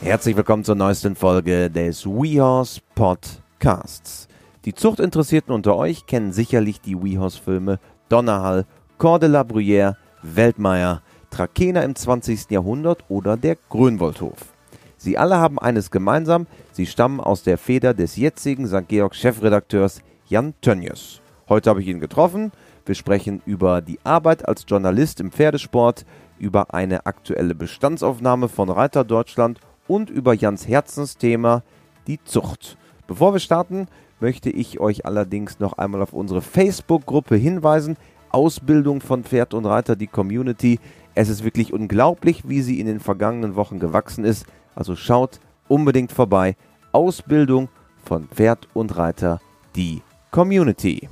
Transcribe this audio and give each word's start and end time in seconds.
Herzlich 0.00 0.36
willkommen 0.36 0.62
zur 0.62 0.76
neuesten 0.76 1.16
Folge 1.16 1.70
des 1.70 2.06
WeHorse 2.06 2.80
Podcasts. 2.94 4.28
Die 4.64 4.72
Zuchtinteressierten 4.72 5.52
unter 5.52 5.76
euch 5.76 6.06
kennen 6.06 6.32
sicherlich 6.32 6.80
die 6.80 6.96
WeHorse-Filme 6.96 7.80
Donnerhall, 8.08 8.64
Cordela 8.96 9.42
Bruyère, 9.42 9.96
Weltmeier, 10.22 11.02
Trakehner 11.30 11.82
im 11.82 11.96
20. 11.96 12.48
Jahrhundert 12.50 13.04
oder 13.08 13.36
der 13.36 13.56
Grünwaldhof. 13.68 14.54
Sie 14.96 15.18
alle 15.18 15.38
haben 15.38 15.58
eines 15.58 15.90
gemeinsam, 15.90 16.46
sie 16.72 16.86
stammen 16.86 17.20
aus 17.20 17.42
der 17.42 17.58
Feder 17.58 17.92
des 17.92 18.16
jetzigen 18.16 18.68
St. 18.68 18.86
Georg 18.86 19.16
Chefredakteurs 19.16 20.00
Jan 20.28 20.54
Tönjes. 20.60 21.20
Heute 21.48 21.70
habe 21.70 21.82
ich 21.82 21.88
ihn 21.88 22.00
getroffen. 22.00 22.52
Wir 22.86 22.94
sprechen 22.94 23.42
über 23.46 23.80
die 23.82 23.98
Arbeit 24.04 24.48
als 24.48 24.64
Journalist 24.66 25.20
im 25.20 25.32
Pferdesport, 25.32 26.06
über 26.38 26.72
eine 26.72 27.04
aktuelle 27.04 27.54
Bestandsaufnahme 27.54 28.48
von 28.48 28.70
Reiter 28.70 29.04
Deutschland 29.04 29.58
und 29.88 30.10
über 30.10 30.34
Jans 30.34 30.68
Herzensthema, 30.68 31.62
die 32.06 32.22
Zucht. 32.22 32.78
Bevor 33.08 33.32
wir 33.32 33.40
starten, 33.40 33.88
möchte 34.20 34.50
ich 34.50 34.78
euch 34.78 35.06
allerdings 35.06 35.58
noch 35.58 35.72
einmal 35.74 36.02
auf 36.02 36.12
unsere 36.12 36.42
Facebook-Gruppe 36.42 37.36
hinweisen. 37.36 37.96
Ausbildung 38.30 39.00
von 39.00 39.24
Pferd 39.24 39.54
und 39.54 39.64
Reiter, 39.64 39.96
die 39.96 40.06
Community. 40.06 40.78
Es 41.14 41.28
ist 41.28 41.42
wirklich 41.42 41.72
unglaublich, 41.72 42.48
wie 42.48 42.60
sie 42.62 42.78
in 42.78 42.86
den 42.86 43.00
vergangenen 43.00 43.56
Wochen 43.56 43.78
gewachsen 43.78 44.24
ist. 44.24 44.46
Also 44.74 44.94
schaut 44.94 45.40
unbedingt 45.66 46.12
vorbei. 46.12 46.56
Ausbildung 46.92 47.68
von 48.04 48.28
Pferd 48.28 48.68
und 48.74 48.96
Reiter, 48.96 49.40
die 49.74 50.02
Community. 50.30 51.08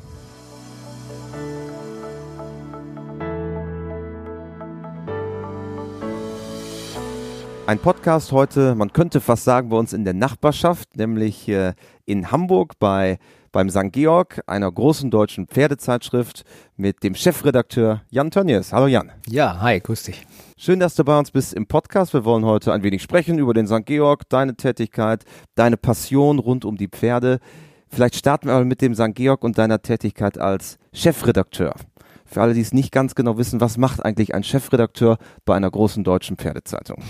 Ein 7.67 7.81
Podcast 7.81 8.31
heute, 8.31 8.77
man 8.77 8.93
könnte 8.93 9.21
fast 9.21 9.43
sagen, 9.43 9.71
bei 9.71 9.77
uns 9.77 9.93
in 9.93 10.05
der 10.05 10.15
Nachbarschaft, 10.15 10.97
nämlich 10.97 11.49
äh, 11.49 11.75
in 12.05 12.31
Hamburg 12.31 12.79
bei 12.79 13.19
beim 13.51 13.71
St. 13.71 13.91
Georg, 13.91 14.41
einer 14.47 14.71
großen 14.71 15.11
deutschen 15.11 15.49
Pferdezeitschrift, 15.49 16.45
mit 16.77 17.03
dem 17.03 17.17
Chefredakteur 17.17 18.03
Jan 18.09 18.31
Tönnies. 18.31 18.73
Hallo 18.73 18.87
Jan. 18.87 19.11
Ja, 19.29 19.61
hi, 19.61 19.81
grüß 19.81 20.05
dich. 20.05 20.25
Schön, 20.57 20.79
dass 20.79 20.95
du 20.95 21.03
bei 21.03 21.19
uns 21.19 21.33
bist 21.33 21.55
im 21.55 21.67
Podcast. 21.67 22.15
Wir 22.15 22.25
wollen 22.25 22.45
heute 22.45 22.73
ein 22.73 22.85
wenig 22.85 23.03
sprechen 23.03 23.39
über 23.41 23.53
den 23.53 23.67
St. 23.67 23.85
Georg, 23.85 24.29
deine 24.29 24.55
Tätigkeit, 24.55 25.25
deine 25.57 25.77
Passion 25.77 26.39
rund 26.39 26.65
um 26.65 26.77
die 26.77 26.89
Pferde. 26.89 27.41
Vielleicht 27.89 28.15
starten 28.15 28.47
wir 28.47 28.55
mal 28.55 28.65
mit 28.65 28.81
dem 28.81 28.95
St. 28.95 29.15
Georg 29.15 29.43
und 29.43 29.59
deiner 29.59 29.83
Tätigkeit 29.83 30.39
als 30.39 30.79
Chefredakteur. 30.93 31.75
Für 32.27 32.43
alle, 32.43 32.55
die 32.55 32.61
es 32.61 32.73
nicht 32.73 32.93
ganz 32.93 33.15
genau 33.15 33.39
wissen, 33.39 33.61
was 33.61 33.79
macht 33.79 34.05
eigentlich 34.05 34.35
ein 34.35 34.45
Chefredakteur 34.45 35.19
bei 35.45 35.57
einer 35.57 35.71
großen 35.71 36.05
deutschen 36.05 36.37
Pferdezeitung? 36.37 37.03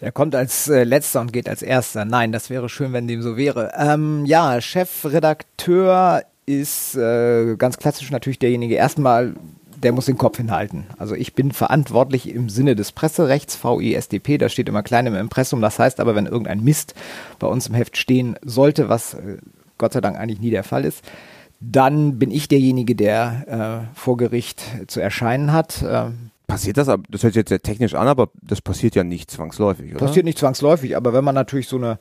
Er 0.00 0.12
kommt 0.12 0.34
als 0.34 0.68
äh, 0.68 0.84
letzter 0.84 1.20
und 1.20 1.32
geht 1.32 1.48
als 1.48 1.62
erster. 1.62 2.04
Nein, 2.04 2.32
das 2.32 2.50
wäre 2.50 2.68
schön, 2.68 2.92
wenn 2.92 3.08
dem 3.08 3.22
so 3.22 3.36
wäre. 3.36 3.72
Ähm, 3.76 4.26
ja, 4.26 4.60
Chefredakteur 4.60 6.22
ist 6.44 6.96
äh, 6.96 7.56
ganz 7.56 7.78
klassisch 7.78 8.10
natürlich 8.10 8.38
derjenige 8.38 8.74
erstmal, 8.74 9.34
der 9.82 9.92
muss 9.92 10.06
den 10.06 10.18
Kopf 10.18 10.36
hinhalten. 10.36 10.86
Also 10.98 11.14
ich 11.14 11.34
bin 11.34 11.52
verantwortlich 11.52 12.28
im 12.28 12.48
Sinne 12.48 12.76
des 12.76 12.92
Presserechts, 12.92 13.58
VISDP, 13.62 14.38
da 14.38 14.48
steht 14.48 14.68
immer 14.68 14.82
klein 14.82 15.06
im 15.06 15.14
Impressum. 15.14 15.60
Das 15.60 15.78
heißt 15.78 15.98
aber, 15.98 16.14
wenn 16.14 16.26
irgendein 16.26 16.62
Mist 16.62 16.94
bei 17.38 17.46
uns 17.46 17.66
im 17.66 17.74
Heft 17.74 17.96
stehen 17.96 18.36
sollte, 18.42 18.88
was 18.88 19.14
äh, 19.14 19.38
Gott 19.78 19.94
sei 19.94 20.00
Dank 20.00 20.18
eigentlich 20.18 20.40
nie 20.40 20.50
der 20.50 20.64
Fall 20.64 20.84
ist, 20.84 21.02
dann 21.60 22.18
bin 22.18 22.30
ich 22.30 22.48
derjenige, 22.48 22.94
der 22.94 23.86
äh, 23.94 23.98
vor 23.98 24.18
Gericht 24.18 24.62
zu 24.88 25.00
erscheinen 25.00 25.52
hat. 25.52 25.82
Passiert 26.56 26.78
das, 26.78 26.86
das 26.86 27.22
hört 27.22 27.34
sich 27.34 27.34
jetzt 27.34 27.50
sehr 27.50 27.60
technisch 27.60 27.94
an, 27.94 28.08
aber 28.08 28.30
das 28.40 28.62
passiert 28.62 28.94
ja 28.94 29.04
nicht 29.04 29.30
zwangsläufig, 29.30 29.94
oder? 29.94 30.06
Passiert 30.06 30.24
nicht 30.24 30.38
zwangsläufig, 30.38 30.96
aber 30.96 31.12
wenn 31.12 31.22
man 31.22 31.34
natürlich 31.34 31.68
so 31.68 31.76
eine, 31.76 31.98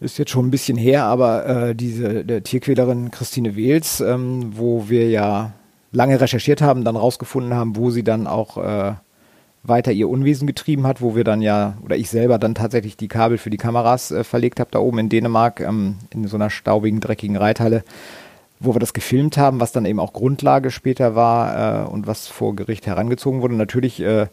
ist 0.00 0.18
jetzt 0.18 0.32
schon 0.32 0.48
ein 0.48 0.50
bisschen 0.50 0.76
her, 0.76 1.04
aber 1.04 1.46
äh, 1.46 1.74
diese 1.76 2.42
Tierquälerin 2.42 3.12
Christine 3.12 3.54
Wehls, 3.54 4.00
ähm, 4.00 4.54
wo 4.56 4.88
wir 4.88 5.08
ja 5.08 5.52
lange 5.92 6.20
recherchiert 6.20 6.62
haben, 6.62 6.82
dann 6.82 6.96
rausgefunden 6.96 7.54
haben, 7.54 7.76
wo 7.76 7.92
sie 7.92 8.02
dann 8.02 8.26
auch 8.26 8.58
äh, 8.58 8.94
weiter 9.62 9.92
ihr 9.92 10.08
Unwesen 10.08 10.48
getrieben 10.48 10.84
hat, 10.84 11.00
wo 11.00 11.14
wir 11.14 11.22
dann 11.22 11.40
ja, 11.40 11.78
oder 11.84 11.94
ich 11.94 12.10
selber 12.10 12.40
dann 12.40 12.56
tatsächlich 12.56 12.96
die 12.96 13.06
Kabel 13.06 13.38
für 13.38 13.50
die 13.50 13.56
Kameras 13.56 14.10
äh, 14.10 14.24
verlegt 14.24 14.58
habe, 14.58 14.70
da 14.72 14.80
oben 14.80 14.98
in 14.98 15.10
Dänemark, 15.10 15.60
ähm, 15.60 15.98
in 16.12 16.26
so 16.26 16.34
einer 16.34 16.50
staubigen, 16.50 16.98
dreckigen 16.98 17.36
Reithalle 17.36 17.84
wo 18.60 18.74
wir 18.74 18.80
das 18.80 18.92
gefilmt 18.92 19.36
haben, 19.36 19.60
was 19.60 19.72
dann 19.72 19.84
eben 19.84 20.00
auch 20.00 20.12
Grundlage 20.12 20.70
später 20.70 21.14
war 21.14 21.84
äh, 21.84 21.88
und 21.88 22.06
was 22.06 22.26
vor 22.28 22.56
Gericht 22.56 22.86
herangezogen 22.86 23.42
wurde. 23.42 23.54
Natürlich, 23.54 24.00
äh, 24.00 24.26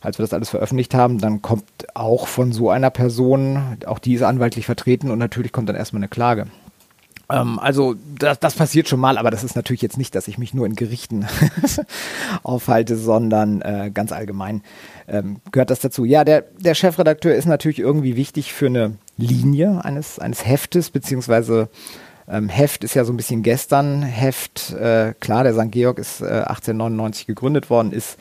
als 0.00 0.18
wir 0.18 0.22
das 0.22 0.32
alles 0.32 0.50
veröffentlicht 0.50 0.94
haben, 0.94 1.18
dann 1.18 1.42
kommt 1.42 1.64
auch 1.94 2.28
von 2.28 2.52
so 2.52 2.70
einer 2.70 2.90
Person, 2.90 3.78
auch 3.86 3.98
die 3.98 4.14
ist 4.14 4.22
anwaltlich 4.22 4.66
vertreten 4.66 5.10
und 5.10 5.18
natürlich 5.18 5.52
kommt 5.52 5.68
dann 5.68 5.76
erstmal 5.76 6.00
eine 6.00 6.08
Klage. 6.08 6.46
Ähm, 7.30 7.58
also 7.58 7.94
das, 8.18 8.40
das 8.40 8.54
passiert 8.54 8.88
schon 8.88 9.00
mal, 9.00 9.18
aber 9.18 9.30
das 9.30 9.44
ist 9.44 9.56
natürlich 9.56 9.82
jetzt 9.82 9.98
nicht, 9.98 10.14
dass 10.14 10.28
ich 10.28 10.38
mich 10.38 10.54
nur 10.54 10.66
in 10.66 10.74
Gerichten 10.74 11.26
aufhalte, 12.42 12.96
sondern 12.96 13.60
äh, 13.60 13.90
ganz 13.92 14.12
allgemein 14.12 14.62
ähm, 15.08 15.40
gehört 15.52 15.70
das 15.70 15.80
dazu. 15.80 16.04
Ja, 16.04 16.24
der, 16.24 16.44
der 16.58 16.74
Chefredakteur 16.74 17.34
ist 17.34 17.46
natürlich 17.46 17.80
irgendwie 17.80 18.16
wichtig 18.16 18.52
für 18.52 18.66
eine 18.66 18.96
Linie 19.16 19.84
eines, 19.84 20.18
eines 20.18 20.46
Heftes, 20.46 20.90
beziehungsweise 20.90 21.68
ähm, 22.30 22.48
Heft 22.48 22.84
ist 22.84 22.94
ja 22.94 23.04
so 23.04 23.12
ein 23.12 23.16
bisschen 23.16 23.42
gestern. 23.42 24.02
Heft, 24.02 24.72
äh, 24.72 25.14
klar, 25.20 25.44
der 25.44 25.54
St. 25.54 25.70
Georg 25.70 25.98
ist 25.98 26.20
äh, 26.20 26.44
1899 26.46 27.26
gegründet 27.26 27.70
worden, 27.70 27.92
ist 27.92 28.18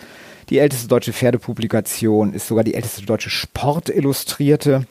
die 0.50 0.59
älteste 0.59 0.88
deutsche 0.88 1.13
Pferdepublikation, 1.13 2.34
ist 2.34 2.47
sogar 2.47 2.63
die 2.63 2.75
älteste 2.75 3.03
deutsche 3.03 3.29
Sportillustrierte. 3.29 4.85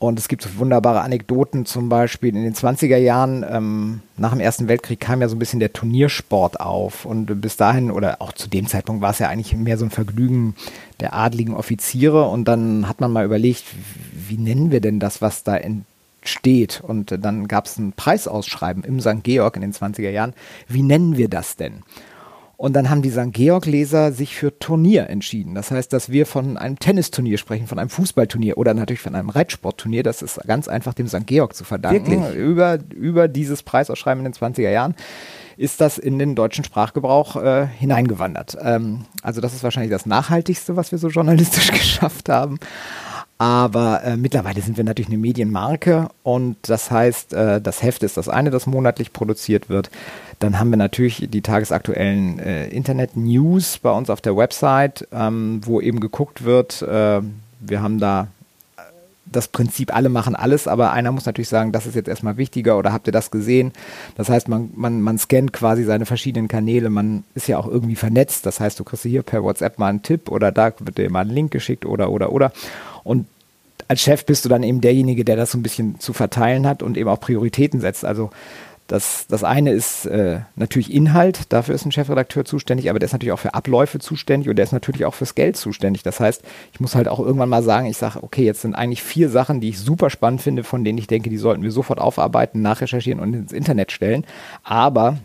Und 0.00 0.18
es 0.18 0.28
gibt 0.28 0.40
so 0.40 0.48
wunderbare 0.56 1.02
Anekdoten, 1.02 1.66
zum 1.66 1.90
Beispiel 1.90 2.34
in 2.34 2.42
den 2.42 2.54
20er 2.54 2.96
Jahren, 2.96 3.44
ähm, 3.46 4.00
nach 4.16 4.30
dem 4.30 4.40
Ersten 4.40 4.66
Weltkrieg 4.66 4.98
kam 4.98 5.20
ja 5.20 5.28
so 5.28 5.36
ein 5.36 5.38
bisschen 5.38 5.60
der 5.60 5.74
Turniersport 5.74 6.58
auf. 6.58 7.04
Und 7.04 7.42
bis 7.42 7.58
dahin, 7.58 7.90
oder 7.90 8.22
auch 8.22 8.32
zu 8.32 8.48
dem 8.48 8.66
Zeitpunkt 8.66 9.02
war 9.02 9.10
es 9.10 9.18
ja 9.18 9.28
eigentlich 9.28 9.54
mehr 9.54 9.76
so 9.76 9.84
ein 9.84 9.90
Vergnügen 9.90 10.54
der 11.00 11.14
adligen 11.14 11.54
Offiziere. 11.54 12.24
Und 12.28 12.46
dann 12.46 12.88
hat 12.88 13.02
man 13.02 13.12
mal 13.12 13.26
überlegt, 13.26 13.64
wie 14.26 14.38
nennen 14.38 14.70
wir 14.70 14.80
denn 14.80 15.00
das, 15.00 15.20
was 15.20 15.44
da 15.44 15.54
in, 15.54 15.84
steht. 16.28 16.80
Und 16.80 17.24
dann 17.24 17.48
gab 17.48 17.66
es 17.66 17.78
ein 17.78 17.92
Preisausschreiben 17.92 18.84
im 18.84 19.00
St. 19.00 19.22
Georg 19.22 19.56
in 19.56 19.62
den 19.62 19.72
20er 19.72 20.10
Jahren. 20.10 20.34
Wie 20.68 20.82
nennen 20.82 21.16
wir 21.16 21.28
das 21.28 21.56
denn? 21.56 21.82
Und 22.60 22.74
dann 22.74 22.90
haben 22.90 23.00
die 23.00 23.10
St. 23.10 23.32
Georg-Leser 23.32 24.12
sich 24.12 24.36
für 24.36 24.58
Turnier 24.58 25.08
entschieden. 25.08 25.54
Das 25.54 25.70
heißt, 25.70 25.94
dass 25.94 26.12
wir 26.12 26.26
von 26.26 26.58
einem 26.58 26.78
Tennisturnier 26.78 27.38
sprechen, 27.38 27.66
von 27.66 27.78
einem 27.78 27.88
Fußballturnier 27.88 28.58
oder 28.58 28.74
natürlich 28.74 29.00
von 29.00 29.14
einem 29.14 29.30
Reitsportturnier. 29.30 30.02
Das 30.02 30.20
ist 30.20 30.38
ganz 30.46 30.68
einfach 30.68 30.92
dem 30.92 31.08
St. 31.08 31.26
Georg 31.26 31.54
zu 31.54 31.64
verdanken. 31.64 32.06
Wirklich? 32.06 32.34
Über, 32.34 32.78
über 32.94 33.28
dieses 33.28 33.62
Preisausschreiben 33.62 34.26
in 34.26 34.30
den 34.30 34.38
20er 34.38 34.68
Jahren 34.68 34.94
ist 35.56 35.80
das 35.80 35.96
in 35.96 36.18
den 36.18 36.34
deutschen 36.34 36.62
Sprachgebrauch 36.62 37.36
äh, 37.36 37.66
hineingewandert. 37.66 38.58
Ähm, 38.62 39.06
also 39.22 39.40
das 39.40 39.54
ist 39.54 39.64
wahrscheinlich 39.64 39.90
das 39.90 40.04
Nachhaltigste, 40.04 40.76
was 40.76 40.92
wir 40.92 40.98
so 40.98 41.08
journalistisch 41.08 41.70
geschafft 41.72 42.28
haben. 42.28 42.58
Aber 43.40 44.04
äh, 44.04 44.18
mittlerweile 44.18 44.60
sind 44.60 44.76
wir 44.76 44.84
natürlich 44.84 45.08
eine 45.08 45.16
Medienmarke 45.16 46.10
und 46.22 46.56
das 46.68 46.90
heißt, 46.90 47.32
äh, 47.32 47.58
das 47.58 47.82
Heft 47.82 48.02
ist 48.02 48.18
das 48.18 48.28
eine, 48.28 48.50
das 48.50 48.66
monatlich 48.66 49.14
produziert 49.14 49.70
wird. 49.70 49.90
Dann 50.40 50.58
haben 50.58 50.68
wir 50.68 50.76
natürlich 50.76 51.26
die 51.26 51.40
tagesaktuellen 51.40 52.38
äh, 52.38 52.68
Internet-News 52.68 53.78
bei 53.78 53.92
uns 53.92 54.10
auf 54.10 54.20
der 54.20 54.36
Website, 54.36 55.08
ähm, 55.10 55.62
wo 55.64 55.80
eben 55.80 56.00
geguckt 56.00 56.44
wird. 56.44 56.82
Äh, 56.82 57.22
wir 57.60 57.80
haben 57.80 57.98
da 57.98 58.28
äh, 58.76 58.82
das 59.24 59.48
Prinzip, 59.48 59.96
alle 59.96 60.10
machen 60.10 60.36
alles, 60.36 60.68
aber 60.68 60.92
einer 60.92 61.10
muss 61.10 61.24
natürlich 61.24 61.48
sagen, 61.48 61.72
das 61.72 61.86
ist 61.86 61.94
jetzt 61.94 62.08
erstmal 62.08 62.36
wichtiger 62.36 62.76
oder 62.76 62.92
habt 62.92 63.06
ihr 63.06 63.12
das 63.12 63.30
gesehen? 63.30 63.72
Das 64.18 64.28
heißt, 64.28 64.48
man, 64.48 64.68
man, 64.74 65.00
man 65.00 65.16
scannt 65.16 65.54
quasi 65.54 65.84
seine 65.84 66.04
verschiedenen 66.04 66.48
Kanäle, 66.48 66.90
man 66.90 67.24
ist 67.34 67.48
ja 67.48 67.56
auch 67.56 67.66
irgendwie 67.66 67.96
vernetzt. 67.96 68.44
Das 68.44 68.60
heißt, 68.60 68.78
du 68.78 68.84
kriegst 68.84 69.04
hier 69.04 69.22
per 69.22 69.42
WhatsApp 69.42 69.78
mal 69.78 69.88
einen 69.88 70.02
Tipp 70.02 70.30
oder 70.30 70.52
da 70.52 70.74
wird 70.78 70.98
dir 70.98 71.10
mal 71.10 71.20
ein 71.20 71.30
Link 71.30 71.52
geschickt 71.52 71.86
oder 71.86 72.10
oder 72.10 72.32
oder. 72.32 72.52
Und 73.04 73.26
als 73.88 74.00
Chef 74.00 74.24
bist 74.24 74.44
du 74.44 74.48
dann 74.48 74.62
eben 74.62 74.80
derjenige, 74.80 75.24
der 75.24 75.36
das 75.36 75.52
so 75.52 75.58
ein 75.58 75.62
bisschen 75.62 75.98
zu 75.98 76.12
verteilen 76.12 76.66
hat 76.66 76.82
und 76.82 76.96
eben 76.96 77.08
auch 77.08 77.20
Prioritäten 77.20 77.80
setzt. 77.80 78.04
Also 78.04 78.30
das, 78.90 79.26
das 79.28 79.44
eine 79.44 79.70
ist 79.70 80.06
äh, 80.06 80.40
natürlich 80.56 80.92
Inhalt, 80.92 81.52
dafür 81.52 81.76
ist 81.76 81.86
ein 81.86 81.92
Chefredakteur 81.92 82.44
zuständig, 82.44 82.90
aber 82.90 82.98
der 82.98 83.06
ist 83.06 83.12
natürlich 83.12 83.32
auch 83.32 83.38
für 83.38 83.54
Abläufe 83.54 84.00
zuständig 84.00 84.48
und 84.48 84.56
der 84.56 84.64
ist 84.64 84.72
natürlich 84.72 85.04
auch 85.04 85.14
fürs 85.14 85.36
Geld 85.36 85.56
zuständig. 85.56 86.02
Das 86.02 86.18
heißt, 86.18 86.42
ich 86.72 86.80
muss 86.80 86.96
halt 86.96 87.06
auch 87.06 87.20
irgendwann 87.20 87.48
mal 87.48 87.62
sagen, 87.62 87.86
ich 87.86 87.96
sage, 87.96 88.22
okay, 88.22 88.44
jetzt 88.44 88.62
sind 88.62 88.74
eigentlich 88.74 89.02
vier 89.04 89.28
Sachen, 89.28 89.60
die 89.60 89.68
ich 89.68 89.78
super 89.78 90.10
spannend 90.10 90.42
finde, 90.42 90.64
von 90.64 90.82
denen 90.82 90.98
ich 90.98 91.06
denke, 91.06 91.30
die 91.30 91.36
sollten 91.36 91.62
wir 91.62 91.70
sofort 91.70 92.00
aufarbeiten, 92.00 92.62
nachrecherchieren 92.62 93.20
und 93.20 93.34
ins 93.34 93.52
Internet 93.52 93.92
stellen. 93.92 94.26
Aber 94.64 95.18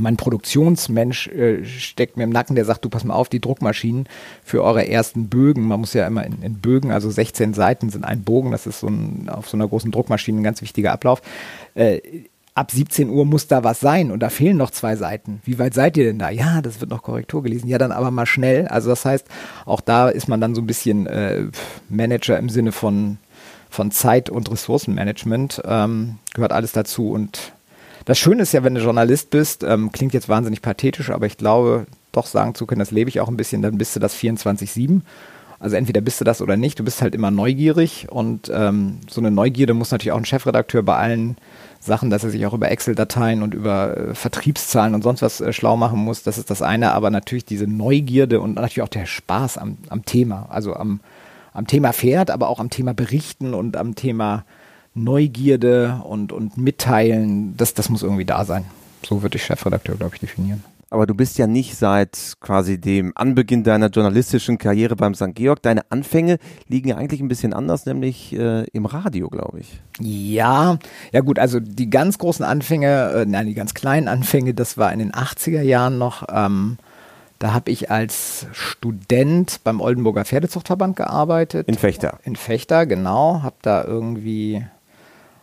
mein 0.00 0.16
Produktionsmensch 0.16 1.28
äh, 1.28 1.64
steckt 1.64 2.16
mir 2.16 2.24
im 2.24 2.30
Nacken, 2.30 2.56
der 2.56 2.64
sagt, 2.64 2.84
du 2.84 2.88
pass 2.88 3.04
mal 3.04 3.14
auf, 3.14 3.28
die 3.28 3.40
Druckmaschinen 3.40 4.08
für 4.44 4.62
eure 4.62 4.88
ersten 4.88 5.28
Bögen, 5.28 5.66
man 5.66 5.80
muss 5.80 5.94
ja 5.94 6.06
immer 6.06 6.24
in, 6.24 6.42
in 6.42 6.60
Bögen, 6.60 6.92
also 6.92 7.10
16 7.10 7.54
Seiten 7.54 7.90
sind 7.90 8.04
ein 8.04 8.22
Bogen, 8.22 8.52
das 8.52 8.66
ist 8.66 8.80
so 8.80 8.88
ein, 8.88 9.28
auf 9.28 9.48
so 9.48 9.56
einer 9.56 9.68
großen 9.68 9.90
Druckmaschine 9.90 10.40
ein 10.40 10.44
ganz 10.44 10.62
wichtiger 10.62 10.92
Ablauf. 10.92 11.20
Äh, 11.74 12.00
ab 12.54 12.70
17 12.70 13.08
Uhr 13.08 13.24
muss 13.24 13.46
da 13.46 13.62
was 13.62 13.80
sein 13.80 14.10
und 14.10 14.20
da 14.20 14.30
fehlen 14.30 14.56
noch 14.56 14.70
zwei 14.70 14.96
Seiten. 14.96 15.40
Wie 15.44 15.58
weit 15.58 15.74
seid 15.74 15.96
ihr 15.96 16.04
denn 16.04 16.18
da? 16.18 16.28
Ja, 16.30 16.60
das 16.60 16.80
wird 16.80 16.90
noch 16.90 17.02
Korrektur 17.02 17.42
gelesen. 17.42 17.68
Ja, 17.68 17.78
dann 17.78 17.92
aber 17.92 18.10
mal 18.10 18.26
schnell. 18.26 18.66
Also 18.66 18.90
das 18.90 19.04
heißt, 19.04 19.26
auch 19.64 19.80
da 19.80 20.08
ist 20.08 20.28
man 20.28 20.40
dann 20.40 20.54
so 20.54 20.60
ein 20.60 20.66
bisschen 20.66 21.06
äh, 21.06 21.44
Manager 21.88 22.36
im 22.36 22.48
Sinne 22.48 22.72
von, 22.72 23.18
von 23.70 23.92
Zeit- 23.92 24.28
und 24.28 24.50
Ressourcenmanagement. 24.50 25.62
Ähm, 25.64 26.18
gehört 26.34 26.52
alles 26.52 26.72
dazu. 26.72 27.10
Und 27.10 27.52
das 28.08 28.18
Schöne 28.18 28.40
ist 28.40 28.52
ja, 28.52 28.64
wenn 28.64 28.74
du 28.74 28.80
Journalist 28.80 29.28
bist, 29.28 29.62
ähm, 29.64 29.92
klingt 29.92 30.14
jetzt 30.14 30.30
wahnsinnig 30.30 30.62
pathetisch, 30.62 31.10
aber 31.10 31.26
ich 31.26 31.36
glaube, 31.36 31.84
doch 32.10 32.24
sagen 32.24 32.54
zu 32.54 32.64
können, 32.64 32.78
das 32.78 32.90
lebe 32.90 33.10
ich 33.10 33.20
auch 33.20 33.28
ein 33.28 33.36
bisschen, 33.36 33.60
dann 33.60 33.76
bist 33.76 33.94
du 33.94 34.00
das 34.00 34.16
24-7. 34.16 35.02
Also 35.60 35.76
entweder 35.76 36.00
bist 36.00 36.18
du 36.18 36.24
das 36.24 36.40
oder 36.40 36.56
nicht. 36.56 36.78
Du 36.78 36.84
bist 36.84 37.02
halt 37.02 37.14
immer 37.14 37.30
neugierig 37.30 38.06
und 38.08 38.50
ähm, 38.50 39.00
so 39.10 39.20
eine 39.20 39.30
Neugierde 39.30 39.74
muss 39.74 39.90
natürlich 39.90 40.12
auch 40.12 40.18
ein 40.18 40.24
Chefredakteur 40.24 40.82
bei 40.82 40.96
allen 40.96 41.36
Sachen, 41.80 42.08
dass 42.08 42.24
er 42.24 42.30
sich 42.30 42.46
auch 42.46 42.54
über 42.54 42.70
Excel-Dateien 42.70 43.42
und 43.42 43.52
über 43.52 43.94
äh, 43.94 44.14
Vertriebszahlen 44.14 44.94
und 44.94 45.02
sonst 45.02 45.20
was 45.20 45.42
äh, 45.42 45.52
schlau 45.52 45.76
machen 45.76 45.98
muss. 45.98 46.22
Das 46.22 46.38
ist 46.38 46.48
das 46.48 46.62
eine, 46.62 46.92
aber 46.92 47.10
natürlich 47.10 47.44
diese 47.44 47.66
Neugierde 47.66 48.40
und 48.40 48.54
natürlich 48.54 48.80
auch 48.80 48.88
der 48.88 49.04
Spaß 49.04 49.58
am, 49.58 49.76
am 49.90 50.06
Thema, 50.06 50.46
also 50.48 50.72
am, 50.74 51.00
am 51.52 51.66
Thema 51.66 51.92
Pferd, 51.92 52.30
aber 52.30 52.48
auch 52.48 52.58
am 52.58 52.70
Thema 52.70 52.94
Berichten 52.94 53.52
und 53.52 53.76
am 53.76 53.96
Thema 53.96 54.46
Neugierde 55.04 56.00
und, 56.04 56.32
und 56.32 56.56
Mitteilen. 56.56 57.56
Das, 57.56 57.74
das 57.74 57.88
muss 57.88 58.02
irgendwie 58.02 58.24
da 58.24 58.44
sein. 58.44 58.64
So 59.06 59.22
würde 59.22 59.36
ich 59.36 59.44
Chefredakteur, 59.44 59.96
glaube 59.96 60.14
ich, 60.14 60.20
definieren. 60.20 60.62
Aber 60.90 61.06
du 61.06 61.14
bist 61.14 61.36
ja 61.36 61.46
nicht 61.46 61.76
seit 61.76 62.36
quasi 62.40 62.80
dem 62.80 63.12
Anbeginn 63.14 63.62
deiner 63.62 63.88
journalistischen 63.88 64.56
Karriere 64.56 64.96
beim 64.96 65.14
St. 65.14 65.34
Georg. 65.34 65.60
Deine 65.62 65.82
Anfänge 65.90 66.38
liegen 66.66 66.88
ja 66.88 66.96
eigentlich 66.96 67.20
ein 67.20 67.28
bisschen 67.28 67.52
anders, 67.52 67.84
nämlich 67.84 68.32
äh, 68.32 68.64
im 68.72 68.86
Radio, 68.86 69.28
glaube 69.28 69.60
ich. 69.60 69.80
Ja, 70.00 70.78
ja 71.12 71.20
gut, 71.20 71.38
also 71.38 71.60
die 71.60 71.90
ganz 71.90 72.16
großen 72.16 72.44
Anfänge, 72.44 73.10
äh, 73.10 73.26
nein, 73.26 73.46
die 73.46 73.54
ganz 73.54 73.74
kleinen 73.74 74.08
Anfänge, 74.08 74.54
das 74.54 74.78
war 74.78 74.90
in 74.90 74.98
den 75.00 75.12
80er 75.12 75.60
Jahren 75.60 75.98
noch. 75.98 76.24
Ähm, 76.32 76.78
da 77.38 77.52
habe 77.52 77.70
ich 77.70 77.90
als 77.90 78.46
Student 78.52 79.60
beim 79.64 79.80
Oldenburger 79.82 80.24
Pferdezuchtverband 80.24 80.96
gearbeitet. 80.96 81.68
In 81.68 81.74
Fechter. 81.74 82.18
In 82.24 82.34
Fechter, 82.34 82.86
genau. 82.86 83.42
Habe 83.42 83.56
da 83.60 83.84
irgendwie 83.84 84.64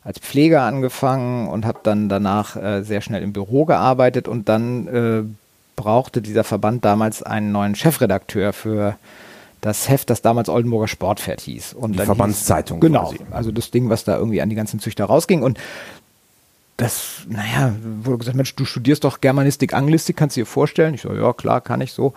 als 0.05 0.19
Pfleger 0.19 0.61
angefangen 0.61 1.49
und 1.49 1.65
habe 1.65 1.79
dann 1.83 2.07
danach 2.07 2.55
äh, 2.55 2.83
sehr 2.83 3.01
schnell 3.01 3.23
im 3.23 3.33
Büro 3.33 3.65
gearbeitet 3.65 4.27
und 4.27 4.47
dann 4.47 4.87
äh, 4.87 5.23
brauchte 5.75 6.21
dieser 6.21 6.43
Verband 6.43 6.85
damals 6.85 7.23
einen 7.23 7.51
neuen 7.51 7.75
Chefredakteur 7.75 8.53
für 8.53 8.95
das 9.61 9.89
Heft, 9.89 10.11
das 10.11 10.21
damals 10.21 10.47
Oldenburger 10.47 10.87
Sportpferd 10.87 11.41
hieß. 11.41 11.73
Und 11.73 11.93
die 11.93 12.05
Verbandszeitung. 12.05 12.77
Hieß, 12.77 12.87
genau, 12.87 13.09
quasi. 13.09 13.19
also 13.31 13.51
das 13.51 13.71
Ding, 13.71 13.89
was 13.89 14.03
da 14.03 14.15
irgendwie 14.15 14.41
an 14.41 14.49
die 14.49 14.55
ganzen 14.55 14.79
Züchter 14.79 15.05
rausging 15.05 15.41
und 15.41 15.59
das, 16.77 17.21
naja, 17.27 17.73
wurde 18.03 18.19
gesagt, 18.19 18.35
Mensch, 18.35 18.55
du 18.55 18.65
studierst 18.65 19.05
doch 19.05 19.21
Germanistik, 19.21 19.73
Anglistik, 19.73 20.17
kannst 20.17 20.35
du 20.35 20.41
dir 20.41 20.45
vorstellen? 20.45 20.93
Ich 20.93 21.01
so, 21.01 21.13
ja, 21.13 21.33
klar, 21.33 21.61
kann 21.61 21.81
ich 21.81 21.93
so. 21.93 22.13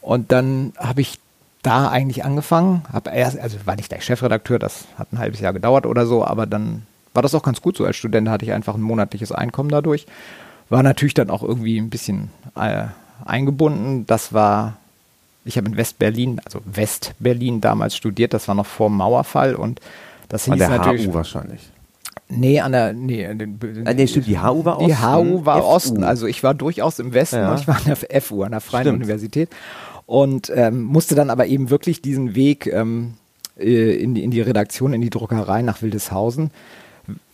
Und 0.00 0.32
dann 0.32 0.72
habe 0.76 1.00
ich 1.00 1.20
da 1.62 1.88
eigentlich 1.88 2.24
angefangen, 2.24 2.82
habe 2.92 3.10
erst, 3.10 3.38
also 3.38 3.56
war 3.64 3.76
nicht 3.76 3.88
gleich 3.88 4.04
Chefredakteur, 4.04 4.58
das 4.58 4.84
hat 4.98 5.12
ein 5.12 5.18
halbes 5.18 5.40
Jahr 5.40 5.52
gedauert 5.52 5.86
oder 5.86 6.06
so, 6.06 6.24
aber 6.24 6.46
dann 6.46 6.86
war 7.14 7.22
das 7.22 7.34
auch 7.34 7.42
ganz 7.42 7.60
gut 7.60 7.76
so. 7.76 7.84
Als 7.84 7.96
Student 7.96 8.28
hatte 8.28 8.44
ich 8.44 8.52
einfach 8.52 8.74
ein 8.74 8.82
monatliches 8.82 9.32
Einkommen 9.32 9.70
dadurch. 9.70 10.06
War 10.68 10.82
natürlich 10.82 11.14
dann 11.14 11.30
auch 11.30 11.42
irgendwie 11.42 11.78
ein 11.78 11.90
bisschen 11.90 12.30
äh, 12.56 12.84
eingebunden. 13.24 14.06
Das 14.06 14.32
war, 14.32 14.76
ich 15.44 15.56
habe 15.56 15.68
in 15.68 15.76
West-Berlin, 15.76 16.40
also 16.44 16.60
West-Berlin 16.64 17.60
damals 17.60 17.96
studiert, 17.96 18.34
das 18.34 18.46
war 18.48 18.54
noch 18.54 18.66
vor 18.66 18.88
dem 18.88 18.96
Mauerfall 18.96 19.54
und 19.54 19.80
das 20.28 20.44
hieß 20.44 20.52
An 20.52 20.58
der 20.58 20.68
natürlich. 20.68 21.08
HU 21.08 21.14
wahrscheinlich. 21.14 21.70
Nee, 22.28 22.60
an 22.60 22.70
der, 22.70 22.92
nee, 22.92 23.26
den, 23.34 23.58
den, 23.58 23.88
ah, 23.88 23.92
nee, 23.92 24.06
stimmt, 24.06 24.28
die 24.28 24.38
HU 24.38 24.64
war 24.64 24.78
Osten. 24.78 24.86
Die 24.86 24.96
HU 24.96 25.44
war. 25.44 25.64
Osten, 25.66 26.04
also 26.04 26.28
ich 26.28 26.44
war 26.44 26.54
durchaus 26.54 27.00
im 27.00 27.12
Westen 27.12 27.36
ja. 27.36 27.50
und 27.50 27.60
ich 27.60 27.66
war 27.66 27.76
an 27.76 27.82
der 27.86 28.22
FU, 28.22 28.44
an 28.44 28.52
der 28.52 28.60
Freien 28.60 28.84
stimmt. 28.84 28.98
Universität 28.98 29.50
und 30.06 30.52
ähm, 30.54 30.82
musste 30.84 31.16
dann 31.16 31.30
aber 31.30 31.46
eben 31.46 31.70
wirklich 31.70 32.02
diesen 32.02 32.36
Weg 32.36 32.68
ähm, 32.68 33.14
äh, 33.58 33.96
in, 34.00 34.14
die, 34.14 34.22
in 34.22 34.30
die 34.30 34.40
Redaktion, 34.40 34.92
in 34.92 35.00
die 35.00 35.10
Druckerei 35.10 35.62
nach 35.62 35.82
Wildeshausen 35.82 36.52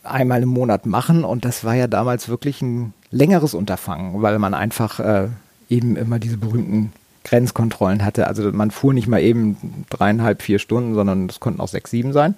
einmal 0.06 0.42
im 0.42 0.48
Monat 0.48 0.86
machen 0.86 1.24
und 1.24 1.44
das 1.44 1.64
war 1.64 1.74
ja 1.74 1.86
damals 1.86 2.28
wirklich 2.28 2.62
ein 2.62 2.92
längeres 3.10 3.54
Unterfangen, 3.54 4.22
weil 4.22 4.38
man 4.38 4.54
einfach 4.54 5.00
äh, 5.00 5.28
eben 5.68 5.96
immer 5.96 6.18
diese 6.18 6.36
berühmten 6.36 6.92
Grenzkontrollen 7.24 8.04
hatte. 8.04 8.26
Also 8.26 8.50
man 8.52 8.70
fuhr 8.70 8.94
nicht 8.94 9.08
mal 9.08 9.20
eben 9.20 9.84
dreieinhalb, 9.90 10.42
vier 10.42 10.58
Stunden, 10.58 10.94
sondern 10.94 11.26
es 11.26 11.40
konnten 11.40 11.60
auch 11.60 11.68
sechs, 11.68 11.90
sieben 11.90 12.12
sein. 12.12 12.34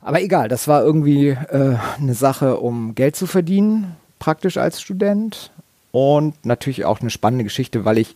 Aber 0.00 0.22
egal, 0.22 0.48
das 0.48 0.68
war 0.68 0.82
irgendwie 0.82 1.28
äh, 1.28 1.76
eine 1.98 2.14
Sache, 2.14 2.56
um 2.56 2.94
Geld 2.94 3.16
zu 3.16 3.26
verdienen, 3.26 3.96
praktisch 4.18 4.56
als 4.56 4.80
Student. 4.80 5.50
Und 5.92 6.46
natürlich 6.46 6.84
auch 6.84 7.00
eine 7.00 7.10
spannende 7.10 7.44
Geschichte, 7.44 7.84
weil 7.84 7.98
ich 7.98 8.14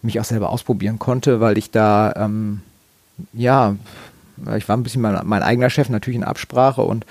mich 0.00 0.20
auch 0.20 0.24
selber 0.24 0.50
ausprobieren 0.50 0.98
konnte, 0.98 1.40
weil 1.40 1.58
ich 1.58 1.70
da, 1.70 2.14
ähm, 2.16 2.62
ja, 3.32 3.74
ich 4.56 4.68
war 4.68 4.76
ein 4.76 4.82
bisschen 4.82 5.02
mein, 5.02 5.20
mein 5.24 5.42
eigener 5.42 5.70
Chef, 5.70 5.88
natürlich 5.88 6.16
in 6.16 6.24
Absprache 6.24 6.82
und 6.82 7.04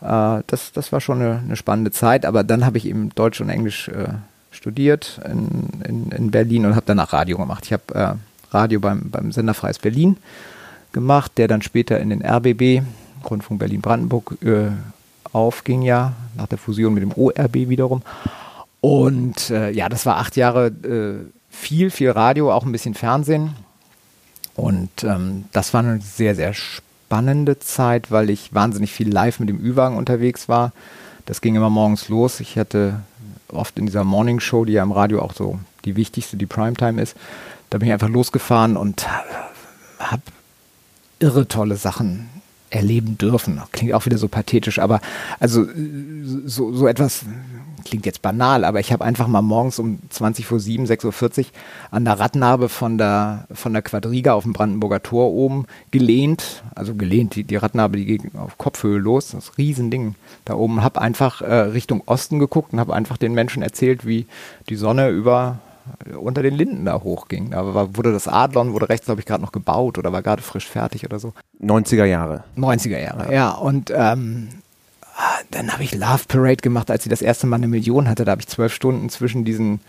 äh, 0.00 0.42
das, 0.46 0.72
das 0.72 0.92
war 0.92 1.00
schon 1.00 1.20
eine, 1.20 1.38
eine, 1.38 1.56
spannende 1.56 1.90
Zeit, 1.90 2.24
aber 2.24 2.44
dann 2.44 2.64
habe 2.64 2.78
ich 2.78 2.86
eben 2.86 3.10
Deutsch 3.14 3.40
und 3.40 3.48
Englisch 3.48 3.88
äh, 3.88 4.08
studiert 4.50 5.20
in, 5.24 5.82
in, 5.84 6.10
in, 6.10 6.30
Berlin 6.30 6.66
und 6.66 6.74
habe 6.74 6.86
danach 6.86 7.12
Radio 7.12 7.36
gemacht. 7.36 7.64
Ich 7.66 7.72
habe 7.72 7.94
äh, 7.94 8.14
Radio 8.54 8.80
beim, 8.80 9.10
beim 9.10 9.32
Sender 9.32 9.54
Freies 9.54 9.78
Berlin 9.78 10.16
gemacht, 10.92 11.32
der 11.36 11.48
dann 11.48 11.62
später 11.62 12.00
in 12.00 12.10
den 12.10 12.24
RBB, 12.24 12.82
Rundfunk 13.28 13.60
Berlin-Brandenburg, 13.60 14.38
äh, 14.42 14.70
aufging 15.32 15.82
ja, 15.82 16.14
nach 16.36 16.46
der 16.46 16.58
Fusion 16.58 16.94
mit 16.94 17.02
dem 17.02 17.12
ORB 17.12 17.68
wiederum. 17.68 18.02
Und 18.80 19.50
äh, 19.50 19.70
ja, 19.70 19.88
das 19.88 20.06
war 20.06 20.16
acht 20.16 20.36
Jahre 20.36 20.68
äh, 20.68 21.26
viel, 21.50 21.90
viel 21.90 22.10
Radio, 22.10 22.52
auch 22.52 22.64
ein 22.64 22.72
bisschen 22.72 22.94
Fernsehen. 22.94 23.54
Und 24.54 25.04
ähm, 25.04 25.44
das 25.52 25.74
war 25.74 25.80
eine 25.80 26.00
sehr, 26.00 26.34
sehr 26.34 26.54
spannende 26.54 26.87
spannende 27.08 27.58
Zeit, 27.58 28.10
weil 28.10 28.28
ich 28.28 28.52
wahnsinnig 28.52 28.92
viel 28.92 29.10
live 29.10 29.40
mit 29.40 29.48
dem 29.48 29.58
Ü-Wagen 29.58 29.96
unterwegs 29.96 30.46
war. 30.46 30.72
Das 31.24 31.40
ging 31.40 31.54
immer 31.54 31.70
morgens 31.70 32.10
los. 32.10 32.38
Ich 32.40 32.58
hatte 32.58 33.00
oft 33.48 33.78
in 33.78 33.86
dieser 33.86 34.04
Morning 34.04 34.40
Show, 34.40 34.66
die 34.66 34.74
ja 34.74 34.82
im 34.82 34.92
Radio 34.92 35.22
auch 35.22 35.32
so 35.32 35.58
die 35.86 35.96
wichtigste, 35.96 36.36
die 36.36 36.44
Primetime 36.44 37.00
ist, 37.00 37.16
da 37.70 37.78
bin 37.78 37.88
ich 37.88 37.94
einfach 37.94 38.10
losgefahren 38.10 38.76
und 38.76 39.06
habe 39.98 40.20
irre 41.18 41.48
tolle 41.48 41.76
Sachen 41.76 42.28
erleben 42.68 43.16
dürfen. 43.16 43.62
Klingt 43.72 43.94
auch 43.94 44.04
wieder 44.04 44.18
so 44.18 44.28
pathetisch, 44.28 44.78
aber 44.78 45.00
also 45.40 45.64
so, 46.44 46.74
so 46.74 46.86
etwas 46.86 47.24
klingt 47.84 48.06
jetzt 48.06 48.22
banal, 48.22 48.64
aber 48.64 48.80
ich 48.80 48.92
habe 48.92 49.04
einfach 49.04 49.26
mal 49.28 49.42
morgens 49.42 49.78
um 49.78 49.98
20 50.10 50.46
vor 50.46 50.60
7, 50.60 50.84
6.40 50.84 51.38
Uhr 51.38 51.44
an 51.90 52.04
der 52.04 52.18
Radnabe 52.18 52.68
von 52.68 52.98
der, 52.98 53.46
von 53.52 53.72
der 53.72 53.82
Quadriga 53.82 54.34
auf 54.34 54.44
dem 54.44 54.52
Brandenburger 54.52 55.02
Tor 55.02 55.32
oben 55.32 55.66
gelehnt, 55.90 56.62
also 56.74 56.94
gelehnt, 56.94 57.34
die, 57.34 57.44
die 57.44 57.56
Radnabe, 57.56 57.96
die 57.96 58.04
ging 58.06 58.30
auf 58.36 58.58
Kopfhöhe 58.58 58.98
los, 58.98 59.30
das 59.30 59.58
Riesending 59.58 60.14
da 60.44 60.54
oben, 60.54 60.82
habe 60.82 61.00
einfach 61.00 61.42
äh, 61.42 61.54
Richtung 61.54 62.02
Osten 62.06 62.38
geguckt 62.38 62.72
und 62.72 62.80
habe 62.80 62.94
einfach 62.94 63.16
den 63.16 63.34
Menschen 63.34 63.62
erzählt, 63.62 64.06
wie 64.06 64.26
die 64.68 64.76
Sonne 64.76 65.10
über 65.10 65.58
äh, 66.06 66.14
unter 66.14 66.42
den 66.42 66.54
Linden 66.54 66.84
da 66.84 67.02
hochging. 67.02 67.50
Da 67.50 67.74
war, 67.74 67.96
wurde 67.96 68.12
das 68.12 68.28
Adlon, 68.28 68.72
wurde 68.72 68.88
rechts, 68.88 69.06
glaube 69.06 69.20
ich, 69.20 69.26
gerade 69.26 69.42
noch 69.42 69.52
gebaut 69.52 69.98
oder 69.98 70.12
war 70.12 70.22
gerade 70.22 70.42
frisch 70.42 70.66
fertig 70.66 71.04
oder 71.04 71.18
so. 71.18 71.32
90er 71.62 72.04
Jahre. 72.04 72.44
90er 72.56 72.98
Jahre, 72.98 73.26
ja. 73.26 73.32
ja 73.32 73.50
und 73.52 73.92
ähm, 73.94 74.48
dann 75.50 75.72
habe 75.72 75.82
ich 75.82 75.94
Love 75.94 76.24
Parade 76.28 76.56
gemacht, 76.56 76.90
als 76.90 77.02
sie 77.02 77.08
das 77.08 77.22
erste 77.22 77.46
Mal 77.46 77.56
eine 77.56 77.68
Million 77.68 78.08
hatte. 78.08 78.24
Da 78.24 78.32
habe 78.32 78.40
ich 78.40 78.48
zwölf 78.48 78.72
Stunden 78.72 79.08
zwischen 79.08 79.44
diesen 79.44 79.80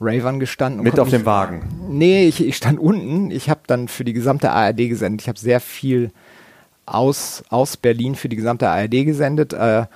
Ravern 0.00 0.40
gestanden. 0.40 0.82
Mit 0.82 0.98
auf 0.98 1.10
dem 1.10 1.24
Wagen? 1.24 1.68
Nee, 1.88 2.26
ich, 2.26 2.44
ich 2.44 2.56
stand 2.56 2.78
unten. 2.78 3.30
Ich 3.30 3.48
habe 3.48 3.60
dann 3.66 3.88
für 3.88 4.04
die 4.04 4.12
gesamte 4.12 4.50
ARD 4.50 4.88
gesendet. 4.88 5.22
Ich 5.22 5.28
habe 5.28 5.38
sehr 5.38 5.60
viel 5.60 6.10
aus, 6.86 7.44
aus 7.48 7.76
Berlin 7.76 8.14
für 8.14 8.28
die 8.28 8.36
gesamte 8.36 8.68
ARD 8.68 9.04
gesendet. 9.04 9.52
Äh, 9.52 9.86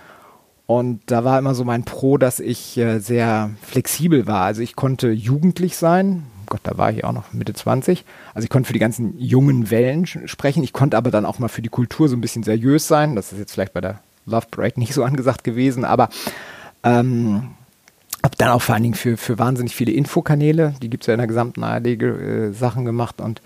und 0.67 1.01
da 1.07 1.25
war 1.25 1.39
immer 1.39 1.55
so 1.55 1.65
mein 1.65 1.85
Pro, 1.85 2.19
dass 2.19 2.41
ich 2.41 2.77
äh, 2.77 2.99
sehr 2.99 3.51
flexibel 3.63 4.27
war. 4.27 4.45
Also 4.45 4.63
ich 4.63 4.77
konnte 4.77 5.11
jugendlich 5.11 5.77
sein. 5.77 6.25
Gott, 6.47 6.61
da 6.63 6.79
war 6.79 6.91
ich 6.91 7.05
auch 7.05 7.13
noch 7.13 7.33
Mitte 7.33 7.53
20. 7.53 8.05
Also 8.35 8.45
ich 8.45 8.51
konnte 8.51 8.69
für 8.69 8.73
die 8.73 8.79
ganzen 8.79 9.19
jungen 9.19 9.71
Wellen 9.71 10.07
sprechen. 10.07 10.63
Ich 10.63 10.73
konnte 10.73 10.97
aber 10.97 11.11
dann 11.11 11.27
auch 11.27 11.39
mal 11.39 11.49
für 11.49 11.63
die 11.63 11.69
Kultur 11.69 12.09
so 12.09 12.17
ein 12.17 12.21
bisschen 12.21 12.43
seriös 12.43 12.89
sein. 12.89 13.17
Das 13.17 13.33
ist 13.33 13.39
jetzt 13.39 13.53
vielleicht 13.53 13.75
bei 13.75 13.83
der 13.83 14.01
Love 14.29 14.47
Parade 14.51 14.79
nicht 14.79 14.95
so 14.95 15.05
angesagt 15.05 15.45
gewesen, 15.45 15.85
aber 15.85 16.09
ähm, 16.85 17.51
habe 18.23 18.37
dann 18.37 18.49
auch 18.51 18.63
vor 18.63 18.75
allen 18.75 18.83
Dingen 18.83 18.95
für, 18.95 19.17
für 19.17 19.39
wahnsinnig 19.39 19.75
viele 19.75 19.93
Infokanäle, 19.93 20.75
die 20.83 20.91
gibt 20.91 21.05
es 21.05 21.07
ja 21.07 21.15
in 21.15 21.19
der 21.19 21.27
gesamten 21.27 21.63
ARD, 21.63 21.87
äh, 21.87 22.53
Sachen 22.53 22.85
gemacht 22.85 23.21
und 23.21 23.43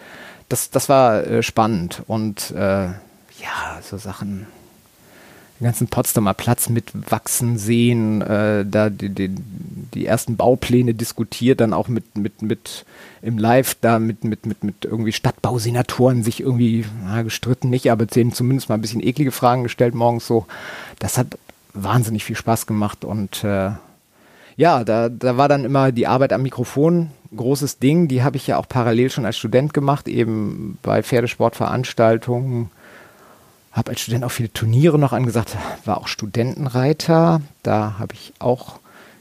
das, 0.49 0.71
das 0.71 0.89
war 0.89 1.27
äh, 1.27 1.43
spannend 1.43 2.03
und 2.07 2.51
äh, 2.53 2.87
ja, 2.87 3.81
so 3.83 3.97
Sachen 3.97 4.47
den 5.63 5.67
ganzen 5.67 5.87
Potsdamer 5.87 6.35
Platz 6.35 6.69
mit 6.69 6.91
wachsen 7.09 7.57
sehen, 7.57 8.21
äh, 8.21 8.67
da 8.67 8.91
die, 8.91 9.11
die, 9.11 9.31
die, 9.95 10.07
ersten 10.07 10.37
Baupläne 10.37 10.93
diskutiert, 10.93 11.61
dann 11.61 11.73
auch 11.73 11.87
mit, 11.87 12.17
mit, 12.17 12.43
mit 12.43 12.85
im 13.23 13.39
Live 13.39 13.77
da 13.81 14.01
mit, 14.01 14.25
mit, 14.25 14.45
mit, 14.45 14.65
mit 14.65 14.85
irgendwie 14.85 15.13
Stadtbausenatoren 15.13 16.25
sich 16.25 16.41
irgendwie 16.41 16.85
na, 17.05 17.23
gestritten, 17.23 17.71
nicht, 17.71 17.93
aber 17.93 18.09
zumindest 18.09 18.69
mal 18.69 18.75
ein 18.75 18.81
bisschen 18.81 19.07
eklige 19.07 19.31
Fragen 19.31 19.63
gestellt 19.63 19.95
morgens 19.95 20.27
so. 20.27 20.47
Das 20.99 21.17
hat 21.17 21.39
wahnsinnig 21.75 22.25
viel 22.25 22.37
Spaß 22.37 22.67
gemacht 22.67 23.05
und 23.05 23.45
äh, 23.45 23.71
ja, 24.57 24.83
da, 24.83 25.09
da 25.09 25.37
war 25.37 25.49
dann 25.49 25.65
immer 25.65 25.93
die 25.93 26.09
Arbeit 26.09 26.33
am 26.33 26.43
Mikrofon 26.43 27.11
großes 27.37 27.79
Ding. 27.79 28.09
Die 28.09 28.25
habe 28.25 28.37
ich 28.37 28.49
ja 28.49 28.59
auch 28.59 28.69
parallel 28.69 29.11
schon 29.11 29.25
als 29.25 29.39
Student 29.39 29.73
gemacht, 29.73 30.09
eben 30.09 30.77
bei 30.83 31.05
Pferdesportveranstaltungen. 31.05 32.71
Habe 33.73 33.91
als 33.91 34.01
Student 34.01 34.25
auch 34.25 34.31
viele 34.31 34.53
Turniere 34.53 34.99
noch 34.99 35.13
angesagt, 35.13 35.57
war 35.85 35.99
auch 35.99 36.07
Studentenreiter. 36.07 37.41
Da 37.63 37.97
habe 37.99 38.15
ich 38.15 38.35
auch 38.39 38.79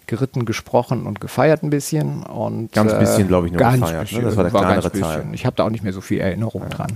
geritten, 0.07 0.43
gesprochen 0.43 1.07
und 1.07 1.21
gefeiert 1.21 1.63
ein 1.63 1.69
bisschen. 1.69 2.23
Und, 2.23 2.73
ganz 2.73 2.93
bisschen, 2.93 3.29
glaube 3.29 3.47
ich, 3.47 3.53
nur 3.53 3.59
ganz 3.59 3.79
gefeiert. 3.79 4.01
Bisschen, 4.01 4.19
ne? 4.19 4.25
Das 4.25 4.35
war 4.35 4.43
der 4.43 4.53
war 4.53 4.61
kleinere 4.63 4.91
Teil. 4.91 5.25
Ich 5.31 5.45
habe 5.45 5.55
da 5.55 5.63
auch 5.63 5.69
nicht 5.69 5.83
mehr 5.83 5.93
so 5.93 6.01
viel 6.01 6.19
Erinnerung 6.19 6.69
dran. 6.69 6.91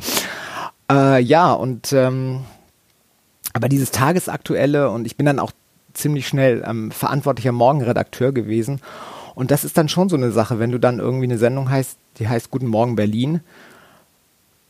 äh, 0.90 1.20
ja, 1.22 1.52
und 1.52 1.92
ähm, 1.92 2.40
aber 3.52 3.68
dieses 3.68 3.90
Tagesaktuelle 3.90 4.88
und 4.90 5.04
ich 5.04 5.16
bin 5.16 5.26
dann 5.26 5.38
auch 5.38 5.52
ziemlich 5.92 6.26
schnell 6.26 6.64
ähm, 6.66 6.90
verantwortlicher 6.90 7.52
Morgenredakteur 7.52 8.32
gewesen. 8.32 8.80
Und 9.34 9.50
das 9.50 9.64
ist 9.64 9.76
dann 9.76 9.90
schon 9.90 10.08
so 10.08 10.16
eine 10.16 10.30
Sache, 10.30 10.58
wenn 10.58 10.70
du 10.70 10.78
dann 10.78 10.98
irgendwie 10.98 11.24
eine 11.24 11.38
Sendung 11.38 11.70
heißt, 11.70 11.98
die 12.18 12.28
heißt 12.28 12.50
Guten 12.50 12.66
Morgen 12.66 12.96
Berlin. 12.96 13.40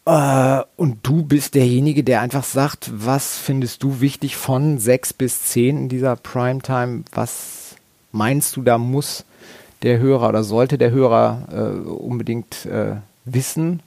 Äh, 0.05 0.63
und 0.77 0.99
du 1.03 1.23
bist 1.25 1.55
derjenige, 1.55 2.03
der 2.03 2.21
einfach 2.21 2.45
sagt, 2.45 2.91
was 2.93 3.37
findest 3.39 3.83
du 3.83 4.01
wichtig 4.01 4.37
von 4.37 4.79
sechs 4.79 5.13
bis 5.13 5.45
zehn 5.45 5.77
in 5.79 5.89
dieser 5.89 6.17
Primetime? 6.17 7.05
Was 7.13 7.77
meinst 8.11 8.57
du, 8.57 8.63
da 8.63 8.79
muss 8.79 9.25
der 9.83 9.99
Hörer 9.99 10.29
oder 10.29 10.45
sollte 10.45 10.79
der 10.79 10.91
Hörer 10.91 11.49
äh, 11.53 11.89
unbedingt 11.89 12.67
äh, 12.67 12.97
wissen? 13.25 13.81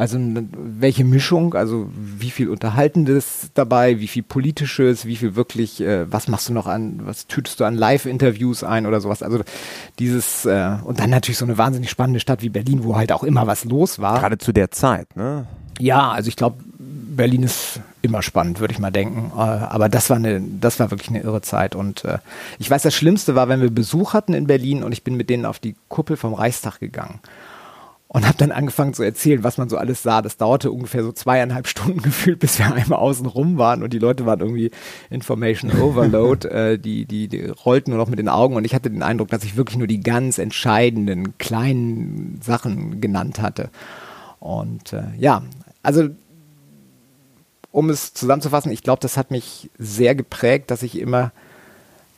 Also 0.00 0.18
welche 0.18 1.04
Mischung, 1.04 1.52
also 1.52 1.90
wie 1.94 2.30
viel 2.30 2.48
Unterhaltendes 2.48 3.50
dabei, 3.52 4.00
wie 4.00 4.08
viel 4.08 4.22
Politisches, 4.22 5.04
wie 5.04 5.16
viel 5.16 5.36
wirklich, 5.36 5.82
äh, 5.82 6.10
was 6.10 6.26
machst 6.26 6.48
du 6.48 6.54
noch 6.54 6.66
an, 6.66 7.00
was 7.04 7.26
tütest 7.26 7.60
du 7.60 7.66
an 7.66 7.74
Live-Interviews 7.74 8.64
ein 8.64 8.86
oder 8.86 9.02
sowas. 9.02 9.22
Also 9.22 9.42
dieses, 9.98 10.46
äh, 10.46 10.78
und 10.84 11.00
dann 11.00 11.10
natürlich 11.10 11.36
so 11.36 11.44
eine 11.44 11.58
wahnsinnig 11.58 11.90
spannende 11.90 12.18
Stadt 12.18 12.40
wie 12.40 12.48
Berlin, 12.48 12.82
wo 12.82 12.96
halt 12.96 13.12
auch 13.12 13.22
immer 13.22 13.46
was 13.46 13.66
los 13.66 13.98
war. 13.98 14.18
Gerade 14.18 14.38
zu 14.38 14.52
der 14.52 14.70
Zeit, 14.70 15.14
ne? 15.16 15.46
Ja, 15.78 16.12
also 16.12 16.28
ich 16.28 16.36
glaube, 16.36 16.64
Berlin 16.78 17.42
ist 17.42 17.80
immer 18.00 18.22
spannend, 18.22 18.60
würde 18.60 18.72
ich 18.72 18.78
mal 18.78 18.90
denken. 18.90 19.32
Äh, 19.36 19.40
aber 19.40 19.90
das 19.90 20.08
war 20.08 20.16
eine, 20.16 20.40
das 20.40 20.80
war 20.80 20.90
wirklich 20.90 21.10
eine 21.10 21.20
irre 21.20 21.42
Zeit. 21.42 21.74
Und 21.76 22.06
äh, 22.06 22.20
ich 22.58 22.70
weiß, 22.70 22.80
das 22.84 22.94
Schlimmste 22.94 23.34
war, 23.34 23.50
wenn 23.50 23.60
wir 23.60 23.70
Besuch 23.70 24.14
hatten 24.14 24.32
in 24.32 24.46
Berlin 24.46 24.82
und 24.82 24.92
ich 24.92 25.04
bin 25.04 25.18
mit 25.18 25.28
denen 25.28 25.44
auf 25.44 25.58
die 25.58 25.76
Kuppel 25.88 26.16
vom 26.16 26.32
Reichstag 26.32 26.80
gegangen 26.80 27.20
und 28.12 28.26
habe 28.26 28.36
dann 28.38 28.50
angefangen 28.50 28.92
zu 28.92 29.04
erzählen, 29.04 29.44
was 29.44 29.56
man 29.56 29.68
so 29.68 29.76
alles 29.76 30.02
sah. 30.02 30.20
Das 30.20 30.36
dauerte 30.36 30.72
ungefähr 30.72 31.04
so 31.04 31.12
zweieinhalb 31.12 31.68
Stunden 31.68 32.02
gefühlt, 32.02 32.40
bis 32.40 32.58
wir 32.58 32.74
einmal 32.74 32.98
außen 32.98 33.24
rum 33.24 33.56
waren 33.56 33.84
und 33.84 33.92
die 33.92 34.00
Leute 34.00 34.26
waren 34.26 34.40
irgendwie 34.40 34.72
Information 35.10 35.70
Overload, 35.70 36.48
äh, 36.48 36.78
die, 36.78 37.04
die, 37.04 37.28
die 37.28 37.46
rollten 37.46 37.92
nur 37.92 37.98
noch 37.98 38.08
mit 38.08 38.18
den 38.18 38.28
Augen 38.28 38.56
und 38.56 38.64
ich 38.64 38.74
hatte 38.74 38.90
den 38.90 39.04
Eindruck, 39.04 39.28
dass 39.28 39.44
ich 39.44 39.56
wirklich 39.56 39.78
nur 39.78 39.86
die 39.86 40.00
ganz 40.00 40.38
entscheidenden 40.38 41.38
kleinen 41.38 42.40
Sachen 42.42 43.00
genannt 43.00 43.40
hatte. 43.40 43.70
Und 44.40 44.92
äh, 44.92 45.04
ja, 45.16 45.44
also 45.84 46.08
um 47.70 47.90
es 47.90 48.12
zusammenzufassen, 48.12 48.72
ich 48.72 48.82
glaube, 48.82 49.00
das 49.00 49.16
hat 49.16 49.30
mich 49.30 49.70
sehr 49.78 50.16
geprägt, 50.16 50.72
dass 50.72 50.82
ich 50.82 50.98
immer 50.98 51.30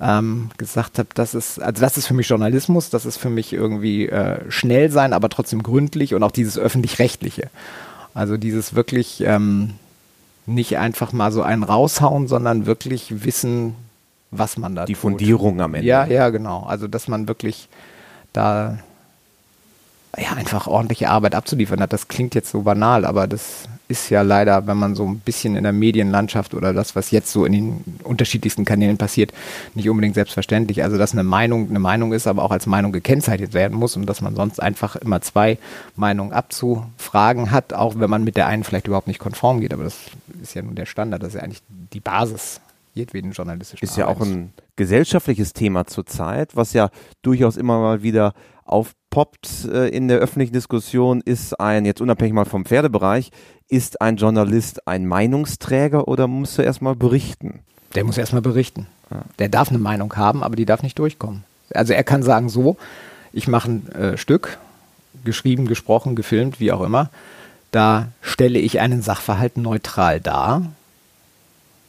ähm, 0.01 0.51
gesagt 0.59 0.99
habe, 0.99 1.09
das 1.15 1.35
ist, 1.35 1.61
also 1.61 1.81
das 1.81 1.97
ist 1.97 2.07
für 2.07 2.15
mich 2.15 2.29
Journalismus, 2.29 2.91
das 2.91 3.07
ist 3.07 3.19
für 3.19 3.31
mich 3.31 3.53
irgendwie 3.53 4.09
äh, 4.09 4.51
schnell 4.51 4.91
sein, 4.91 5.13
aber 5.13 5.29
trotzdem 5.29 5.63
gründlich 5.63 6.15
und 6.15 6.23
auch 6.23 6.33
dieses 6.33 6.59
öffentlich-rechtliche. 6.59 7.51
Also 8.15 8.37
dieses 8.37 8.75
wirklich 8.75 9.23
ähm, 9.23 9.75
nicht 10.47 10.79
einfach 10.79 11.13
mal 11.13 11.33
so 11.33 11.43
einen 11.43 11.63
raushauen, 11.63 12.27
sondern 12.27 12.67
wirklich 12.67 13.25
wissen, 13.25 13.75
was 14.31 14.57
man 14.57 14.75
da 14.75 14.85
Die 14.85 14.95
tut. 14.95 15.03
Fundierung 15.03 15.61
am 15.61 15.75
Ende. 15.75 15.87
Ja, 15.87 16.05
ja, 16.05 16.31
genau. 16.31 16.65
Also 16.65 16.89
dass 16.89 17.07
man 17.07 17.29
wirklich 17.29 17.69
da 18.33 18.79
ja 20.17 20.33
einfach 20.33 20.67
ordentliche 20.67 21.09
Arbeit 21.09 21.35
abzuliefern 21.35 21.81
hat. 21.81 21.93
Das 21.93 22.09
klingt 22.09 22.35
jetzt 22.35 22.51
so 22.51 22.63
banal, 22.63 23.05
aber 23.05 23.27
das 23.27 23.65
ist 23.93 24.09
ja 24.09 24.23
leider, 24.23 24.67
wenn 24.67 24.79
man 24.79 24.95
so 24.95 25.07
ein 25.07 25.19
bisschen 25.19 25.55
in 25.55 25.65
der 25.65 25.73
Medienlandschaft 25.73 26.55
oder 26.55 26.73
das, 26.73 26.97
was 26.97 27.11
jetzt 27.11 27.31
so 27.31 27.45
in 27.45 27.53
den 27.53 27.85
unterschiedlichsten 28.03 28.65
Kanälen 28.65 28.97
passiert, 28.97 29.33
nicht 29.75 29.89
unbedingt 29.91 30.15
selbstverständlich. 30.15 30.83
Also 30.83 30.97
dass 30.97 31.13
eine 31.13 31.23
Meinung 31.23 31.69
eine 31.69 31.79
Meinung 31.79 32.15
ist, 32.15 32.27
aber 32.27 32.43
auch 32.43 32.51
als 32.51 32.67
Meinung 32.67 32.91
gekennzeichnet 32.91 33.53
werden 33.53 33.79
muss 33.79 33.95
und 33.97 34.07
dass 34.07 34.23
man 34.23 34.35
sonst 34.35 34.61
einfach 34.61 34.97
immer 34.97 35.21
zwei 35.21 35.59
Meinungen 35.95 36.33
abzufragen 36.33 37.51
hat, 37.51 37.75
auch 37.75 37.95
wenn 37.99 38.09
man 38.09 38.25
mit 38.25 38.37
der 38.37 38.47
einen 38.47 38.65
vielleicht 38.65 38.87
überhaupt 38.87 39.09
nicht 39.09 39.21
konform 39.21 39.61
geht. 39.61 39.75
Aber 39.75 39.85
das 39.85 39.99
ist 40.43 40.55
ja 40.55 40.63
nun 40.63 40.75
der 40.75 40.87
Standard, 40.87 41.23
das 41.23 41.29
ist 41.31 41.35
ja 41.35 41.43
eigentlich 41.43 41.63
die 41.93 42.01
Basis 42.01 42.61
jedweden 42.95 43.33
journalistischen 43.33 43.85
Ist 43.85 43.97
ja 43.97 44.07
auch 44.07 44.21
ein 44.21 44.53
gesellschaftliches 44.77 45.53
Thema 45.53 45.87
zurzeit, 45.87 46.57
was 46.57 46.73
ja 46.73 46.89
durchaus 47.21 47.57
immer 47.59 47.79
mal 47.79 48.03
wieder 48.03 48.33
aufpoppt 49.13 49.69
äh, 49.71 49.89
in 49.89 50.09
der 50.09 50.19
öffentlichen 50.19 50.53
Diskussion, 50.55 51.21
ist 51.21 51.59
ein, 51.61 51.85
jetzt 51.85 52.01
unabhängig 52.01 52.33
mal 52.35 52.45
vom 52.45 52.65
Pferdebereich, 52.65 53.31
ist 53.69 54.01
ein 54.01 54.17
Journalist 54.17 54.89
ein 54.89 55.07
Meinungsträger 55.07 56.09
oder 56.09 56.27
muss 56.27 56.59
er 56.59 56.65
erstmal 56.65 56.95
berichten? 56.97 57.61
Der 57.95 58.05
muss 58.05 58.19
erstmal 58.19 58.43
berichten. 58.43 58.87
Der 59.39 59.51
darf 59.51 59.69
eine 59.69 59.79
Meinung 59.79 60.17
haben, 60.17 60.43
aber 60.43 60.57
die 60.57 60.65
darf 60.65 60.83
nicht 60.83 60.99
durchkommen. 60.99 61.45
Also 61.75 61.93
er 61.93 62.05
kann 62.05 62.23
sagen, 62.23 62.49
so, 62.49 62.79
ich 63.33 63.47
mache 63.47 63.71
ein 63.71 63.93
äh, 63.93 64.17
Stück, 64.17 64.59
geschrieben, 65.25 65.67
gesprochen, 65.67 66.17
gefilmt, 66.17 66.59
wie 66.61 66.73
auch 66.73 66.81
immer. 66.81 67.11
Da 67.71 68.09
stelle 68.23 68.59
ich 68.59 68.81
einen 68.81 69.03
Sachverhalt 69.03 69.59
neutral 69.59 70.21
dar 70.21 70.63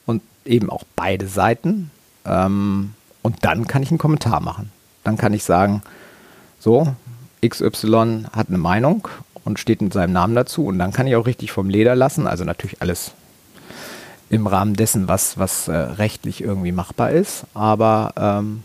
und 0.05 0.21
eben 0.45 0.69
auch 0.69 0.83
beide 0.97 1.27
Seiten. 1.27 1.91
Ähm, 2.25 2.93
und 3.21 3.45
dann 3.45 3.67
kann 3.67 3.81
ich 3.81 3.89
einen 3.89 3.97
Kommentar 3.97 4.41
machen. 4.41 4.71
Dann 5.05 5.17
kann 5.17 5.33
ich 5.33 5.45
sagen, 5.45 5.81
so, 6.59 6.93
XY 7.47 8.25
hat 8.31 8.49
eine 8.49 8.57
Meinung 8.57 9.07
und 9.43 9.59
steht 9.59 9.81
mit 9.81 9.93
seinem 9.93 10.13
Namen 10.13 10.35
dazu. 10.35 10.65
Und 10.65 10.79
dann 10.79 10.93
kann 10.93 11.07
ich 11.07 11.15
auch 11.15 11.25
richtig 11.25 11.51
vom 11.51 11.69
Leder 11.69 11.95
lassen. 11.95 12.27
Also 12.27 12.43
natürlich 12.43 12.81
alles 12.81 13.11
im 14.29 14.47
Rahmen 14.47 14.75
dessen, 14.75 15.07
was, 15.07 15.37
was 15.37 15.67
äh, 15.67 15.75
rechtlich 15.75 16.43
irgendwie 16.43 16.71
machbar 16.71 17.11
ist. 17.11 17.45
Aber 17.53 18.13
ähm, 18.17 18.63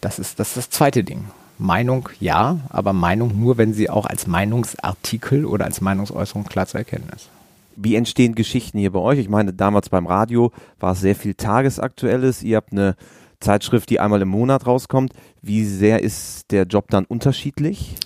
das, 0.00 0.18
ist, 0.18 0.38
das 0.38 0.48
ist 0.48 0.56
das 0.56 0.70
zweite 0.70 1.04
Ding. 1.04 1.24
Meinung 1.58 2.10
ja, 2.20 2.58
aber 2.68 2.92
Meinung 2.92 3.40
nur, 3.40 3.56
wenn 3.56 3.72
sie 3.72 3.88
auch 3.88 4.04
als 4.04 4.26
Meinungsartikel 4.26 5.46
oder 5.46 5.64
als 5.64 5.80
Meinungsäußerung 5.80 6.44
klar 6.44 6.66
zu 6.66 6.76
erkennen 6.76 7.08
ist. 7.14 7.30
Wie 7.76 7.94
entstehen 7.94 8.34
Geschichten 8.34 8.78
hier 8.78 8.92
bei 8.92 8.98
euch? 8.98 9.18
Ich 9.18 9.28
meine, 9.28 9.52
damals 9.52 9.88
beim 9.88 10.06
Radio 10.06 10.52
war 10.80 10.92
es 10.92 11.00
sehr 11.00 11.16
viel 11.16 11.34
Tagesaktuelles. 11.34 12.42
Ihr 12.42 12.56
habt 12.56 12.72
eine 12.72 12.94
Zeitschrift, 13.40 13.90
die 13.90 14.00
einmal 14.00 14.22
im 14.22 14.28
Monat 14.28 14.66
rauskommt. 14.66 15.12
Wie 15.42 15.64
sehr 15.64 16.02
ist 16.02 16.50
der 16.50 16.64
Job 16.64 16.86
dann 16.90 17.04
unterschiedlich? 17.04 17.96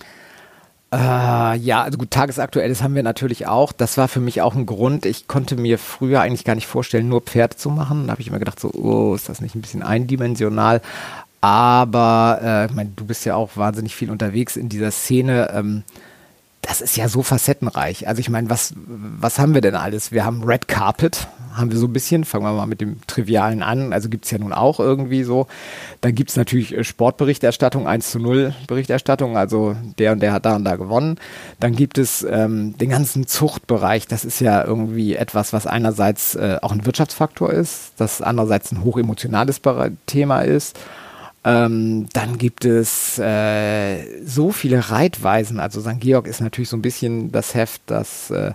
Äh, 0.93 1.57
ja, 1.57 1.83
also 1.83 1.97
gut, 1.97 2.11
tagesaktuelles 2.11 2.83
haben 2.83 2.95
wir 2.95 3.03
natürlich 3.03 3.47
auch. 3.47 3.71
Das 3.71 3.97
war 3.97 4.09
für 4.09 4.19
mich 4.19 4.41
auch 4.41 4.55
ein 4.55 4.65
Grund. 4.65 5.05
Ich 5.05 5.27
konnte 5.27 5.55
mir 5.55 5.77
früher 5.77 6.19
eigentlich 6.19 6.43
gar 6.43 6.55
nicht 6.55 6.67
vorstellen, 6.67 7.07
nur 7.07 7.21
Pferde 7.21 7.55
zu 7.55 7.69
machen. 7.69 8.07
Da 8.07 8.11
habe 8.11 8.21
ich 8.21 8.27
immer 8.27 8.39
gedacht, 8.39 8.59
so, 8.59 8.71
oh, 8.73 9.15
ist 9.15 9.29
das 9.29 9.39
nicht 9.39 9.55
ein 9.55 9.61
bisschen 9.61 9.83
eindimensional? 9.83 10.81
Aber 11.39 12.39
äh, 12.43 12.65
ich 12.65 12.73
mein, 12.73 12.93
du 12.95 13.05
bist 13.05 13.25
ja 13.25 13.35
auch 13.35 13.55
wahnsinnig 13.55 13.95
viel 13.95 14.11
unterwegs 14.11 14.57
in 14.57 14.67
dieser 14.67 14.91
Szene. 14.91 15.49
Ähm, 15.53 15.83
das 16.61 16.81
ist 16.81 16.97
ja 16.97 17.07
so 17.07 17.23
facettenreich. 17.23 18.07
Also 18.07 18.19
ich 18.19 18.29
meine, 18.29 18.49
was, 18.49 18.73
was 18.85 19.39
haben 19.39 19.53
wir 19.53 19.61
denn 19.61 19.75
alles? 19.75 20.11
Wir 20.11 20.25
haben 20.25 20.43
Red 20.43 20.67
Carpet, 20.67 21.27
haben 21.55 21.71
wir 21.71 21.77
so 21.77 21.87
ein 21.87 21.93
bisschen. 21.93 22.23
Fangen 22.23 22.45
wir 22.45 22.53
mal 22.53 22.65
mit 22.65 22.81
dem 22.81 22.97
Trivialen 23.07 23.63
an. 23.63 23.93
Also 23.93 24.09
gibt 24.09 24.25
es 24.25 24.31
ja 24.31 24.37
nun 24.37 24.53
auch 24.53 24.79
irgendwie 24.79 25.23
so. 25.23 25.47
Dann 26.01 26.15
gibt 26.15 26.29
es 26.29 26.35
natürlich 26.35 26.75
äh, 26.75 26.83
Sportberichterstattung, 26.83 27.87
1 27.87 28.11
zu 28.11 28.19
0 28.19 28.53
Berichterstattung. 28.67 29.37
Also 29.37 29.75
der 29.97 30.13
und 30.13 30.21
der 30.21 30.33
hat 30.33 30.45
da 30.45 30.55
und 30.55 30.65
da 30.65 30.75
gewonnen. 30.75 31.17
Dann 31.59 31.75
gibt 31.75 31.97
es 31.97 32.23
ähm, 32.23 32.77
den 32.77 32.89
ganzen 32.89 33.27
Zuchtbereich. 33.27 34.07
Das 34.07 34.25
ist 34.25 34.39
ja 34.39 34.63
irgendwie 34.63 35.15
etwas, 35.15 35.53
was 35.53 35.67
einerseits 35.67 36.35
äh, 36.35 36.57
auch 36.61 36.71
ein 36.71 36.85
Wirtschaftsfaktor 36.85 37.51
ist, 37.51 37.93
das 37.97 38.21
andererseits 38.21 38.71
ein 38.71 38.83
hochemotionales 38.83 39.61
Thema 40.05 40.41
ist. 40.41 40.77
Ähm, 41.43 42.07
dann 42.13 42.37
gibt 42.37 42.65
es 42.65 43.17
äh, 43.17 44.23
so 44.23 44.51
viele 44.51 44.91
Reitweisen. 44.91 45.59
Also 45.59 45.81
St. 45.81 45.99
Georg 45.99 46.27
ist 46.27 46.41
natürlich 46.41 46.69
so 46.69 46.77
ein 46.77 46.83
bisschen 46.83 47.31
das 47.31 47.55
Heft, 47.55 47.81
das 47.87 48.29
äh, 48.29 48.51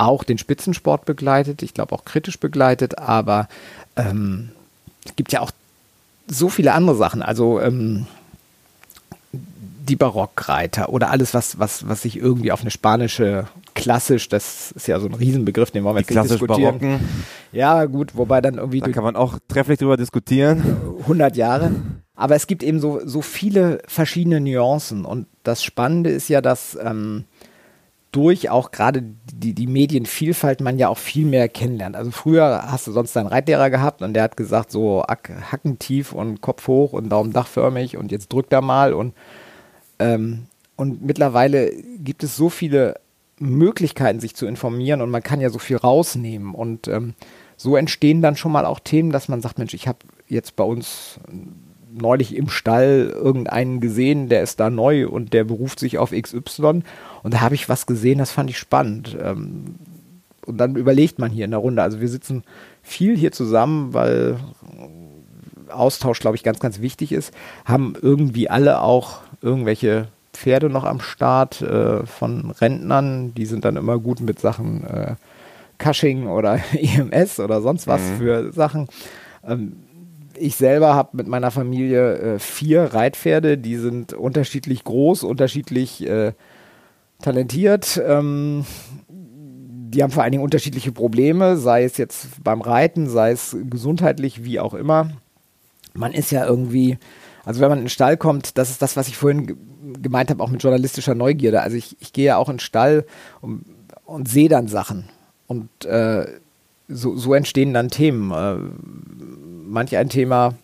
auch 0.00 0.24
den 0.24 0.38
Spitzensport 0.38 1.04
begleitet, 1.04 1.62
ich 1.62 1.74
glaube 1.74 1.94
auch 1.94 2.04
kritisch 2.04 2.40
begleitet, 2.40 2.98
aber 2.98 3.48
ähm, 3.96 4.50
es 5.04 5.14
gibt 5.16 5.32
ja 5.32 5.40
auch 5.40 5.50
so 6.26 6.48
viele 6.48 6.72
andere 6.72 6.96
Sachen. 6.96 7.22
Also 7.22 7.60
ähm, 7.60 8.06
die 9.32 9.96
Barockreiter 9.96 10.88
oder 10.90 11.10
alles, 11.10 11.34
was, 11.34 11.58
was, 11.58 11.88
was 11.88 12.02
sich 12.02 12.16
irgendwie 12.16 12.52
auf 12.52 12.60
eine 12.60 12.70
spanische 12.70 13.48
klassisch, 13.74 14.28
das 14.28 14.72
ist 14.72 14.88
ja 14.88 15.00
so 15.00 15.06
ein 15.06 15.14
Riesenbegriff, 15.14 15.70
den 15.70 15.84
wollen 15.84 15.96
wir 15.96 16.02
Die 16.02 16.14
jetzt 16.14 16.22
nicht 16.22 16.28
klassisch 16.28 16.40
diskutieren. 16.40 16.78
Barocken, 16.78 17.08
Ja, 17.52 17.84
gut, 17.86 18.16
wobei 18.16 18.40
dann 18.40 18.54
irgendwie 18.54 18.80
da 18.80 18.88
kann 18.90 19.04
man 19.04 19.16
auch 19.16 19.38
trefflich 19.48 19.78
drüber 19.78 19.96
diskutieren. 19.96 20.76
100 21.00 21.36
Jahre. 21.36 21.72
Aber 22.14 22.36
es 22.36 22.46
gibt 22.46 22.62
eben 22.62 22.80
so, 22.80 23.00
so 23.04 23.22
viele 23.22 23.80
verschiedene 23.86 24.40
Nuancen. 24.40 25.04
Und 25.04 25.26
das 25.42 25.62
Spannende 25.62 26.10
ist 26.10 26.28
ja, 26.28 26.40
dass 26.40 26.78
ähm, 26.82 27.24
durch 28.12 28.50
auch 28.50 28.70
gerade 28.70 29.02
die, 29.32 29.54
die 29.54 29.66
Medienvielfalt 29.66 30.60
man 30.60 30.78
ja 30.78 30.88
auch 30.88 30.98
viel 30.98 31.26
mehr 31.26 31.48
kennenlernt. 31.48 31.96
Also 31.96 32.10
früher 32.10 32.64
hast 32.70 32.86
du 32.86 32.92
sonst 32.92 33.14
deinen 33.14 33.28
Reitlehrer 33.28 33.70
gehabt 33.70 34.02
und 34.02 34.14
der 34.14 34.24
hat 34.24 34.36
gesagt, 34.36 34.70
so 34.70 35.04
Hacken 35.04 35.78
tief 35.78 36.12
und 36.12 36.40
Kopf 36.40 36.66
hoch 36.66 36.92
und 36.92 37.08
Daumen 37.08 37.32
dachförmig 37.32 37.96
und 37.96 38.10
jetzt 38.10 38.32
drückt 38.32 38.52
er 38.52 38.62
mal 38.62 38.92
und 38.92 39.14
ähm, 39.98 40.46
und 40.76 41.02
mittlerweile 41.02 41.70
gibt 41.98 42.24
es 42.24 42.36
so 42.36 42.48
viele 42.48 42.98
Möglichkeiten, 43.38 44.18
sich 44.18 44.34
zu 44.34 44.46
informieren 44.46 45.02
und 45.02 45.10
man 45.10 45.22
kann 45.22 45.40
ja 45.40 45.50
so 45.50 45.58
viel 45.58 45.76
rausnehmen 45.76 46.54
und 46.54 46.88
ähm, 46.88 47.14
so 47.56 47.76
entstehen 47.76 48.22
dann 48.22 48.36
schon 48.36 48.52
mal 48.52 48.64
auch 48.64 48.80
Themen, 48.80 49.12
dass 49.12 49.28
man 49.28 49.42
sagt, 49.42 49.58
Mensch, 49.58 49.74
ich 49.74 49.86
habe 49.86 49.98
jetzt 50.26 50.56
bei 50.56 50.64
uns 50.64 51.20
neulich 51.92 52.36
im 52.36 52.48
Stall 52.48 53.12
irgendeinen 53.14 53.80
gesehen, 53.80 54.28
der 54.28 54.42
ist 54.42 54.60
da 54.60 54.70
neu 54.70 55.08
und 55.08 55.32
der 55.32 55.44
beruft 55.44 55.78
sich 55.80 55.98
auf 55.98 56.12
XY. 56.12 56.82
Und 57.22 57.34
da 57.34 57.40
habe 57.40 57.54
ich 57.54 57.68
was 57.68 57.86
gesehen, 57.86 58.18
das 58.18 58.30
fand 58.30 58.50
ich 58.50 58.58
spannend. 58.58 59.16
Ähm, 59.20 59.76
und 60.46 60.58
dann 60.58 60.76
überlegt 60.76 61.18
man 61.18 61.30
hier 61.30 61.44
in 61.44 61.50
der 61.50 61.60
Runde. 61.60 61.82
Also 61.82 62.00
wir 62.00 62.08
sitzen 62.08 62.44
viel 62.82 63.16
hier 63.16 63.32
zusammen, 63.32 63.92
weil 63.92 64.38
Austausch, 65.68 66.20
glaube 66.20 66.36
ich, 66.36 66.42
ganz, 66.42 66.58
ganz 66.58 66.80
wichtig 66.80 67.12
ist. 67.12 67.32
Haben 67.64 67.94
irgendwie 68.00 68.48
alle 68.50 68.80
auch 68.80 69.20
irgendwelche 69.42 70.08
Pferde 70.32 70.70
noch 70.70 70.84
am 70.84 71.00
Start 71.00 71.60
äh, 71.60 72.04
von 72.06 72.50
Rentnern. 72.50 73.34
Die 73.34 73.46
sind 73.46 73.64
dann 73.64 73.76
immer 73.76 73.98
gut 73.98 74.20
mit 74.20 74.40
Sachen 74.40 74.84
äh, 74.84 75.14
Cushing 75.78 76.26
oder 76.26 76.60
EMS 76.72 77.40
oder 77.40 77.60
sonst 77.60 77.86
was 77.86 78.00
mhm. 78.00 78.16
für 78.16 78.52
Sachen. 78.52 78.88
Ähm, 79.46 79.76
ich 80.40 80.56
selber 80.56 80.94
habe 80.94 81.16
mit 81.16 81.28
meiner 81.28 81.50
Familie 81.50 82.16
äh, 82.16 82.38
vier 82.38 82.84
Reitpferde, 82.84 83.58
die 83.58 83.76
sind 83.76 84.12
unterschiedlich 84.12 84.84
groß, 84.84 85.22
unterschiedlich 85.22 86.06
äh, 86.06 86.32
talentiert. 87.20 88.00
Ähm, 88.04 88.64
die 89.08 90.02
haben 90.02 90.10
vor 90.10 90.22
allen 90.22 90.32
Dingen 90.32 90.44
unterschiedliche 90.44 90.92
Probleme, 90.92 91.56
sei 91.56 91.84
es 91.84 91.96
jetzt 91.96 92.42
beim 92.42 92.60
Reiten, 92.60 93.08
sei 93.08 93.32
es 93.32 93.56
gesundheitlich, 93.68 94.44
wie 94.44 94.60
auch 94.60 94.74
immer. 94.74 95.10
Man 95.94 96.12
ist 96.12 96.30
ja 96.30 96.46
irgendwie, 96.46 96.98
also 97.44 97.60
wenn 97.60 97.68
man 97.68 97.78
in 97.78 97.84
den 97.84 97.90
Stall 97.90 98.16
kommt, 98.16 98.56
das 98.56 98.70
ist 98.70 98.82
das, 98.82 98.96
was 98.96 99.08
ich 99.08 99.16
vorhin 99.16 99.56
gemeint 100.00 100.30
habe, 100.30 100.42
auch 100.42 100.50
mit 100.50 100.62
journalistischer 100.62 101.14
Neugierde. 101.14 101.62
Also 101.62 101.76
ich, 101.76 101.96
ich 102.00 102.12
gehe 102.12 102.26
ja 102.26 102.36
auch 102.36 102.48
in 102.48 102.56
den 102.56 102.60
Stall 102.60 103.04
und, 103.40 103.64
und 104.04 104.28
sehe 104.28 104.48
dann 104.48 104.68
Sachen. 104.68 105.08
Und 105.48 105.84
äh, 105.84 106.26
so, 106.88 107.16
so 107.16 107.34
entstehen 107.34 107.74
dann 107.74 107.88
Themen. 107.88 108.30
Manch 109.70 109.96
ein 109.96 110.08
Thema 110.08 110.54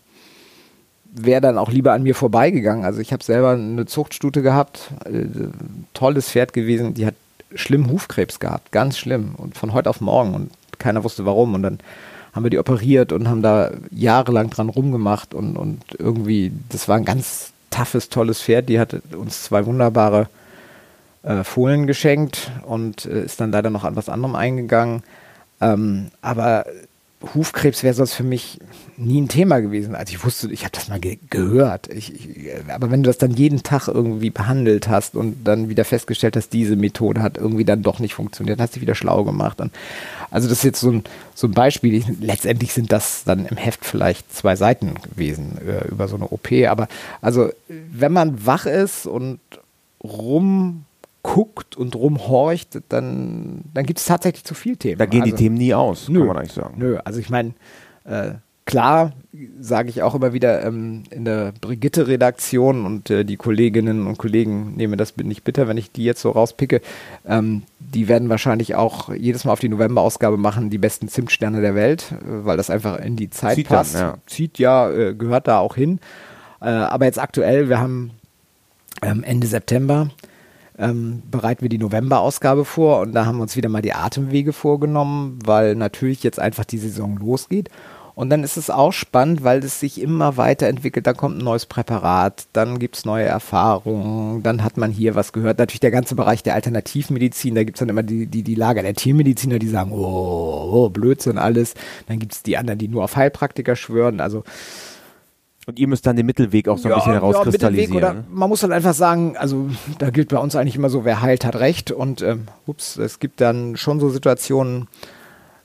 wäre 1.05 1.41
dann 1.41 1.57
auch 1.57 1.71
lieber 1.71 1.93
an 1.93 2.03
mir 2.03 2.15
vorbeigegangen. 2.15 2.85
Also 2.85 2.99
ich 2.99 3.13
habe 3.13 3.23
selber 3.23 3.51
eine 3.51 3.85
Zuchtstute 3.85 4.41
gehabt, 4.41 4.91
äh, 5.05 5.25
tolles 5.93 6.29
Pferd 6.29 6.53
gewesen, 6.53 6.93
die 6.93 7.05
hat 7.05 7.15
schlimm 7.55 7.89
Hufkrebs 7.89 8.39
gehabt, 8.39 8.71
ganz 8.71 8.97
schlimm 8.97 9.33
und 9.37 9.57
von 9.57 9.73
heute 9.73 9.89
auf 9.89 10.01
morgen 10.01 10.33
und 10.33 10.51
keiner 10.79 11.03
wusste 11.03 11.25
warum 11.25 11.53
und 11.53 11.63
dann 11.63 11.79
haben 12.33 12.43
wir 12.43 12.49
die 12.49 12.59
operiert 12.59 13.13
und 13.13 13.29
haben 13.29 13.41
da 13.41 13.71
jahrelang 13.89 14.49
dran 14.49 14.69
rumgemacht 14.69 15.33
und, 15.33 15.57
und 15.57 15.81
irgendwie, 15.97 16.51
das 16.69 16.87
war 16.87 16.97
ein 16.97 17.05
ganz 17.05 17.51
toughes, 17.71 18.09
tolles 18.09 18.41
Pferd, 18.41 18.69
die 18.69 18.79
hat 18.79 18.93
uns 19.15 19.43
zwei 19.43 19.65
wunderbare 19.65 20.27
äh, 21.23 21.43
Fohlen 21.43 21.87
geschenkt 21.87 22.51
und 22.65 23.05
äh, 23.05 23.23
ist 23.23 23.39
dann 23.39 23.51
leider 23.51 23.69
noch 23.69 23.85
an 23.85 23.95
was 23.95 24.09
anderem 24.09 24.35
eingegangen. 24.35 25.03
Ähm, 25.61 26.11
aber 26.21 26.65
Hufkrebs 27.33 27.81
wäre 27.81 27.95
sonst 27.95 28.13
für 28.13 28.23
mich 28.23 28.59
nie 28.95 29.19
ein 29.19 29.27
Thema 29.27 29.59
gewesen. 29.59 29.95
Also 29.95 30.13
ich 30.13 30.23
wusste, 30.23 30.51
ich 30.51 30.63
habe 30.63 30.71
das 30.73 30.87
mal 30.87 30.99
ge 30.99 31.17
gehört. 31.31 31.87
Ich, 31.91 32.13
ich, 32.13 32.51
aber 32.69 32.91
wenn 32.91 33.01
du 33.01 33.07
das 33.07 33.17
dann 33.17 33.31
jeden 33.31 33.63
Tag 33.63 33.87
irgendwie 33.87 34.29
behandelt 34.29 34.87
hast 34.87 35.15
und 35.15 35.43
dann 35.43 35.67
wieder 35.67 35.83
festgestellt 35.83 36.35
hast, 36.35 36.53
diese 36.53 36.75
Methode 36.75 37.23
hat 37.23 37.37
irgendwie 37.37 37.65
dann 37.65 37.81
doch 37.81 37.97
nicht 37.97 38.13
funktioniert, 38.13 38.59
hast 38.59 38.75
dich 38.75 38.81
wieder 38.81 38.93
schlau 38.93 39.23
gemacht. 39.23 39.59
Und 39.59 39.71
also 40.29 40.47
das 40.47 40.59
ist 40.59 40.63
jetzt 40.63 40.79
so 40.79 40.91
ein, 40.91 41.03
so 41.33 41.47
ein 41.47 41.53
Beispiel. 41.53 41.95
Ich, 41.95 42.05
letztendlich 42.19 42.73
sind 42.73 42.91
das 42.91 43.23
dann 43.23 43.47
im 43.47 43.57
Heft 43.57 43.83
vielleicht 43.83 44.31
zwei 44.31 44.55
Seiten 44.55 44.93
gewesen 45.01 45.57
äh, 45.67 45.87
über 45.87 46.07
so 46.07 46.17
eine 46.17 46.27
OP. 46.27 46.51
Aber 46.67 46.87
also 47.21 47.49
wenn 47.67 48.13
man 48.13 48.45
wach 48.45 48.67
ist 48.67 49.07
und 49.07 49.39
rum 50.03 50.85
guckt 51.27 51.75
und 51.75 51.93
rumhorcht, 51.93 52.79
dann, 52.87 53.65
dann 53.73 53.85
gibt 53.85 53.99
es 53.99 54.05
tatsächlich 54.05 54.45
zu 54.45 54.53
viel 54.53 54.77
Themen. 54.77 54.97
Da 54.97 55.05
gehen 55.05 55.23
also, 55.23 55.35
die 55.35 55.43
Themen 55.43 55.57
nie 55.57 55.73
aus, 55.73 56.07
nö, 56.07 56.19
kann 56.19 56.27
man 56.27 56.37
eigentlich 56.37 56.53
sagen. 56.53 56.75
Nö, 56.77 56.97
also 57.03 57.19
ich 57.19 57.29
meine, 57.29 57.53
äh, 58.05 58.35
klar 58.63 59.11
sage 59.59 59.89
ich 59.89 60.01
auch 60.01 60.15
immer 60.15 60.31
wieder 60.31 60.63
ähm, 60.63 61.03
in 61.09 61.25
der 61.25 61.51
Brigitte-Redaktion 61.59 62.85
und 62.85 63.09
äh, 63.09 63.25
die 63.25 63.35
Kolleginnen 63.35 64.07
und 64.07 64.17
Kollegen 64.17 64.75
nehmen 64.77 64.97
das 64.97 65.17
nicht 65.17 65.43
bitter, 65.43 65.67
wenn 65.67 65.75
ich 65.75 65.91
die 65.91 66.05
jetzt 66.05 66.21
so 66.21 66.31
rauspicke. 66.31 66.79
Ähm, 67.27 67.63
die 67.79 68.07
werden 68.07 68.29
wahrscheinlich 68.29 68.75
auch 68.75 69.13
jedes 69.13 69.43
Mal 69.43 69.51
auf 69.51 69.59
die 69.59 69.69
November-Ausgabe 69.69 70.37
machen, 70.37 70.69
die 70.69 70.77
besten 70.77 71.09
Zimtsterne 71.09 71.59
der 71.59 71.75
Welt, 71.75 72.13
äh, 72.13 72.45
weil 72.45 72.55
das 72.55 72.69
einfach 72.69 72.99
in 72.99 73.17
die 73.17 73.29
Zeit 73.29 73.55
Zieht 73.55 73.67
passt. 73.67 73.95
Dann, 73.95 74.01
ja. 74.01 74.17
Zieht 74.27 74.59
ja, 74.59 74.89
äh, 74.89 75.13
gehört 75.13 75.49
da 75.49 75.59
auch 75.59 75.75
hin. 75.75 75.99
Äh, 76.61 76.69
aber 76.69 77.03
jetzt 77.03 77.19
aktuell, 77.19 77.67
wir 77.67 77.79
haben 77.79 78.11
ähm, 79.03 79.23
Ende 79.23 79.45
September 79.45 80.09
ähm, 80.77 81.23
bereiten 81.29 81.61
wir 81.61 81.69
die 81.69 81.77
November-Ausgabe 81.77 82.65
vor 82.65 83.01
und 83.01 83.13
da 83.13 83.25
haben 83.25 83.37
wir 83.37 83.43
uns 83.43 83.55
wieder 83.55 83.69
mal 83.69 83.81
die 83.81 83.93
Atemwege 83.93 84.53
vorgenommen, 84.53 85.39
weil 85.45 85.75
natürlich 85.75 86.23
jetzt 86.23 86.39
einfach 86.39 86.65
die 86.65 86.77
Saison 86.77 87.17
losgeht. 87.17 87.69
Und 88.17 88.31
dann 88.31 88.43
ist 88.43 88.57
es 88.57 88.71
auch 88.71 88.93
spannend, 88.93 89.43
weil 89.43 89.59
es 89.59 89.79
sich 89.79 90.01
immer 90.01 90.37
weiterentwickelt. 90.37 91.05
Da 91.05 91.13
kommt 91.13 91.37
ein 91.37 91.43
neues 91.43 91.67
Präparat, 91.67 92.47
dann 92.51 92.79
gibt 92.79 92.97
es 92.97 93.05
neue 93.05 93.25
Erfahrungen, 93.25 94.41
dann 94.41 94.63
hat 94.63 94.75
man 94.75 94.89
hier 94.89 95.13
was 95.13 95.33
gehört. 95.33 95.59
Natürlich 95.59 95.81
der 95.81 95.91
ganze 95.91 96.15
Bereich 96.15 96.41
der 96.41 96.55
Alternativmedizin, 96.55 97.53
da 97.53 97.63
gibt 97.63 97.77
es 97.77 97.79
dann 97.79 97.89
immer 97.89 98.01
die, 98.01 98.25
die, 98.25 98.41
die 98.41 98.55
Lager 98.55 98.81
der 98.81 98.95
Tiermediziner, 98.95 99.59
die 99.59 99.67
sagen, 99.67 99.91
oh, 99.91 100.69
oh 100.71 100.89
Blödsinn 100.89 101.37
alles. 101.37 101.75
Dann 102.07 102.17
gibt 102.17 102.33
es 102.33 102.41
die 102.41 102.57
anderen, 102.57 102.79
die 102.79 102.87
nur 102.87 103.03
auf 103.03 103.15
Heilpraktiker 103.15 103.75
schwören. 103.75 104.19
Also 104.19 104.43
und 105.67 105.79
ihr 105.79 105.87
müsst 105.87 106.07
dann 106.07 106.15
den 106.15 106.25
Mittelweg 106.25 106.69
auch 106.69 106.77
so 106.77 106.87
ein 106.87 106.95
bisschen 106.95 107.11
herauskristallisieren. 107.11 108.01
Ja, 108.01 108.23
man 108.31 108.47
muss 108.47 108.63
halt 108.63 108.71
einfach 108.71 108.93
sagen, 108.93 109.35
also 109.35 109.69
da 109.99 110.11
gilt 110.11 110.29
bei 110.29 110.37
uns 110.37 110.55
eigentlich 110.55 110.77
immer 110.77 110.89
so, 110.89 111.03
wer 111.03 111.21
heilt, 111.21 111.43
hat 111.43 111.57
recht. 111.57 111.91
Und 111.91 112.21
ähm, 112.21 112.47
ups, 112.65 112.95
es 112.95 113.19
gibt 113.19 113.41
dann 113.41 113.75
schon 113.75 113.99
so 113.99 114.09
Situationen, 114.09 114.87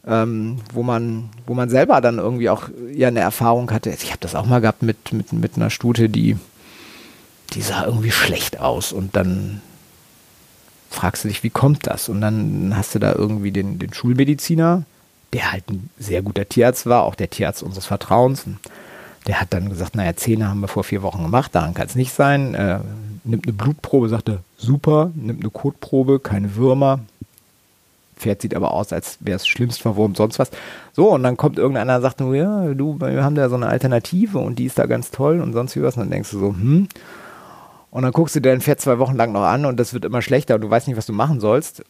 ähm, 0.04 0.56
wo 0.74 0.82
man, 0.82 1.30
wo 1.46 1.54
man 1.54 1.70
selber 1.70 2.00
dann 2.00 2.18
irgendwie 2.18 2.50
auch 2.50 2.68
ja 2.92 3.08
eine 3.08 3.20
Erfahrung 3.20 3.70
hatte. 3.70 3.90
Ich 3.90 4.10
habe 4.10 4.18
das 4.18 4.34
auch 4.34 4.44
mal 4.44 4.60
gehabt 4.60 4.82
mit, 4.82 5.12
mit, 5.12 5.32
mit 5.32 5.54
einer 5.54 5.70
Stute, 5.70 6.08
die, 6.08 6.36
die 7.52 7.62
sah 7.62 7.86
irgendwie 7.86 8.10
schlecht 8.10 8.58
aus 8.58 8.92
und 8.92 9.14
dann 9.14 9.60
fragst 10.90 11.22
du 11.22 11.28
dich, 11.28 11.44
wie 11.44 11.50
kommt 11.50 11.86
das? 11.86 12.08
Und 12.08 12.20
dann 12.20 12.76
hast 12.76 12.96
du 12.96 12.98
da 12.98 13.12
irgendwie 13.12 13.52
den, 13.52 13.78
den 13.78 13.94
Schulmediziner, 13.94 14.82
der 15.32 15.52
halt 15.52 15.70
ein 15.70 15.90
sehr 15.96 16.22
guter 16.22 16.48
Tierarzt 16.48 16.86
war, 16.86 17.04
auch 17.04 17.14
der 17.14 17.30
Tierarzt 17.30 17.62
unseres 17.62 17.86
Vertrauens. 17.86 18.42
Und 18.46 18.58
der 19.26 19.40
hat 19.40 19.52
dann 19.52 19.68
gesagt, 19.68 19.94
naja, 19.94 20.14
Zähne 20.16 20.48
haben 20.48 20.60
wir 20.60 20.68
vor 20.68 20.84
vier 20.84 21.02
Wochen 21.02 21.22
gemacht, 21.22 21.54
daran 21.54 21.74
kann 21.74 21.86
es 21.86 21.94
nicht 21.94 22.12
sein. 22.12 22.54
Äh, 22.54 22.80
nimmt 23.24 23.46
eine 23.46 23.52
Blutprobe, 23.52 24.08
sagte, 24.08 24.40
super, 24.56 25.12
nimmt 25.14 25.42
eine 25.42 25.50
Kotprobe, 25.50 26.18
keine 26.18 26.56
Würmer. 26.56 27.00
Pferd 28.16 28.42
sieht 28.42 28.54
aber 28.54 28.72
aus, 28.72 28.92
als 28.92 29.18
wäre 29.20 29.36
es 29.36 29.46
schlimmst 29.46 29.82
verwurmt, 29.82 30.16
sonst 30.16 30.38
was. 30.38 30.50
So, 30.92 31.10
und 31.10 31.22
dann 31.22 31.36
kommt 31.36 31.58
irgendeiner 31.58 31.96
und 31.96 32.02
sagt, 32.02 32.20
ja, 32.20 32.74
du, 32.74 33.00
wir 33.00 33.24
haben 33.24 33.34
da 33.34 33.48
so 33.48 33.56
eine 33.56 33.68
Alternative 33.68 34.38
und 34.38 34.58
die 34.58 34.66
ist 34.66 34.78
da 34.78 34.86
ganz 34.86 35.10
toll 35.10 35.40
und 35.40 35.52
sonst 35.52 35.76
wie 35.76 35.82
was. 35.82 35.96
Und 35.96 36.04
dann 36.04 36.10
denkst 36.10 36.30
du 36.30 36.38
so, 36.38 36.48
hm. 36.48 36.88
Und 37.90 38.02
dann 38.02 38.12
guckst 38.12 38.34
du 38.34 38.40
dein 38.40 38.60
Pferd 38.60 38.80
zwei 38.80 38.98
Wochen 38.98 39.16
lang 39.16 39.32
noch 39.32 39.42
an 39.42 39.66
und 39.66 39.78
das 39.78 39.92
wird 39.92 40.04
immer 40.04 40.22
schlechter 40.22 40.54
und 40.54 40.62
du 40.62 40.70
weißt 40.70 40.88
nicht, 40.88 40.96
was 40.96 41.06
du 41.06 41.12
machen 41.12 41.40
sollst. 41.40 41.84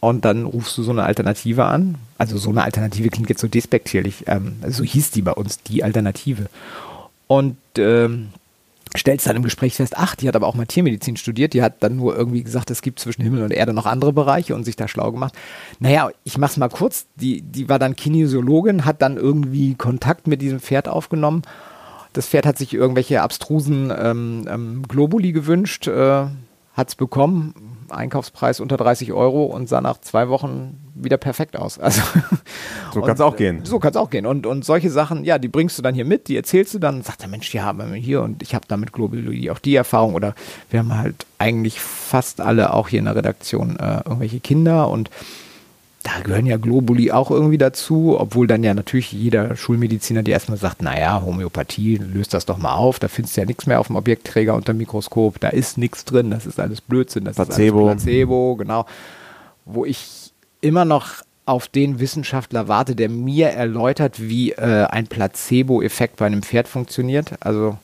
Und 0.00 0.24
dann 0.24 0.46
rufst 0.46 0.76
du 0.78 0.82
so 0.82 0.92
eine 0.92 1.04
Alternative 1.04 1.66
an. 1.66 1.96
Also 2.16 2.38
so 2.38 2.50
eine 2.50 2.64
Alternative 2.64 3.10
klingt 3.10 3.28
jetzt 3.28 3.42
so 3.42 3.48
despektierlich. 3.48 4.24
Ähm, 4.26 4.56
so 4.66 4.82
hieß 4.82 5.10
die 5.10 5.22
bei 5.22 5.32
uns, 5.32 5.62
die 5.62 5.84
Alternative. 5.84 6.46
Und 7.26 7.56
ähm, 7.76 8.30
stellst 8.96 9.26
dann 9.26 9.36
im 9.36 9.42
Gespräch 9.42 9.76
fest, 9.76 9.94
ach, 9.96 10.16
die 10.16 10.26
hat 10.26 10.34
aber 10.34 10.46
auch 10.46 10.54
mal 10.54 10.66
Tiermedizin 10.66 11.16
studiert, 11.16 11.52
die 11.54 11.62
hat 11.62 11.82
dann 11.82 11.96
nur 11.96 12.16
irgendwie 12.16 12.42
gesagt, 12.42 12.70
es 12.70 12.82
gibt 12.82 12.98
zwischen 12.98 13.22
Himmel 13.22 13.44
und 13.44 13.52
Erde 13.52 13.72
noch 13.72 13.86
andere 13.86 14.12
Bereiche 14.12 14.54
und 14.54 14.64
sich 14.64 14.74
da 14.74 14.88
schlau 14.88 15.12
gemacht. 15.12 15.34
Naja, 15.78 16.10
ich 16.24 16.38
mach's 16.38 16.56
mal 16.56 16.68
kurz, 16.68 17.06
die, 17.14 17.42
die 17.42 17.68
war 17.68 17.78
dann 17.78 17.94
Kinesiologin, 17.94 18.84
hat 18.84 19.00
dann 19.02 19.16
irgendwie 19.16 19.74
Kontakt 19.74 20.26
mit 20.26 20.42
diesem 20.42 20.60
Pferd 20.60 20.88
aufgenommen. 20.88 21.42
Das 22.12 22.26
Pferd 22.26 22.46
hat 22.46 22.58
sich 22.58 22.74
irgendwelche 22.74 23.22
abstrusen 23.22 23.92
ähm, 23.96 24.48
ähm, 24.50 24.82
Globuli 24.88 25.30
gewünscht, 25.30 25.86
äh, 25.86 26.26
hat's 26.74 26.96
bekommen, 26.96 27.54
Einkaufspreis 27.92 28.60
unter 28.60 28.76
30 28.76 29.12
Euro 29.12 29.44
und 29.44 29.68
sah 29.68 29.80
nach 29.80 30.00
zwei 30.00 30.28
Wochen 30.28 30.78
wieder 30.94 31.16
perfekt 31.16 31.56
aus. 31.56 31.78
Also, 31.90 32.02
so 32.92 33.00
kann 33.00 33.14
es 33.14 33.20
auch 33.20 33.36
gehen. 33.36 33.64
So 33.64 33.78
kann 33.78 33.90
es 33.90 33.96
auch 33.96 34.10
gehen. 34.10 34.26
Und, 34.26 34.46
und 34.46 34.64
solche 34.64 34.90
Sachen, 34.90 35.24
ja, 35.24 35.38
die 35.38 35.48
bringst 35.48 35.76
du 35.78 35.82
dann 35.82 35.94
hier 35.94 36.04
mit, 36.04 36.28
die 36.28 36.36
erzählst 36.36 36.74
du 36.74 36.78
dann, 36.78 37.02
sagt 37.02 37.22
der 37.22 37.28
Mensch, 37.28 37.52
ja, 37.52 37.64
haben 37.64 37.78
wir 37.78 37.94
hier 37.94 38.22
und 38.22 38.42
ich 38.42 38.54
habe 38.54 38.64
damit 38.68 38.92
Globologie 38.92 39.50
auch 39.50 39.58
die 39.58 39.74
Erfahrung 39.74 40.14
oder 40.14 40.34
wir 40.70 40.80
haben 40.80 40.96
halt 40.96 41.26
eigentlich 41.38 41.80
fast 41.80 42.40
alle 42.40 42.72
auch 42.72 42.88
hier 42.88 43.00
in 43.00 43.06
der 43.06 43.16
Redaktion 43.16 43.78
äh, 43.78 44.02
irgendwelche 44.04 44.40
Kinder 44.40 44.88
und 44.88 45.10
da 46.02 46.20
gehören 46.22 46.46
ja 46.46 46.56
Globuli 46.56 47.12
auch 47.12 47.30
irgendwie 47.30 47.58
dazu, 47.58 48.16
obwohl 48.18 48.46
dann 48.46 48.64
ja 48.64 48.72
natürlich 48.72 49.12
jeder 49.12 49.54
Schulmediziner, 49.54 50.22
der 50.22 50.32
erstmal 50.32 50.56
sagt, 50.56 50.80
naja, 50.82 51.22
Homöopathie, 51.24 51.96
löst 51.96 52.32
das 52.32 52.46
doch 52.46 52.56
mal 52.56 52.74
auf, 52.74 52.98
da 52.98 53.08
findest 53.08 53.36
du 53.36 53.42
ja 53.42 53.46
nichts 53.46 53.66
mehr 53.66 53.80
auf 53.80 53.88
dem 53.88 53.96
Objektträger 53.96 54.54
unter 54.54 54.72
dem 54.72 54.78
Mikroskop, 54.78 55.38
da 55.40 55.48
ist 55.48 55.76
nichts 55.76 56.06
drin, 56.06 56.30
das 56.30 56.46
ist 56.46 56.58
alles 56.58 56.80
Blödsinn, 56.80 57.24
das 57.24 57.36
Placebo. 57.36 57.80
ist 57.80 57.90
alles 57.90 58.04
Placebo, 58.04 58.56
genau. 58.56 58.86
wo 59.66 59.84
ich 59.84 60.32
immer 60.62 60.86
noch 60.86 61.22
auf 61.44 61.68
den 61.68 62.00
Wissenschaftler 62.00 62.68
warte, 62.68 62.94
der 62.94 63.10
mir 63.10 63.48
erläutert, 63.48 64.20
wie 64.20 64.52
äh, 64.52 64.86
ein 64.86 65.06
Placebo-Effekt 65.06 66.16
bei 66.16 66.26
einem 66.26 66.42
Pferd 66.42 66.68
funktioniert. 66.68 67.32
Also 67.40 67.76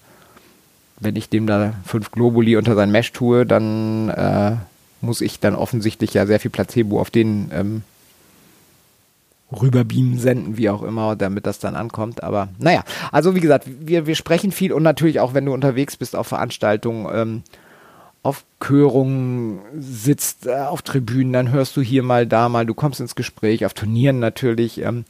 wenn 1.01 1.17
ich 1.17 1.29
dem 1.29 1.47
da 1.47 1.75
fünf 1.85 2.13
Globuli 2.13 2.57
unter 2.57 2.75
sein 2.75 2.91
Mesh 2.91 3.13
tue, 3.13 3.45
dann 3.45 4.09
äh, 4.09 4.53
muss 5.01 5.21
ich 5.21 5.41
dann 5.41 5.55
offensichtlich 5.55 6.15
ja 6.15 6.27
sehr 6.27 6.41
viel 6.41 6.51
Placebo 6.51 7.01
auf 7.01 7.11
den 7.11 7.51
ähm, 7.53 7.83
rüberbeamen, 9.53 10.19
senden, 10.19 10.57
wie 10.57 10.71
auch 10.71 10.83
immer, 10.83 11.17
damit 11.17 11.47
das 11.47 11.59
dann 11.59 11.77
ankommt. 11.77 12.23
Aber 12.23 12.49
naja, 12.59 12.83
also 13.13 13.35
wie 13.35 13.41
gesagt, 13.41 13.67
wir, 13.67 14.07
wir 14.07 14.15
sprechen 14.17 14.53
viel 14.53 14.73
und 14.73 14.83
natürlich 14.83 15.21
auch, 15.21 15.35
wenn 15.35 15.47
du 15.47 15.53
unterwegs 15.53 15.97
bist 15.97 16.17
auf 16.17 16.27
Veranstaltungen, 16.27 17.07
ähm, 17.13 17.43
auf 18.23 18.45
Körungen 18.59 19.61
sitzt, 19.79 20.47
äh, 20.47 20.55
auf 20.55 20.83
Tribünen, 20.83 21.33
dann 21.33 21.53
hörst 21.53 21.77
du 21.77 21.81
hier 21.81 22.03
mal, 22.03 22.27
da 22.27 22.49
mal, 22.49 22.67
du 22.67 22.75
kommst 22.75 23.01
ins 23.01 23.15
Gespräch, 23.15 23.65
auf 23.65 23.75
Turnieren 23.75 24.19
natürlich. 24.19 24.83
Ähm, 24.83 25.05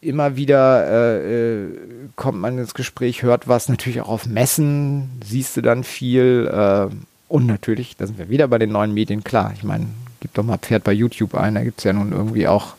immer 0.00 0.36
wieder 0.36 0.86
äh, 0.86 1.64
äh, 1.64 1.68
kommt 2.16 2.40
man 2.40 2.58
ins 2.58 2.74
Gespräch, 2.74 3.22
hört 3.22 3.46
was, 3.46 3.68
natürlich 3.68 4.00
auch 4.00 4.08
auf 4.08 4.26
Messen, 4.26 5.20
siehst 5.24 5.56
du 5.56 5.60
dann 5.62 5.84
viel. 5.84 6.50
Äh, 6.52 6.94
und 7.28 7.46
natürlich, 7.46 7.96
da 7.96 8.06
sind 8.06 8.18
wir 8.18 8.28
wieder 8.28 8.48
bei 8.48 8.58
den 8.58 8.70
neuen 8.70 8.92
Medien, 8.92 9.24
klar. 9.24 9.52
Ich 9.54 9.62
meine, 9.62 9.86
gib 10.20 10.34
doch 10.34 10.44
mal 10.44 10.58
Pferd 10.58 10.84
bei 10.84 10.92
YouTube 10.92 11.34
ein, 11.34 11.54
da 11.54 11.62
gibt 11.62 11.78
es 11.78 11.84
ja 11.84 11.92
nun 11.92 12.12
irgendwie 12.12 12.48
auch 12.48 12.74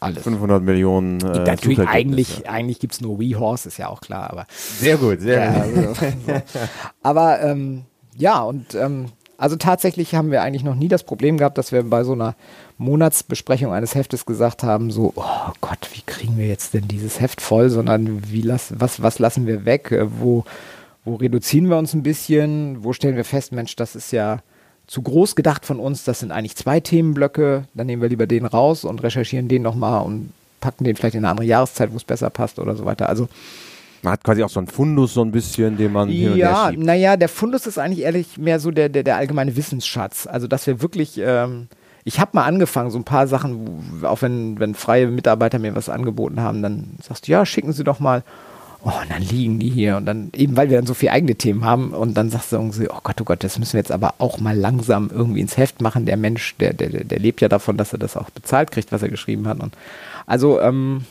alles. 0.00 0.22
500 0.22 0.62
Millionen. 0.62 1.20
Äh, 1.20 1.44
natürlich, 1.44 1.80
eigentlich, 1.80 2.48
eigentlich 2.48 2.78
gibt 2.78 2.94
es 2.94 3.00
nur 3.00 3.18
WeHorse, 3.18 3.68
ist 3.68 3.78
ja 3.78 3.88
auch 3.88 4.00
klar. 4.00 4.30
Aber, 4.30 4.46
sehr 4.50 4.96
gut, 4.96 5.20
sehr 5.20 5.44
ja, 5.44 5.64
gut. 5.64 5.96
So. 5.96 6.32
Aber 7.02 7.40
ähm, 7.42 7.84
ja, 8.16 8.42
und 8.42 8.74
ähm, 8.74 9.06
also 9.38 9.56
tatsächlich 9.56 10.14
haben 10.14 10.30
wir 10.30 10.42
eigentlich 10.42 10.64
noch 10.64 10.74
nie 10.74 10.88
das 10.88 11.04
Problem 11.04 11.36
gehabt, 11.36 11.58
dass 11.58 11.72
wir 11.72 11.82
bei 11.82 12.04
so 12.04 12.12
einer 12.12 12.34
Monatsbesprechung 12.78 13.72
eines 13.72 13.94
Heftes 13.94 14.24
gesagt 14.24 14.62
haben, 14.62 14.90
so, 14.90 15.12
oh 15.14 15.52
Gott, 15.60 15.90
wie 15.92 16.02
kriegen 16.02 16.38
wir 16.38 16.46
jetzt 16.46 16.74
denn 16.74 16.88
dieses 16.88 17.20
Heft 17.20 17.40
voll, 17.40 17.68
sondern 17.68 18.30
wie 18.30 18.42
lass, 18.42 18.72
was, 18.78 19.02
was 19.02 19.18
lassen 19.18 19.46
wir 19.46 19.64
weg, 19.64 19.92
äh, 19.92 20.06
wo, 20.20 20.44
wo 21.04 21.16
reduzieren 21.16 21.68
wir 21.68 21.76
uns 21.76 21.94
ein 21.94 22.02
bisschen, 22.02 22.82
wo 22.82 22.92
stellen 22.92 23.16
wir 23.16 23.24
fest, 23.24 23.52
Mensch, 23.52 23.76
das 23.76 23.94
ist 23.94 24.12
ja 24.12 24.40
zu 24.86 25.02
groß 25.02 25.34
gedacht 25.34 25.66
von 25.66 25.80
uns, 25.80 26.04
das 26.04 26.20
sind 26.20 26.30
eigentlich 26.30 26.56
zwei 26.56 26.80
Themenblöcke, 26.80 27.64
dann 27.74 27.86
nehmen 27.86 28.02
wir 28.02 28.08
lieber 28.08 28.26
den 28.26 28.46
raus 28.46 28.84
und 28.84 29.02
recherchieren 29.02 29.48
den 29.48 29.62
nochmal 29.62 30.04
und 30.04 30.32
packen 30.60 30.84
den 30.84 30.96
vielleicht 30.96 31.16
in 31.16 31.24
eine 31.24 31.30
andere 31.30 31.46
Jahreszeit, 31.46 31.92
wo 31.92 31.96
es 31.96 32.04
besser 32.04 32.30
passt 32.30 32.58
oder 32.58 32.76
so 32.76 32.84
weiter. 32.84 33.08
Also 33.08 33.28
man 34.02 34.12
hat 34.12 34.24
quasi 34.24 34.42
auch 34.42 34.48
so 34.48 34.60
einen 34.60 34.68
Fundus 34.68 35.14
so 35.14 35.22
ein 35.22 35.32
bisschen, 35.32 35.76
den 35.76 35.92
man 35.92 36.08
hier 36.08 36.36
Ja, 36.36 36.70
naja, 36.70 37.16
der 37.16 37.28
Fundus 37.28 37.66
ist 37.66 37.78
eigentlich 37.78 38.04
ehrlich 38.04 38.38
mehr 38.38 38.60
so 38.60 38.70
der, 38.70 38.88
der, 38.88 39.02
der 39.02 39.16
allgemeine 39.16 39.56
Wissensschatz. 39.56 40.28
Also, 40.28 40.46
dass 40.46 40.66
wir 40.66 40.80
wirklich, 40.80 41.18
ähm, 41.18 41.66
ich 42.04 42.20
habe 42.20 42.30
mal 42.34 42.44
angefangen, 42.44 42.90
so 42.90 42.98
ein 42.98 43.04
paar 43.04 43.26
Sachen, 43.26 44.04
auch 44.04 44.22
wenn, 44.22 44.60
wenn 44.60 44.74
freie 44.74 45.08
Mitarbeiter 45.08 45.58
mir 45.58 45.74
was 45.74 45.88
angeboten 45.88 46.40
haben, 46.40 46.62
dann 46.62 46.90
sagst 47.02 47.26
du, 47.26 47.32
ja, 47.32 47.44
schicken 47.44 47.72
Sie 47.72 47.82
doch 47.82 47.98
mal. 47.98 48.22
Oh, 48.88 49.00
und 49.02 49.10
dann 49.10 49.20
liegen 49.20 49.58
die 49.58 49.68
hier 49.68 49.96
und 49.96 50.06
dann, 50.06 50.30
eben 50.32 50.56
weil 50.56 50.70
wir 50.70 50.76
dann 50.76 50.86
so 50.86 50.94
viele 50.94 51.10
eigene 51.10 51.34
Themen 51.34 51.64
haben 51.64 51.90
und 51.90 52.14
dann 52.14 52.30
sagst 52.30 52.52
du 52.52 52.56
irgendwie, 52.56 52.88
oh 52.88 53.00
Gott, 53.02 53.20
oh 53.20 53.24
Gott, 53.24 53.42
das 53.42 53.58
müssen 53.58 53.72
wir 53.72 53.80
jetzt 53.80 53.90
aber 53.90 54.14
auch 54.18 54.38
mal 54.38 54.56
langsam 54.56 55.10
irgendwie 55.12 55.40
ins 55.40 55.56
Heft 55.56 55.80
machen. 55.80 56.06
Der 56.06 56.16
Mensch, 56.16 56.54
der, 56.60 56.72
der, 56.72 57.02
der 57.02 57.18
lebt 57.18 57.40
ja 57.40 57.48
davon, 57.48 57.76
dass 57.76 57.92
er 57.92 57.98
das 57.98 58.16
auch 58.16 58.30
bezahlt 58.30 58.70
kriegt, 58.70 58.92
was 58.92 59.02
er 59.02 59.08
geschrieben 59.08 59.48
hat. 59.48 59.58
Und 59.58 59.74
also, 60.24 60.60
ähm, 60.60 61.04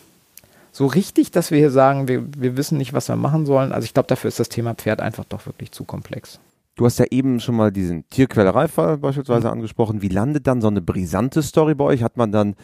so 0.71 0.85
richtig, 0.85 1.31
dass 1.31 1.51
wir 1.51 1.57
hier 1.57 1.69
sagen, 1.69 2.07
wir, 2.07 2.23
wir 2.37 2.55
wissen 2.55 2.77
nicht, 2.77 2.93
was 2.93 3.09
wir 3.09 3.17
machen 3.17 3.45
sollen. 3.45 3.73
Also 3.73 3.83
ich 3.83 3.93
glaube, 3.93 4.07
dafür 4.07 4.29
ist 4.29 4.39
das 4.39 4.47
Thema 4.47 4.73
Pferd 4.73 5.01
einfach 5.01 5.25
doch 5.25 5.45
wirklich 5.45 5.73
zu 5.73 5.83
komplex. 5.83 6.39
Du 6.77 6.85
hast 6.85 6.97
ja 6.99 7.05
eben 7.11 7.41
schon 7.41 7.55
mal 7.55 7.73
diesen 7.73 8.07
Tierquälereifall 8.09 8.97
beispielsweise 8.99 9.47
mhm. 9.47 9.53
angesprochen. 9.53 10.01
Wie 10.01 10.07
landet 10.07 10.47
dann 10.47 10.61
so 10.61 10.67
eine 10.67 10.81
brisante 10.81 11.43
Story 11.43 11.75
bei 11.75 11.83
euch? 11.83 12.03
Hat 12.03 12.15
man 12.15 12.31
dann 12.31 12.55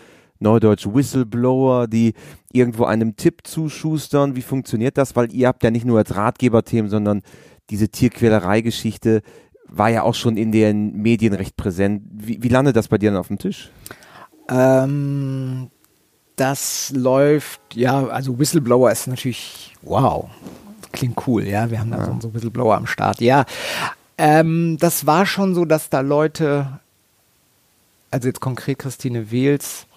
Neudeutsch 0.41 0.87
Whistleblower, 0.87 1.87
die 1.87 2.13
irgendwo 2.51 2.85
einem 2.85 3.15
Tipp 3.15 3.41
zuschustern? 3.43 4.35
Wie 4.35 4.41
funktioniert 4.41 4.97
das? 4.97 5.15
Weil 5.15 5.33
ihr 5.33 5.47
habt 5.47 5.63
ja 5.63 5.71
nicht 5.71 5.85
nur 5.85 5.99
als 5.99 6.15
Ratgeberthemen, 6.15 6.89
sondern 6.89 7.21
diese 7.69 7.89
Tierquälerei-Geschichte 7.89 9.21
war 9.67 9.89
ja 9.89 10.03
auch 10.03 10.15
schon 10.15 10.35
in 10.35 10.51
den 10.51 10.93
Medien 10.97 11.33
recht 11.33 11.55
präsent. 11.55 12.03
Wie, 12.11 12.43
wie 12.43 12.49
landet 12.49 12.75
das 12.75 12.89
bei 12.89 12.97
dir 12.97 13.11
dann 13.11 13.19
auf 13.19 13.27
dem 13.27 13.39
Tisch? 13.39 13.71
Ähm, 14.49 15.69
das 16.35 16.91
läuft, 16.95 17.61
ja, 17.73 18.07
also 18.07 18.37
Whistleblower 18.37 18.91
ist 18.91 19.07
natürlich, 19.07 19.73
wow, 19.81 20.29
klingt 20.91 21.25
cool, 21.27 21.43
ja, 21.43 21.69
wir 21.69 21.79
haben 21.79 21.91
da 21.91 21.99
ja. 21.99 22.05
so 22.05 22.11
unsere 22.11 22.33
Whistleblower 22.33 22.75
am 22.75 22.87
Start, 22.87 23.21
ja. 23.21 23.45
Ähm, 24.17 24.77
das 24.79 25.05
war 25.05 25.25
schon 25.25 25.55
so, 25.55 25.65
dass 25.65 25.89
da 25.89 26.01
Leute, 26.01 26.79
also 28.09 28.27
jetzt 28.27 28.41
konkret 28.41 28.79
Christine 28.79 29.31
Wehls, 29.31 29.87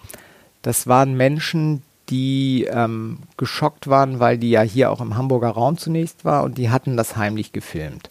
das 0.65 0.87
waren 0.87 1.15
Menschen, 1.15 1.83
die 2.09 2.65
ähm, 2.67 3.19
geschockt 3.37 3.87
waren, 3.87 4.19
weil 4.19 4.39
die 4.39 4.49
ja 4.49 4.61
hier 4.61 4.89
auch 4.89 4.99
im 4.99 5.15
Hamburger 5.15 5.49
Raum 5.49 5.77
zunächst 5.77 6.25
war 6.25 6.43
und 6.43 6.57
die 6.57 6.71
hatten 6.71 6.97
das 6.97 7.15
heimlich 7.15 7.53
gefilmt. 7.53 8.09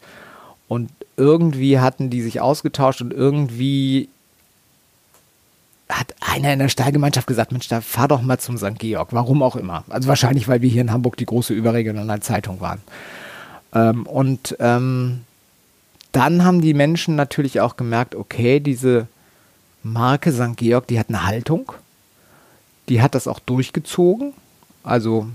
Und 0.69 0.93
irgendwie 1.17 1.81
hatten 1.81 2.11
die 2.11 2.23
sich 2.23 2.41
ausgetauscht 2.41 3.01
und 3.01 3.13
irgendwie 3.13 4.09
hat 5.89 6.15
einer 6.21 6.53
in 6.53 6.61
der 6.61 6.69
Stallgemeinschaft 6.69 7.27
gesagt, 7.27 7.51
Mensch, 7.51 7.67
da 7.67 7.81
fahr 7.81 8.07
doch 8.07 8.23
mal 8.23 8.39
zum 8.39 8.57
St. 8.57 8.79
Georg, 8.79 9.09
warum 9.11 9.43
auch 9.43 9.57
immer. 9.57 9.83
Also 9.89 10.09
wahrscheinlich, 10.09 10.47
weil 10.47 10.63
wir 10.63 10.71
hier 10.71 10.83
in 10.83 10.93
Hamburg 10.93 11.17
die 11.17 11.27
große 11.27 11.53
überregionale 11.53 12.21
Zeitung 12.21 12.61
waren. 12.61 12.83
Ähm, 13.75 14.07
und 14.07 14.57
ähm, 14.61 15.25
dann 16.13 16.45
haben 16.45 16.61
die 16.61 16.75
Menschen 16.75 17.17
natürlich 17.17 17.61
auch 17.61 17.77
gemerkt, 17.77 18.15
okay, 18.15 18.61
diese 18.61 19.09
Marke 19.83 20.31
St. 20.31 20.57
Georg, 20.57 20.87
die 20.87 21.01
hat 21.01 21.09
eine 21.09 21.27
Haltung, 21.27 21.73
die 22.89 23.03
hat 23.03 23.15
das 23.15 23.29
auch 23.29 23.39
durchgezogen. 23.39 24.33
Also 24.83 25.29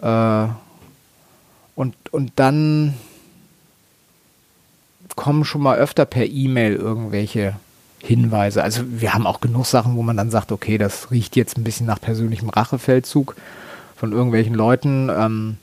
äh, 0.00 0.46
und, 1.74 1.94
und 2.10 2.32
dann 2.36 2.94
kommen 5.16 5.44
schon 5.44 5.62
mal 5.62 5.78
öfter 5.78 6.04
per 6.04 6.26
E-Mail 6.26 6.74
irgendwelche 6.74 7.56
Hinweise. 8.00 8.62
Also 8.62 8.82
wir 8.86 9.14
haben 9.14 9.26
auch 9.26 9.40
genug 9.40 9.66
Sachen, 9.66 9.96
wo 9.96 10.02
man 10.02 10.16
dann 10.16 10.30
sagt, 10.30 10.52
okay, 10.52 10.78
das 10.78 11.10
riecht 11.10 11.36
jetzt 11.36 11.56
ein 11.56 11.64
bisschen 11.64 11.86
nach 11.86 12.00
persönlichem 12.00 12.48
Rachefeldzug 12.48 13.34
von 13.96 14.12
irgendwelchen 14.12 14.54
Leuten. 14.54 15.10
Ähm, 15.10 15.56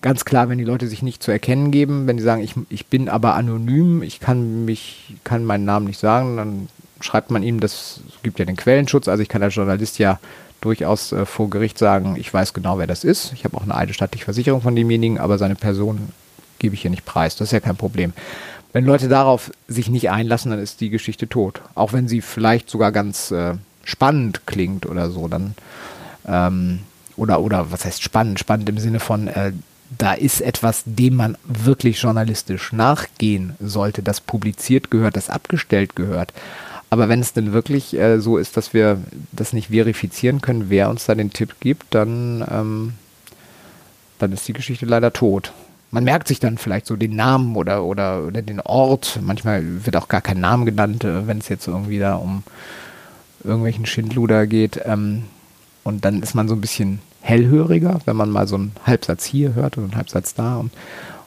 ganz 0.00 0.24
klar, 0.24 0.48
wenn 0.48 0.58
die 0.58 0.64
Leute 0.64 0.88
sich 0.88 1.02
nicht 1.02 1.22
zu 1.22 1.30
erkennen 1.30 1.70
geben, 1.70 2.06
wenn 2.06 2.16
die 2.16 2.22
sagen, 2.22 2.42
ich, 2.42 2.54
ich 2.70 2.86
bin 2.86 3.08
aber 3.08 3.34
anonym, 3.34 4.02
ich 4.02 4.20
kann 4.20 4.64
mich, 4.64 5.14
kann 5.24 5.44
meinen 5.44 5.64
Namen 5.64 5.86
nicht 5.86 5.98
sagen, 5.98 6.36
dann 6.36 6.68
schreibt 7.00 7.30
man 7.30 7.42
ihm, 7.42 7.60
das 7.60 8.00
gibt 8.22 8.38
ja 8.38 8.44
den 8.44 8.56
Quellenschutz, 8.56 9.08
also 9.08 9.22
ich 9.22 9.28
kann 9.28 9.42
als 9.42 9.54
Journalist 9.54 9.98
ja 9.98 10.18
durchaus 10.60 11.12
äh, 11.12 11.24
vor 11.24 11.50
Gericht 11.50 11.78
sagen, 11.78 12.16
ich 12.18 12.32
weiß 12.32 12.52
genau, 12.52 12.78
wer 12.78 12.86
das 12.86 13.04
ist. 13.04 13.32
Ich 13.32 13.44
habe 13.44 13.56
auch 13.56 13.62
eine 13.62 13.74
eidesstattliche 13.74 14.24
Versicherung 14.24 14.60
von 14.60 14.74
demjenigen, 14.74 15.18
aber 15.18 15.38
seine 15.38 15.54
Person 15.54 16.08
gebe 16.58 16.74
ich 16.74 16.82
hier 16.82 16.90
nicht 16.90 17.04
preis. 17.04 17.36
Das 17.36 17.48
ist 17.48 17.52
ja 17.52 17.60
kein 17.60 17.76
Problem. 17.76 18.12
Wenn 18.72 18.84
Leute 18.84 19.08
darauf 19.08 19.50
sich 19.68 19.88
nicht 19.88 20.10
einlassen, 20.10 20.50
dann 20.50 20.60
ist 20.60 20.80
die 20.80 20.90
Geschichte 20.90 21.28
tot. 21.28 21.62
Auch 21.74 21.92
wenn 21.92 22.08
sie 22.08 22.20
vielleicht 22.20 22.68
sogar 22.68 22.92
ganz 22.92 23.30
äh, 23.30 23.54
spannend 23.84 24.46
klingt 24.46 24.84
oder 24.84 25.10
so, 25.10 25.28
dann 25.28 25.54
ähm, 26.26 26.80
oder 27.16 27.40
oder 27.40 27.72
was 27.72 27.84
heißt 27.84 28.02
spannend? 28.02 28.38
Spannend 28.38 28.68
im 28.68 28.78
Sinne 28.78 29.00
von 29.00 29.28
äh, 29.28 29.52
da 29.96 30.12
ist 30.12 30.42
etwas, 30.42 30.82
dem 30.84 31.16
man 31.16 31.38
wirklich 31.44 32.02
journalistisch 32.02 32.72
nachgehen 32.72 33.54
sollte, 33.58 34.02
das 34.02 34.20
publiziert 34.20 34.90
gehört, 34.90 35.16
das 35.16 35.30
abgestellt 35.30 35.96
gehört. 35.96 36.32
Aber 36.90 37.08
wenn 37.08 37.20
es 37.20 37.32
denn 37.32 37.52
wirklich 37.52 37.94
äh, 37.94 38.20
so 38.20 38.38
ist, 38.38 38.56
dass 38.56 38.72
wir 38.72 38.98
das 39.32 39.52
nicht 39.52 39.68
verifizieren 39.68 40.40
können, 40.40 40.70
wer 40.70 40.88
uns 40.88 41.06
da 41.06 41.14
den 41.14 41.32
Tipp 41.32 41.56
gibt, 41.60 41.94
dann, 41.94 42.44
ähm, 42.50 42.94
dann 44.18 44.32
ist 44.32 44.48
die 44.48 44.54
Geschichte 44.54 44.86
leider 44.86 45.12
tot 45.12 45.52
man 45.90 46.04
merkt 46.04 46.28
sich 46.28 46.40
dann 46.40 46.58
vielleicht 46.58 46.86
so 46.86 46.96
den 46.96 47.16
Namen 47.16 47.56
oder, 47.56 47.84
oder, 47.84 48.26
oder 48.26 48.42
den 48.42 48.60
Ort. 48.60 49.18
Manchmal 49.22 49.84
wird 49.86 49.96
auch 49.96 50.08
gar 50.08 50.20
kein 50.20 50.40
Name 50.40 50.64
genannt, 50.66 51.04
äh, 51.04 51.26
wenn 51.26 51.38
es 51.38 51.48
jetzt 51.48 51.66
irgendwie 51.66 51.98
da 51.98 52.16
um 52.16 52.42
irgendwelchen 53.44 53.86
Schindluder 53.86 54.46
geht. 54.46 54.80
Ähm, 54.84 55.24
und 55.84 56.04
dann 56.04 56.22
ist 56.22 56.34
man 56.34 56.48
so 56.48 56.54
ein 56.54 56.60
bisschen 56.60 57.00
hellhöriger, 57.20 58.00
wenn 58.04 58.16
man 58.16 58.30
mal 58.30 58.46
so 58.46 58.56
einen 58.56 58.72
Halbsatz 58.84 59.24
hier 59.24 59.54
hört 59.54 59.78
und 59.78 59.84
einen 59.84 59.96
Halbsatz 59.96 60.34
da. 60.34 60.56
Und, 60.56 60.72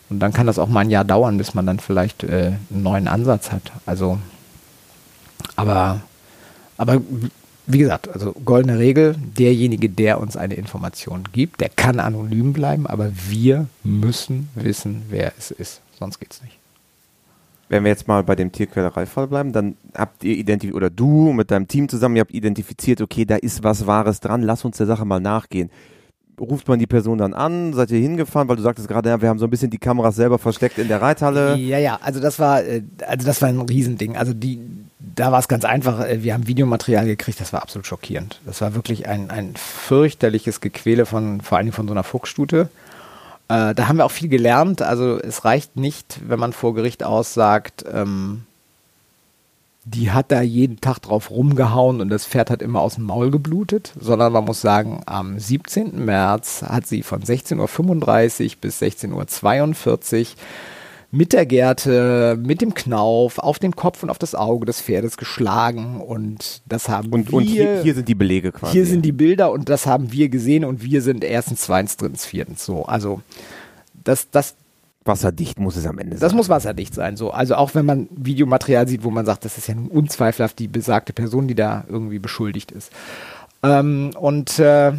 und 0.09 0.19
dann 0.19 0.33
kann 0.33 0.47
das 0.47 0.59
auch 0.59 0.69
mal 0.69 0.81
ein 0.81 0.91
Jahr 0.91 1.05
dauern, 1.05 1.37
bis 1.37 1.53
man 1.53 1.65
dann 1.65 1.79
vielleicht 1.79 2.23
äh, 2.23 2.53
einen 2.71 2.83
neuen 2.83 3.07
Ansatz 3.07 3.51
hat. 3.51 3.71
Also, 3.85 4.19
aber, 5.55 6.01
aber 6.77 7.01
wie 7.67 7.77
gesagt, 7.77 8.09
also 8.09 8.33
goldene 8.33 8.79
Regel, 8.79 9.15
derjenige, 9.37 9.89
der 9.89 10.19
uns 10.19 10.35
eine 10.35 10.55
Information 10.55 11.23
gibt, 11.31 11.61
der 11.61 11.69
kann 11.69 11.99
anonym 11.99 12.53
bleiben, 12.53 12.87
aber 12.87 13.11
wir 13.29 13.67
müssen 13.83 14.49
wissen, 14.55 15.03
wer 15.09 15.33
es 15.37 15.51
ist. 15.51 15.81
Sonst 15.97 16.19
geht 16.19 16.33
es 16.33 16.41
nicht. 16.41 16.57
Wenn 17.69 17.83
wir 17.85 17.91
jetzt 17.91 18.07
mal 18.07 18.23
bei 18.23 18.35
dem 18.35 18.51
Tierquälereifall 18.51 19.27
bleiben, 19.27 19.53
dann 19.53 19.77
habt 19.95 20.23
ihr 20.25 20.35
identifiziert, 20.35 20.75
oder 20.75 20.89
du 20.89 21.31
mit 21.31 21.51
deinem 21.51 21.67
Team 21.69 21.87
zusammen, 21.87 22.17
ihr 22.17 22.21
habt 22.21 22.33
identifiziert, 22.33 22.99
okay, 22.99 23.23
da 23.23 23.37
ist 23.37 23.63
was 23.63 23.87
Wahres 23.87 24.19
dran, 24.19 24.41
lass 24.41 24.65
uns 24.65 24.77
der 24.77 24.87
Sache 24.87 25.05
mal 25.05 25.21
nachgehen. 25.21 25.69
Ruft 26.39 26.67
man 26.67 26.79
die 26.79 26.87
Person 26.87 27.17
dann 27.17 27.33
an? 27.33 27.73
Seid 27.73 27.91
ihr 27.91 27.99
hingefahren? 27.99 28.47
Weil 28.47 28.55
du 28.55 28.61
sagtest 28.61 28.87
gerade, 28.87 29.09
ja, 29.09 29.21
wir 29.21 29.29
haben 29.29 29.39
so 29.39 29.45
ein 29.45 29.49
bisschen 29.49 29.69
die 29.69 29.77
Kameras 29.77 30.15
selber 30.15 30.39
versteckt 30.39 30.77
in 30.77 30.87
der 30.87 31.01
Reithalle. 31.01 31.55
Ja, 31.55 31.77
ja, 31.77 31.99
also 32.01 32.19
das 32.19 32.39
war, 32.39 32.63
äh, 32.63 32.81
also 33.07 33.25
das 33.25 33.41
war 33.41 33.49
ein 33.49 33.61
Riesending. 33.61 34.17
Also 34.17 34.33
die, 34.33 34.59
da 34.99 35.31
war 35.31 35.39
es 35.39 35.47
ganz 35.47 35.65
einfach. 35.65 36.05
Äh, 36.05 36.23
wir 36.23 36.33
haben 36.33 36.47
Videomaterial 36.47 37.05
gekriegt, 37.05 37.39
das 37.39 37.53
war 37.53 37.61
absolut 37.61 37.85
schockierend. 37.85 38.39
Das 38.45 38.61
war 38.61 38.75
wirklich 38.75 39.07
ein, 39.07 39.29
ein 39.29 39.53
fürchterliches 39.55 40.61
Gequäle 40.61 41.05
von, 41.05 41.41
vor 41.41 41.57
allem 41.57 41.71
von 41.71 41.87
so 41.87 41.93
einer 41.93 42.03
Fuchsstute. 42.03 42.69
Äh, 43.47 43.75
da 43.75 43.87
haben 43.87 43.97
wir 43.97 44.05
auch 44.05 44.11
viel 44.11 44.29
gelernt. 44.29 44.81
Also 44.81 45.19
es 45.19 45.45
reicht 45.45 45.75
nicht, 45.75 46.19
wenn 46.25 46.39
man 46.39 46.53
vor 46.53 46.73
Gericht 46.73 47.03
aussagt, 47.03 47.85
ähm, 47.91 48.43
die 49.83 50.11
hat 50.11 50.31
da 50.31 50.41
jeden 50.41 50.79
Tag 50.79 50.99
drauf 50.99 51.31
rumgehauen 51.31 52.01
und 52.01 52.09
das 52.09 52.25
Pferd 52.25 52.49
hat 52.51 52.61
immer 52.61 52.81
aus 52.81 52.95
dem 52.95 53.05
Maul 53.05 53.31
geblutet, 53.31 53.93
sondern 53.99 54.31
man 54.31 54.45
muss 54.45 54.61
sagen, 54.61 55.01
am 55.07 55.39
17. 55.39 56.05
März 56.05 56.61
hat 56.61 56.85
sie 56.85 57.01
von 57.01 57.21
16.35 57.21 58.43
Uhr 58.43 58.51
bis 58.61 58.81
16.42 58.81 60.19
Uhr 60.19 60.25
mit 61.13 61.33
der 61.33 61.45
Gerte, 61.45 62.39
mit 62.41 62.61
dem 62.61 62.73
Knauf 62.73 63.37
auf 63.37 63.59
den 63.59 63.75
Kopf 63.75 64.01
und 64.01 64.09
auf 64.09 64.17
das 64.17 64.33
Auge 64.33 64.65
des 64.65 64.81
Pferdes 64.81 65.17
geschlagen 65.17 65.99
und 65.99 66.61
das 66.65 66.87
haben 66.87 67.11
und, 67.11 67.29
wir. 67.29 67.33
Und 67.37 67.43
hier, 67.43 67.81
hier, 67.81 67.95
sind 67.95 68.07
die 68.07 68.15
Belege 68.15 68.51
quasi. 68.53 68.71
Hier 68.73 68.85
sind 68.85 69.01
die 69.01 69.11
Bilder 69.11 69.51
und 69.51 69.67
das 69.67 69.87
haben 69.87 70.13
wir 70.13 70.29
gesehen 70.29 70.63
und 70.63 70.83
wir 70.83 71.01
sind 71.01 71.23
erstens, 71.23 71.61
zweitens, 71.61 71.97
drittens, 71.97 72.25
viertens 72.25 72.65
so. 72.65 72.85
Also 72.85 73.21
das, 74.03 74.29
das, 74.31 74.55
wasserdicht 75.03 75.59
muss 75.59 75.75
es 75.75 75.85
am 75.85 75.97
Ende 75.97 76.17
sein. 76.17 76.21
Das 76.21 76.33
muss 76.33 76.49
wasserdicht 76.49 76.93
sein, 76.93 77.17
so. 77.17 77.31
Also 77.31 77.55
auch 77.55 77.73
wenn 77.73 77.85
man 77.85 78.07
Videomaterial 78.11 78.87
sieht, 78.87 79.03
wo 79.03 79.09
man 79.09 79.25
sagt, 79.25 79.45
das 79.45 79.57
ist 79.57 79.67
ja 79.67 79.75
nun 79.75 79.87
unzweifelhaft 79.87 80.59
die 80.59 80.67
besagte 80.67 81.13
Person, 81.13 81.47
die 81.47 81.55
da 81.55 81.85
irgendwie 81.89 82.19
beschuldigt 82.19 82.71
ist. 82.71 82.91
Ähm, 83.63 84.11
und 84.19 84.59
äh, 84.59 84.93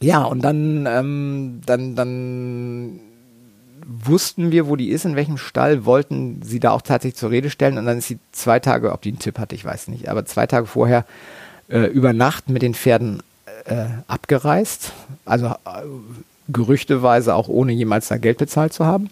ja, 0.00 0.22
und 0.24 0.42
dann, 0.42 0.86
ähm, 0.86 1.60
dann, 1.66 1.96
dann 1.96 3.00
wussten 3.84 4.52
wir, 4.52 4.68
wo 4.68 4.76
die 4.76 4.90
ist, 4.90 5.04
in 5.04 5.16
welchem 5.16 5.38
Stall, 5.38 5.84
wollten 5.84 6.42
sie 6.42 6.60
da 6.60 6.70
auch 6.70 6.82
tatsächlich 6.82 7.18
zur 7.18 7.30
Rede 7.30 7.50
stellen 7.50 7.78
und 7.78 7.86
dann 7.86 7.98
ist 7.98 8.08
sie 8.08 8.18
zwei 8.32 8.60
Tage, 8.60 8.92
ob 8.92 9.02
die 9.02 9.08
einen 9.08 9.18
Tipp 9.18 9.38
hatte, 9.38 9.54
ich 9.54 9.64
weiß 9.64 9.88
nicht, 9.88 10.08
aber 10.08 10.24
zwei 10.24 10.46
Tage 10.46 10.66
vorher 10.66 11.04
äh, 11.68 11.86
über 11.86 12.12
Nacht 12.12 12.48
mit 12.48 12.62
den 12.62 12.74
Pferden 12.74 13.22
äh, 13.64 13.86
abgereist. 14.06 14.92
Also 15.24 15.46
äh, 15.46 15.56
gerüchteweise 16.48 17.34
auch 17.34 17.48
ohne 17.48 17.72
jemals 17.72 18.08
da 18.08 18.16
Geld 18.16 18.38
bezahlt 18.38 18.72
zu 18.72 18.84
haben. 18.84 19.10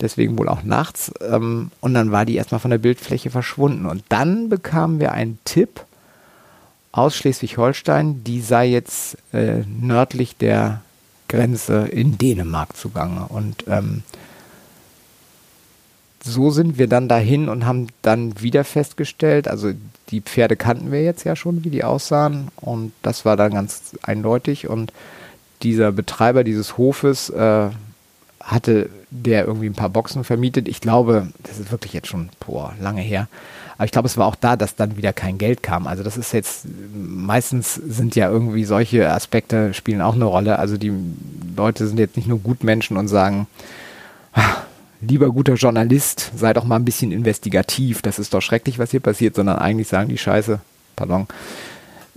Deswegen 0.00 0.38
wohl 0.38 0.48
auch 0.48 0.62
nachts. 0.62 1.12
Ähm, 1.20 1.70
und 1.80 1.94
dann 1.94 2.12
war 2.12 2.24
die 2.24 2.36
erstmal 2.36 2.60
von 2.60 2.70
der 2.70 2.78
Bildfläche 2.78 3.30
verschwunden. 3.30 3.86
Und 3.86 4.04
dann 4.08 4.48
bekamen 4.48 5.00
wir 5.00 5.12
einen 5.12 5.38
Tipp 5.44 5.84
aus 6.92 7.16
Schleswig-Holstein, 7.16 8.24
die 8.24 8.40
sei 8.40 8.66
jetzt 8.66 9.18
äh, 9.32 9.62
nördlich 9.80 10.36
der 10.36 10.80
Grenze 11.28 11.88
in 11.88 12.18
Dänemark 12.18 12.76
zugange. 12.76 13.26
Und 13.28 13.64
ähm, 13.68 14.02
so 16.22 16.50
sind 16.50 16.78
wir 16.78 16.88
dann 16.88 17.08
dahin 17.08 17.48
und 17.48 17.66
haben 17.66 17.88
dann 18.02 18.40
wieder 18.40 18.64
festgestellt, 18.64 19.48
also 19.48 19.72
die 20.10 20.20
Pferde 20.20 20.56
kannten 20.56 20.92
wir 20.92 21.02
jetzt 21.02 21.24
ja 21.24 21.36
schon, 21.36 21.64
wie 21.64 21.70
die 21.70 21.84
aussahen. 21.84 22.48
Und 22.56 22.92
das 23.02 23.24
war 23.24 23.36
dann 23.36 23.52
ganz 23.52 23.96
eindeutig. 24.02 24.68
Und 24.68 24.92
dieser 25.62 25.92
Betreiber 25.92 26.44
dieses 26.44 26.78
Hofes 26.78 27.30
äh, 27.30 27.70
hatte 28.40 28.90
der 29.10 29.46
irgendwie 29.46 29.66
ein 29.66 29.74
paar 29.74 29.88
Boxen 29.88 30.24
vermietet. 30.24 30.68
Ich 30.68 30.80
glaube, 30.80 31.28
das 31.42 31.58
ist 31.58 31.70
wirklich 31.70 31.92
jetzt 31.92 32.08
schon 32.08 32.28
boah, 32.40 32.74
lange 32.80 33.00
her. 33.00 33.28
Aber 33.76 33.84
ich 33.84 33.92
glaube, 33.92 34.06
es 34.06 34.16
war 34.16 34.26
auch 34.26 34.36
da, 34.36 34.56
dass 34.56 34.76
dann 34.76 34.96
wieder 34.96 35.12
kein 35.12 35.38
Geld 35.38 35.62
kam. 35.62 35.86
Also 35.86 36.02
das 36.02 36.16
ist 36.16 36.32
jetzt, 36.32 36.66
meistens 36.94 37.74
sind 37.74 38.14
ja 38.16 38.30
irgendwie 38.30 38.64
solche 38.64 39.10
Aspekte 39.10 39.74
spielen 39.74 40.00
auch 40.00 40.14
eine 40.14 40.24
Rolle. 40.24 40.58
Also 40.58 40.76
die 40.76 40.92
Leute 41.56 41.86
sind 41.86 41.98
jetzt 41.98 42.16
nicht 42.16 42.28
nur 42.28 42.38
Gutmenschen 42.38 42.96
und 42.96 43.08
sagen, 43.08 43.46
ah, 44.32 44.62
lieber 45.00 45.30
guter 45.30 45.54
Journalist, 45.54 46.32
sei 46.36 46.52
doch 46.52 46.64
mal 46.64 46.76
ein 46.76 46.84
bisschen 46.84 47.12
investigativ. 47.12 48.00
Das 48.02 48.18
ist 48.18 48.32
doch 48.32 48.42
schrecklich, 48.42 48.78
was 48.78 48.90
hier 48.90 49.00
passiert, 49.00 49.34
sondern 49.34 49.58
eigentlich 49.58 49.88
sagen 49.88 50.08
die 50.08 50.18
Scheiße, 50.18 50.60
pardon, 50.94 51.26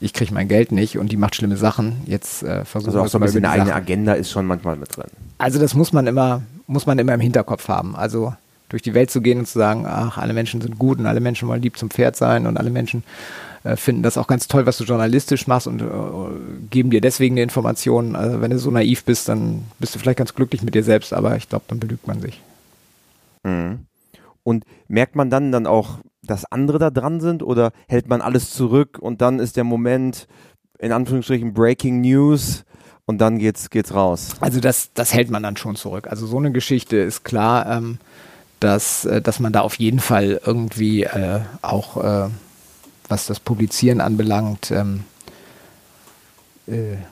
ich 0.01 0.13
kriege 0.13 0.33
mein 0.33 0.47
Geld 0.47 0.71
nicht 0.71 0.97
und 0.97 1.11
die 1.11 1.17
macht 1.17 1.35
schlimme 1.35 1.57
Sachen. 1.57 2.01
Jetzt 2.05 2.43
äh, 2.43 2.65
versuchen 2.65 2.89
also 2.89 3.01
auch 3.01 3.07
so 3.07 3.17
ein 3.17 3.21
bisschen 3.21 3.45
eine 3.45 3.53
eigene 3.53 3.75
Agenda 3.75 4.13
ist 4.13 4.31
schon 4.31 4.45
manchmal 4.45 4.75
mit 4.75 4.95
drin. 4.95 5.07
Also 5.37 5.59
das 5.59 5.73
muss 5.73 5.93
man 5.93 6.07
immer, 6.07 6.41
muss 6.67 6.85
man 6.85 6.99
immer 6.99 7.13
im 7.13 7.19
Hinterkopf 7.19 7.67
haben. 7.67 7.95
Also 7.95 8.33
durch 8.69 8.81
die 8.81 8.93
Welt 8.93 9.09
zu 9.09 9.21
gehen 9.21 9.39
und 9.39 9.47
zu 9.47 9.57
sagen, 9.57 9.85
ach, 9.87 10.17
alle 10.17 10.33
Menschen 10.33 10.61
sind 10.61 10.77
gut 10.77 10.99
und 10.99 11.05
alle 11.05 11.19
Menschen 11.19 11.47
wollen 11.47 11.61
lieb 11.61 11.77
zum 11.77 11.89
Pferd 11.89 12.15
sein 12.15 12.45
und 12.45 12.57
alle 12.57 12.69
Menschen 12.69 13.03
äh, 13.63 13.75
finden 13.75 14.03
das 14.03 14.17
auch 14.17 14.27
ganz 14.27 14.47
toll, 14.47 14.65
was 14.65 14.77
du 14.77 14.83
journalistisch 14.83 15.47
machst 15.47 15.67
und 15.67 15.81
äh, 15.81 15.85
geben 16.69 16.91
dir 16.91 17.01
deswegen 17.01 17.35
die 17.35 17.41
Informationen. 17.41 18.15
Also 18.15 18.41
wenn 18.41 18.51
du 18.51 18.59
so 18.59 18.71
naiv 18.71 19.03
bist, 19.03 19.27
dann 19.27 19.63
bist 19.79 19.95
du 19.95 19.99
vielleicht 19.99 20.19
ganz 20.19 20.33
glücklich 20.33 20.61
mit 20.61 20.75
dir 20.75 20.83
selbst, 20.83 21.13
aber 21.13 21.35
ich 21.35 21.49
glaube, 21.49 21.65
dann 21.67 21.79
belügt 21.79 22.07
man 22.07 22.21
sich. 22.21 22.39
Mhm. 23.43 23.79
Und 24.43 24.63
merkt 24.87 25.15
man 25.15 25.29
dann 25.29 25.51
dann 25.51 25.67
auch, 25.67 25.99
dass 26.29 26.51
andere 26.51 26.79
da 26.79 26.89
dran 26.89 27.21
sind 27.21 27.43
oder 27.43 27.71
hält 27.87 28.07
man 28.07 28.21
alles 28.21 28.51
zurück 28.51 28.97
und 28.99 29.21
dann 29.21 29.39
ist 29.39 29.57
der 29.57 29.63
Moment 29.63 30.27
in 30.77 30.91
Anführungsstrichen 30.91 31.53
Breaking 31.53 32.01
News 32.01 32.63
und 33.05 33.19
dann 33.19 33.39
geht's 33.39 33.69
geht's 33.69 33.93
raus? 33.93 34.29
Also 34.39 34.59
das 34.59 34.93
das 34.93 35.13
hält 35.13 35.31
man 35.31 35.43
dann 35.43 35.57
schon 35.57 35.75
zurück. 35.75 36.07
Also 36.09 36.27
so 36.27 36.37
eine 36.37 36.51
Geschichte 36.51 36.97
ist 36.97 37.23
klar, 37.23 37.69
ähm, 37.69 37.97
dass 38.59 39.05
äh, 39.05 39.21
dass 39.21 39.39
man 39.39 39.53
da 39.53 39.61
auf 39.61 39.75
jeden 39.75 39.99
Fall 39.99 40.39
irgendwie 40.45 41.03
äh, 41.03 41.41
auch 41.61 41.97
äh, 41.97 42.29
was 43.07 43.25
das 43.25 43.39
Publizieren 43.39 44.01
anbelangt 44.01 44.71
ähm, 44.71 44.99
äh, 44.99 45.08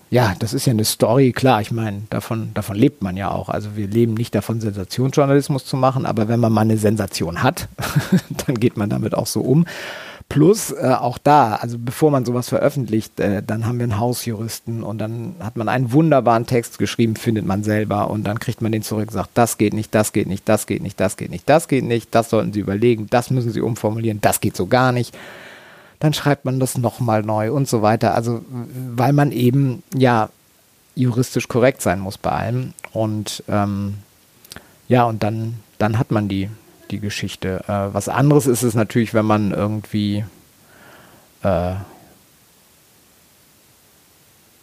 ja, 0.10 0.34
das 0.40 0.54
ist 0.54 0.66
ja 0.66 0.72
eine 0.72 0.86
Story, 0.86 1.32
klar, 1.32 1.62
ich 1.62 1.72
meine, 1.72 2.04
davon, 2.10 2.52
davon 2.54 2.76
lebt 2.76 3.02
man 3.02 3.18
ja 3.18 3.32
auch. 3.32 3.50
Also 3.50 3.76
wir 3.76 3.88
leben 3.88 4.14
nicht 4.14 4.34
davon, 4.36 4.62
Sensationsjournalismus 4.62 5.66
zu 5.66 5.78
machen, 5.78 6.06
aber 6.06 6.28
wenn 6.28 6.40
man 6.40 6.52
mal 6.52 6.62
eine 6.62 6.78
Sensation 6.78 7.44
hat, 7.44 7.68
dann 8.46 8.60
geht 8.60 8.78
man 8.78 8.90
damit 8.90 9.14
auch 9.16 9.28
so 9.28 9.42
um. 9.42 9.66
Plus 10.30 10.72
äh, 10.72 10.94
auch 11.00 11.18
da, 11.18 11.56
also 11.56 11.78
bevor 11.80 12.12
man 12.12 12.26
sowas 12.26 12.50
veröffentlicht, 12.50 13.18
äh, 13.20 13.42
dann 13.42 13.66
haben 13.66 13.80
wir 13.80 13.86
einen 13.86 13.98
Hausjuristen 13.98 14.84
und 14.84 14.98
dann 14.98 15.36
hat 15.40 15.56
man 15.56 15.70
einen 15.70 15.94
wunderbaren 15.94 16.46
Text 16.46 16.80
geschrieben, 16.80 17.16
findet 17.16 17.46
man 17.46 17.64
selber 17.64 18.10
und 18.10 18.26
dann 18.26 18.38
kriegt 18.38 18.62
man 18.62 18.74
den 18.74 18.82
zurück, 18.82 19.12
sagt, 19.14 19.30
das 19.36 19.58
geht 19.58 19.74
nicht, 19.74 19.96
das 19.96 20.12
geht 20.12 20.28
nicht, 20.28 20.48
das 20.50 20.68
geht 20.68 20.84
nicht, 20.84 21.00
das 21.00 21.16
geht 21.16 21.32
nicht, 21.32 21.48
das 21.48 21.70
geht 21.70 21.86
nicht, 21.86 22.14
das 22.14 22.30
sollten 22.30 22.52
Sie 22.52 22.60
überlegen, 22.60 23.08
das 23.10 23.30
müssen 23.30 23.52
Sie 23.52 23.62
umformulieren, 23.62 24.20
das 24.20 24.42
geht 24.42 24.58
so 24.58 24.68
gar 24.68 24.92
nicht 24.92 25.18
dann 26.00 26.14
schreibt 26.14 26.46
man 26.46 26.60
das 26.60 26.78
nochmal 26.78 27.24
neu 27.24 27.52
und 27.52 27.68
so 27.68 27.82
weiter. 27.82 28.16
Also, 28.16 28.42
weil 28.50 29.14
man 29.14 29.32
eben 29.32 29.84
ja 29.96 30.30
juristisch 30.96 31.48
korrekt 31.48 31.82
sein 31.82 32.00
muss 32.00 32.18
bei 32.18 32.32
allem. 32.32 32.74
Und 32.92 33.44
ähm, 33.48 33.96
ja, 34.88 35.04
und 35.04 35.24
dann, 35.24 35.60
dann 35.78 35.98
hat 36.00 36.12
man 36.12 36.28
die, 36.28 36.50
die 36.92 37.00
Geschichte. 37.00 37.64
Äh, 37.68 37.94
was 37.94 38.10
anderes 38.10 38.48
ist 38.48 38.64
es 38.64 38.74
natürlich, 38.74 39.14
wenn 39.14 39.26
man 39.26 39.52
irgendwie 39.52 40.24
äh, 41.44 41.76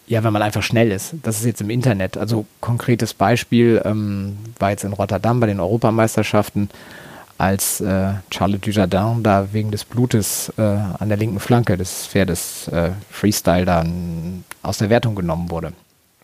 ja, 0.07 0.23
wenn 0.23 0.33
man 0.33 0.43
einfach 0.43 0.63
schnell 0.63 0.93
ist. 0.93 1.15
Das 1.23 1.39
ist 1.39 1.47
jetzt 1.47 1.61
im 1.61 1.71
Internet. 1.71 2.17
Also 2.17 2.47
konkretes 2.61 3.15
Beispiel 3.15 3.81
ähm, 3.85 4.37
war 4.59 4.71
jetzt 4.71 4.85
in 4.85 4.93
Rotterdam 4.93 5.41
bei 5.41 5.47
den 5.47 5.61
Europameisterschaften 5.61 6.69
als 7.39 7.81
äh, 7.81 8.15
Charlotte 8.31 8.61
Dujardin 8.61 9.23
da 9.23 9.53
wegen 9.53 9.71
des 9.71 9.85
Blutes 9.85 10.53
äh, 10.57 10.63
an 10.63 11.09
der 11.09 11.17
linken 11.17 11.41
Flanke 11.41 11.77
des 11.77 12.07
Pferdes 12.07 12.69
äh, 12.69 12.91
Freestyle 13.11 13.65
dann 13.65 14.45
aus 14.63 14.79
der 14.79 14.91
Wertung 14.91 15.15
genommen 15.15 15.51
wurde. 15.51 15.73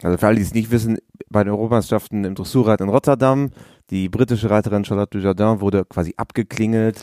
Also 0.02 0.16
für 0.16 0.26
alle, 0.26 0.36
die 0.36 0.42
es 0.42 0.54
nicht 0.54 0.70
wissen, 0.70 0.98
bei 1.28 1.44
den 1.44 1.52
Europameisterschaften 1.52 2.24
im 2.24 2.34
Dressurreit 2.34 2.80
in 2.80 2.88
Rotterdam, 2.88 3.50
die 3.90 4.08
britische 4.08 4.50
Reiterin 4.50 4.84
Charlotte 4.84 5.18
Dujardin 5.18 5.60
wurde 5.60 5.84
quasi 5.84 6.14
abgeklingelt 6.16 7.02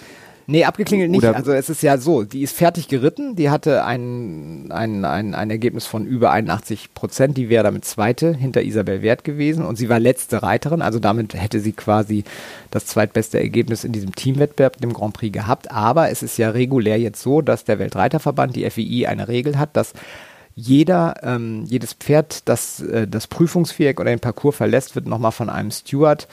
Nee, 0.50 0.64
abgeklingelt 0.64 1.12
nicht. 1.12 1.24
Oder 1.24 1.36
also 1.36 1.52
es 1.52 1.70
ist 1.70 1.84
ja 1.84 1.98
so, 1.98 2.24
die 2.24 2.42
ist 2.42 2.56
fertig 2.56 2.88
geritten, 2.88 3.36
die 3.36 3.50
hatte 3.50 3.84
ein, 3.84 4.72
ein, 4.72 5.04
ein, 5.04 5.36
ein 5.36 5.50
Ergebnis 5.50 5.86
von 5.86 6.06
über 6.06 6.32
81 6.32 6.94
Prozent, 6.94 7.36
die 7.36 7.50
wäre 7.50 7.66
damit 7.66 7.84
zweite 7.84 8.34
hinter 8.34 8.62
Isabel 8.62 9.02
Wert 9.02 9.26
gewesen 9.26 9.66
und 9.66 9.76
sie 9.76 9.90
war 9.90 10.00
letzte 10.00 10.44
Reiterin, 10.44 10.82
also 10.82 11.00
damit 11.00 11.34
hätte 11.34 11.60
sie 11.60 11.74
quasi 11.74 12.24
das 12.72 12.86
zweitbeste 12.86 13.38
Ergebnis 13.38 13.84
in 13.84 13.92
diesem 13.92 14.16
Teamwettbewerb, 14.16 14.78
dem 14.78 14.94
Grand 14.94 15.16
Prix 15.16 15.34
gehabt. 15.34 15.70
Aber 15.70 16.12
es 16.12 16.24
ist 16.24 16.38
ja 16.38 16.52
regulär 16.52 16.98
jetzt 16.98 17.22
so, 17.22 17.42
dass 17.42 17.66
der 17.66 17.78
Weltreiterverband, 17.78 18.56
die 18.56 18.70
FII, 18.70 19.06
eine 19.08 19.28
Regel 19.28 19.60
hat, 19.60 19.76
dass 19.76 19.92
jeder, 20.56 21.16
ähm, 21.22 21.66
jedes 21.68 21.94
Pferd, 21.94 22.48
das 22.50 22.80
äh, 22.80 23.06
das 23.06 23.28
Prüfungsviereck 23.28 24.00
oder 24.00 24.10
den 24.10 24.20
Parcours 24.20 24.56
verlässt, 24.56 24.96
wird 24.96 25.08
nochmal 25.08 25.32
von 25.32 25.50
einem 25.50 25.70
Steward 25.70 26.28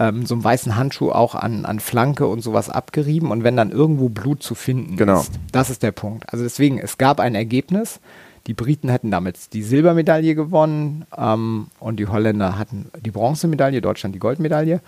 ähm, 0.00 0.24
so 0.24 0.34
einem 0.34 0.42
weißen 0.42 0.76
Handschuh 0.76 1.12
auch 1.12 1.34
an, 1.34 1.66
an 1.66 1.78
Flanke 1.78 2.26
und 2.26 2.40
sowas 2.40 2.70
abgerieben 2.70 3.30
und 3.30 3.44
wenn 3.44 3.56
dann 3.56 3.70
irgendwo 3.70 4.08
Blut 4.08 4.42
zu 4.42 4.54
finden 4.54 4.96
genau. 4.96 5.20
ist. 5.20 5.32
Das 5.52 5.68
ist 5.68 5.82
der 5.82 5.92
Punkt. 5.92 6.24
Also 6.32 6.42
deswegen, 6.42 6.78
es 6.78 6.98
gab 6.98 7.20
ein 7.20 7.34
Ergebnis. 7.34 8.00
Die 8.46 8.54
Briten 8.54 8.88
hätten 8.88 9.10
damit 9.10 9.52
die 9.52 9.62
Silbermedaille 9.62 10.34
gewonnen 10.34 11.04
ähm, 11.16 11.66
und 11.78 12.00
die 12.00 12.06
Holländer 12.06 12.58
hatten 12.58 12.90
die 13.04 13.10
Bronzemedaille, 13.10 13.82
Deutschland 13.82 14.14
die 14.14 14.18
Goldmedaille. 14.18 14.80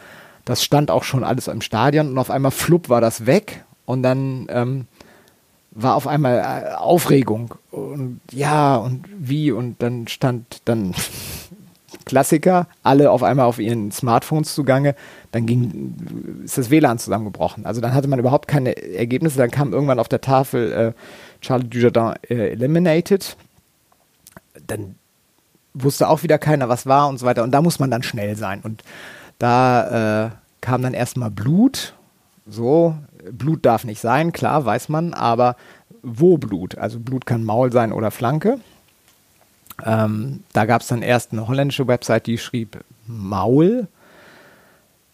Das 0.47 0.65
stand 0.65 0.91
auch 0.91 1.05
schon 1.05 1.23
alles 1.23 1.47
im 1.47 1.61
Stadion 1.61 2.09
und 2.09 2.19
auf 2.19 2.31
einmal 2.31 2.51
flupp 2.51 2.89
war 2.89 3.03
das 3.03 3.27
weg 3.27 3.65
und 3.85 4.03
dann 4.03 4.47
ähm, 4.49 4.87
war 5.73 5.95
auf 5.95 6.07
einmal 6.07 6.39
äh, 6.39 6.75
Aufregung 6.75 7.55
und 7.71 8.21
ja 8.31 8.77
und 8.77 9.05
wie 9.19 9.53
und 9.53 9.83
dann 9.83 10.09
stand 10.09 10.63
dann 10.65 10.95
Klassiker, 12.05 12.67
alle 12.83 13.11
auf 13.11 13.23
einmal 13.23 13.47
auf 13.47 13.59
ihren 13.59 13.91
Smartphones 13.91 14.55
zugange, 14.55 14.95
dann 15.31 15.47
ging, 15.47 16.43
ist 16.45 16.59
das 16.59 16.71
WLAN 16.71 16.99
zusammengebrochen. 16.99 17.67
Also 17.67 17.81
dann 17.81 17.95
hatte 17.95 18.09
man 18.09 18.19
überhaupt 18.19 18.49
keine 18.49 18.77
Ergebnisse, 18.77 19.39
dann 19.39 19.51
kam 19.51 19.73
irgendwann 19.73 19.99
auf 19.99 20.09
der 20.09 20.21
Tafel 20.21 20.73
äh, 20.73 20.93
Charlie 21.41 21.69
Dujardin 21.69 22.15
äh, 22.29 22.51
eliminated. 22.51 23.37
Dann 24.67 24.97
wusste 25.75 26.09
auch 26.09 26.23
wieder 26.23 26.39
keiner, 26.39 26.69
was 26.69 26.87
war 26.87 27.09
und 27.09 27.19
so 27.19 27.27
weiter. 27.27 27.43
Und 27.43 27.53
da 27.53 27.63
muss 27.63 27.79
man 27.79 27.91
dann 27.91 28.03
schnell 28.03 28.37
sein. 28.37 28.61
Und 28.63 28.83
da 29.39 30.27
äh, 30.27 30.31
kam 30.61 30.83
dann 30.83 30.95
erstmal 30.95 31.31
Blut. 31.31 31.95
So, 32.47 32.97
Blut 33.31 33.65
darf 33.65 33.85
nicht 33.85 34.01
sein, 34.01 34.33
klar, 34.33 34.65
weiß 34.65 34.89
man, 34.89 35.15
aber 35.15 35.57
wo 36.03 36.39
Blut? 36.39 36.77
Also 36.77 36.99
Blut 36.99 37.27
kann 37.27 37.45
Maul 37.45 37.71
sein 37.73 37.93
oder 37.93 38.11
Flanke. 38.11 38.59
Ähm, 39.85 40.41
da 40.53 40.67
gab 40.67 40.83
es 40.83 40.89
dann 40.89 41.03
erst 41.03 41.33
eine 41.33 41.49
holländische 41.49 41.87
Website, 41.87 42.27
die 42.27 42.39
schrieb 42.39 42.85
Maul. 43.07 43.89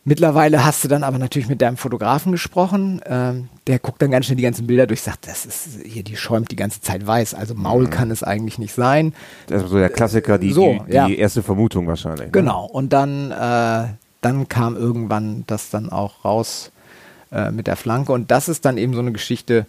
Mittlerweile 0.05 0.65
hast 0.65 0.83
du 0.85 0.89
dann 0.89 1.05
aber 1.05 1.19
natürlich 1.19 1.51
mit 1.51 1.61
deinem 1.61 1.77
Fotografen 1.77 2.33
gesprochen. 2.33 3.03
Ähm, 3.05 3.51
der 3.67 3.79
guckt 3.79 4.01
dann 4.01 4.11
ganz 4.11 4.25
schnell 4.25 4.37
die 4.37 4.43
ganzen 4.43 4.67
Bilder 4.67 4.87
durch, 4.87 5.03
sagt, 5.03 5.29
das 5.29 5.45
ist 5.45 5.81
hier, 5.85 6.03
die 6.03 6.17
schäumt 6.17 6.51
die 6.51 6.57
ganze 6.57 6.81
Zeit 6.81 7.07
weiß. 7.07 7.35
Also 7.35 7.55
Maul 7.55 7.85
mhm. 7.85 7.91
kann 7.91 8.11
es 8.11 8.23
eigentlich 8.23 8.59
nicht 8.59 8.73
sein. 8.73 9.13
Das 9.49 9.65
ist 9.65 9.69
so 9.69 9.77
der 9.77 9.91
Klassiker, 9.91 10.39
die, 10.39 10.53
so, 10.53 10.79
die, 10.87 10.87
die 10.87 10.95
ja. 10.95 11.09
erste 11.09 11.43
Vermutung 11.43 11.87
wahrscheinlich. 11.87 12.27
Ne? 12.27 12.31
Genau. 12.31 12.65
Und 12.65 12.95
dann, 12.95 13.33
äh, 13.33 13.89
dann 14.23 14.49
kam 14.49 14.77
irgendwann 14.77 15.45
das 15.47 15.69
dann 15.69 15.91
auch 15.91 16.25
raus 16.25 16.73
äh, 17.31 17.51
mit 17.51 17.67
der 17.67 17.77
Flanke. 17.77 18.13
Und 18.13 18.31
das 18.31 18.49
ist 18.49 18.65
dann 18.65 18.79
eben 18.79 18.95
so 18.95 19.01
eine 19.01 19.13
Geschichte, 19.13 19.67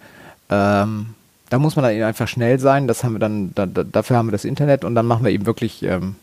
ähm, 0.50 1.16
da 1.50 1.60
muss 1.60 1.76
man 1.76 1.84
dann 1.84 1.94
eben 1.94 2.04
einfach 2.04 2.28
schnell 2.28 2.60
sein. 2.60 2.88
Das 2.88 3.04
haben 3.04 3.14
wir 3.14 3.20
dann, 3.20 3.52
da, 3.56 3.66
da, 3.66 3.84
dafür 3.84 4.18
haben 4.18 4.28
wir 4.28 4.32
das 4.32 4.46
Internet 4.46 4.86
und 4.86 4.96
dann 4.96 5.06
machen 5.06 5.24
wir 5.24 5.32
eben 5.32 5.46
wirklich 5.46 5.84
ähm, 5.84 6.16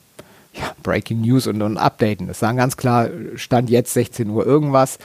ja, 0.54 0.72
Breaking 0.82 1.20
News 1.20 1.46
und, 1.46 1.60
und 1.62 1.76
updaten. 1.76 2.28
Das 2.28 2.38
sagen 2.38 2.56
ganz 2.56 2.76
klar, 2.76 3.08
Stand 3.34 3.70
jetzt 3.70 3.92
16 3.92 4.30
Uhr 4.30 4.46
irgendwas. 4.46 4.98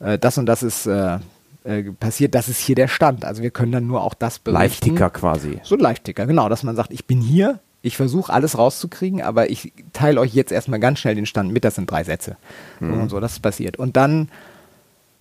Äh, 0.00 0.18
das 0.18 0.38
und 0.38 0.46
das 0.46 0.62
ist 0.62 0.86
äh, 0.86 1.18
äh, 1.64 1.82
passiert, 1.98 2.34
das 2.34 2.48
ist 2.48 2.60
hier 2.60 2.76
der 2.76 2.88
Stand. 2.88 3.24
Also 3.24 3.42
wir 3.42 3.50
können 3.50 3.72
dann 3.72 3.86
nur 3.86 4.02
auch 4.02 4.14
das 4.14 4.38
berichten. 4.38 4.62
Live-Ticker 4.62 5.10
quasi. 5.10 5.58
So 5.62 5.74
ein 5.74 5.80
Live-Ticker, 5.80 6.26
genau, 6.26 6.48
dass 6.48 6.62
man 6.62 6.76
sagt, 6.76 6.92
ich 6.92 7.06
bin 7.06 7.20
hier, 7.20 7.58
ich 7.82 7.96
versuche 7.96 8.32
alles 8.32 8.56
rauszukriegen, 8.56 9.20
aber 9.22 9.50
ich 9.50 9.72
teile 9.92 10.20
euch 10.20 10.32
jetzt 10.32 10.52
erstmal 10.52 10.80
ganz 10.80 11.00
schnell 11.00 11.16
den 11.16 11.26
Stand 11.26 11.52
mit, 11.52 11.64
das 11.64 11.74
sind 11.74 11.90
drei 11.90 12.04
Sätze. 12.04 12.36
Mhm. 12.80 13.02
Und 13.02 13.08
so, 13.10 13.18
das 13.18 13.32
ist 13.32 13.40
passiert. 13.40 13.78
Und 13.78 13.96
dann, 13.96 14.28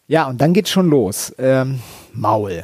ja, 0.07 0.27
und 0.27 0.39
dann 0.39 0.53
geht's 0.53 0.69
schon 0.69 0.87
los. 0.87 1.33
Ähm, 1.39 1.79
Maul. 2.13 2.63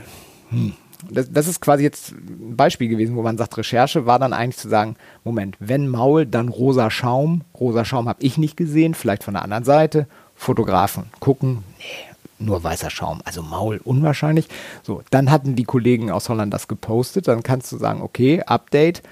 Hm 0.50 0.74
das, 1.10 1.32
das, 1.32 1.48
ist 1.48 1.62
quasi 1.62 1.84
jetzt 1.84 2.12
ein 2.12 2.56
Beispiel 2.56 2.88
gewesen, 2.88 3.16
wo 3.16 3.22
man 3.22 3.38
sagt, 3.38 3.58
Recherche 3.58 4.06
war 4.06 4.20
dann 4.20 4.34
eigentlich 4.34 4.58
zu 4.58 4.70
sagen, 4.70 4.96
Moment, 5.24 5.56
wenn 5.60 5.88
Maul, 5.88 6.26
dann 6.26 6.50
rosa 6.50 6.90
Schaum. 6.90 7.42
Rosa 7.60 7.86
Schaum 7.86 8.08
habe 8.08 8.22
ich 8.22 8.38
nicht 8.38 8.58
gesehen, 8.58 8.94
vielleicht 8.94 9.24
von 9.24 9.34
der 9.34 9.44
anderen 9.44 9.64
Seite. 9.64 10.08
Fotografen 10.36 11.06
gucken, 11.20 11.64
nee, 11.78 12.12
nur 12.40 12.64
weißer 12.64 12.90
Schaum, 12.90 13.22
also 13.26 13.42
Maul 13.44 13.80
unwahrscheinlich. 13.84 14.48
So, 14.84 15.04
dann 15.12 15.30
hatten 15.32 15.56
die 15.56 15.64
Kollegen 15.64 16.12
aus 16.12 16.30
Holland 16.30 16.54
das 16.54 16.68
gepostet, 16.68 17.28
dann 17.28 17.44
kannst 17.44 17.72
du 17.72 17.78
sagen, 17.78 18.02
okay, 18.02 18.42
Update, 18.42 19.04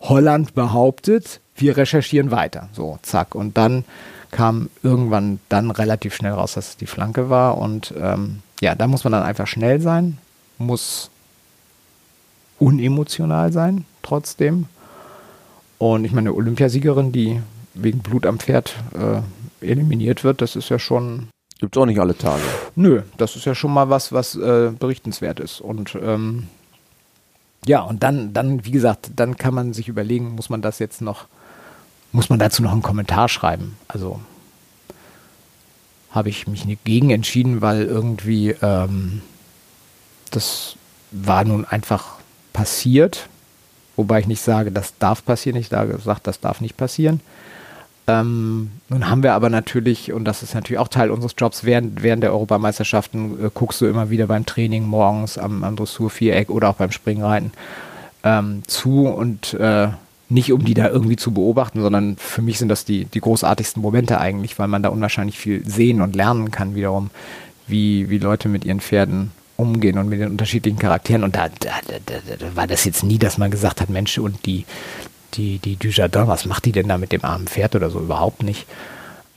Holland 0.00 0.54
behauptet, 0.54 1.40
wir 1.56 1.76
recherchieren 1.76 2.30
weiter. 2.30 2.68
So, 2.72 2.98
zack. 3.02 3.34
Und 3.34 3.56
dann 3.56 3.84
kam 4.30 4.68
irgendwann 4.82 5.40
dann 5.48 5.70
relativ 5.70 6.14
schnell 6.14 6.32
raus, 6.32 6.54
dass 6.54 6.70
es 6.70 6.76
die 6.76 6.86
Flanke 6.86 7.30
war. 7.30 7.58
Und 7.58 7.94
ähm, 7.98 8.42
ja, 8.60 8.74
da 8.74 8.86
muss 8.86 9.04
man 9.04 9.12
dann 9.12 9.22
einfach 9.22 9.46
schnell 9.46 9.80
sein, 9.80 10.18
muss 10.58 11.10
unemotional 12.58 13.52
sein, 13.52 13.84
trotzdem. 14.02 14.66
Und 15.78 16.04
ich 16.04 16.12
meine, 16.12 16.30
eine 16.30 16.36
Olympiasiegerin, 16.36 17.12
die 17.12 17.40
wegen 17.74 17.98
Blut 18.00 18.26
am 18.26 18.38
Pferd 18.38 18.76
äh, 18.94 19.20
eliminiert 19.66 20.24
wird, 20.24 20.40
das 20.40 20.56
ist 20.56 20.68
ja 20.68 20.78
schon. 20.78 21.28
Gibt 21.58 21.76
es 21.76 21.80
auch 21.80 21.86
nicht 21.86 22.00
alle 22.00 22.16
Tage. 22.16 22.42
Nö, 22.74 23.02
das 23.16 23.36
ist 23.36 23.46
ja 23.46 23.54
schon 23.54 23.72
mal 23.72 23.88
was, 23.88 24.12
was 24.12 24.36
äh, 24.36 24.72
berichtenswert 24.78 25.40
ist. 25.40 25.60
Und 25.60 25.96
ähm, 26.00 26.48
ja, 27.64 27.80
und 27.80 28.02
dann, 28.02 28.32
dann, 28.32 28.64
wie 28.64 28.70
gesagt, 28.70 29.10
dann 29.16 29.36
kann 29.36 29.54
man 29.54 29.72
sich 29.72 29.88
überlegen, 29.88 30.34
muss 30.34 30.50
man 30.50 30.60
das 30.60 30.78
jetzt 30.78 31.00
noch, 31.00 31.26
muss 32.12 32.28
man 32.28 32.38
dazu 32.38 32.62
noch 32.62 32.72
einen 32.72 32.82
Kommentar 32.82 33.28
schreiben? 33.28 33.76
Also 33.88 34.20
habe 36.10 36.28
ich 36.28 36.46
mich 36.46 36.66
gegen 36.84 37.10
entschieden, 37.10 37.62
weil 37.62 37.84
irgendwie 37.84 38.50
ähm, 38.62 39.22
das 40.30 40.76
war 41.10 41.44
nun 41.44 41.64
einfach 41.64 42.15
passiert, 42.56 43.28
wobei 43.96 44.20
ich 44.20 44.26
nicht 44.26 44.40
sage, 44.40 44.72
das 44.72 44.94
darf 44.98 45.24
passieren, 45.24 45.58
ich 45.58 45.68
sage, 45.68 45.98
das 46.22 46.40
darf 46.40 46.62
nicht 46.62 46.78
passieren. 46.78 47.20
Ähm, 48.06 48.70
nun 48.88 49.10
haben 49.10 49.22
wir 49.22 49.34
aber 49.34 49.50
natürlich, 49.50 50.12
und 50.12 50.24
das 50.24 50.42
ist 50.42 50.54
natürlich 50.54 50.78
auch 50.78 50.88
Teil 50.88 51.10
unseres 51.10 51.34
Jobs, 51.36 51.64
während, 51.64 52.02
während 52.02 52.22
der 52.22 52.32
Europameisterschaften 52.32 53.46
äh, 53.46 53.50
guckst 53.52 53.80
du 53.80 53.86
immer 53.86 54.08
wieder 54.08 54.26
beim 54.26 54.46
Training 54.46 54.84
morgens 54.84 55.36
am, 55.36 55.64
am 55.64 55.76
Dressurviereck 55.76 56.48
oder 56.48 56.70
auch 56.70 56.76
beim 56.76 56.92
Springreiten 56.92 57.52
ähm, 58.24 58.62
zu 58.66 59.06
und 59.06 59.52
äh, 59.54 59.88
nicht 60.28 60.52
um 60.52 60.64
die 60.64 60.74
da 60.74 60.88
irgendwie 60.88 61.16
zu 61.16 61.32
beobachten, 61.32 61.82
sondern 61.82 62.16
für 62.16 62.42
mich 62.42 62.58
sind 62.58 62.68
das 62.68 62.86
die, 62.86 63.04
die 63.04 63.20
großartigsten 63.20 63.82
Momente 63.82 64.18
eigentlich, 64.18 64.58
weil 64.58 64.68
man 64.68 64.82
da 64.82 64.88
unwahrscheinlich 64.88 65.38
viel 65.38 65.68
sehen 65.68 66.00
und 66.00 66.16
lernen 66.16 66.50
kann 66.50 66.74
wiederum, 66.74 67.10
wie, 67.66 68.08
wie 68.08 68.18
Leute 68.18 68.48
mit 68.48 68.64
ihren 68.64 68.80
Pferden 68.80 69.32
umgehen 69.56 69.98
und 69.98 70.08
mit 70.08 70.20
den 70.20 70.30
unterschiedlichen 70.30 70.78
Charakteren. 70.78 71.24
Und 71.24 71.36
da, 71.36 71.48
da, 71.48 71.70
da, 71.86 72.14
da, 72.38 72.56
war 72.56 72.66
das 72.66 72.84
jetzt 72.84 73.02
nie, 73.02 73.18
dass 73.18 73.38
man 73.38 73.50
gesagt 73.50 73.80
hat, 73.80 73.90
Mensch, 73.90 74.18
und 74.18 74.46
die, 74.46 74.64
die, 75.34 75.58
die 75.58 75.76
Dujardin, 75.76 76.28
was 76.28 76.44
macht 76.46 76.64
die 76.64 76.72
denn 76.72 76.88
da 76.88 76.98
mit 76.98 77.12
dem 77.12 77.24
armen 77.24 77.46
Pferd 77.46 77.74
oder 77.74 77.90
so? 77.90 78.00
Überhaupt 78.00 78.42
nicht. 78.42 78.66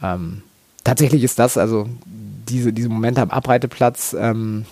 Ähm, 0.03 0.43
tatsächlich 0.83 1.23
ist 1.23 1.39
das, 1.39 1.57
also 1.57 1.87
diese, 2.05 2.73
diese 2.73 2.89
Momente 2.89 3.21
am 3.21 3.31
Abreiteplatz, 3.31 4.15
ähm, 4.19 4.65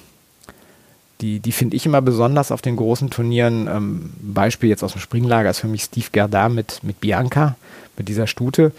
die, 1.22 1.40
die 1.40 1.52
finde 1.52 1.76
ich 1.76 1.86
immer 1.86 2.02
besonders 2.02 2.52
auf 2.52 2.62
den 2.62 2.76
großen 2.76 3.10
Turnieren. 3.10 3.68
Ähm, 3.68 4.14
Beispiel 4.22 4.70
jetzt 4.70 4.84
aus 4.84 4.92
dem 4.92 5.02
Springlager 5.02 5.50
ist 5.50 5.60
für 5.60 5.68
mich 5.68 5.84
Steve 5.84 6.08
Gerdard 6.12 6.54
mit, 6.54 6.84
mit 6.84 7.00
Bianca, 7.00 7.56
mit 7.98 8.08
dieser 8.08 8.28
Stute. 8.28 8.72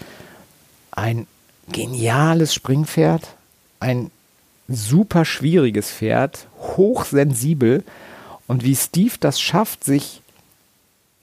Ein 0.91 1.27
geniales 1.71 2.53
Springpferd, 2.53 3.27
ein 3.79 4.09
super 4.69 5.25
schwieriges 5.25 5.91
Pferd, 5.91 6.47
hochsensibel. 6.59 7.83
Und 8.47 8.63
wie 8.63 8.75
Steve 8.75 9.15
das 9.19 9.39
schafft, 9.39 9.83
sich 9.83 10.21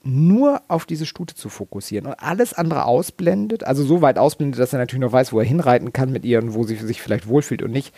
nur 0.07 0.63
auf 0.69 0.87
diese 0.87 1.05
Stute 1.05 1.35
zu 1.35 1.49
fokussieren 1.49 2.07
und 2.07 2.15
alles 2.15 2.55
andere 2.55 2.85
ausblendet, 2.85 3.65
also 3.65 3.85
so 3.85 4.03
weit 4.03 4.19
ausblendet, 4.19 4.61
dass 4.61 4.73
er 4.73 4.79
natürlich 4.79 5.01
noch 5.01 5.13
weiß, 5.13 5.33
wo 5.33 5.41
er 5.41 5.45
hinreiten 5.45 5.93
kann 5.93 6.13
mit 6.13 6.25
ihr 6.25 6.41
und 6.41 6.55
wo 6.55 6.65
sie 6.65 6.77
sich 6.77 7.03
vielleicht 7.03 7.27
wohlfühlt 7.27 7.63
und 7.63 7.73
nicht. 7.73 7.93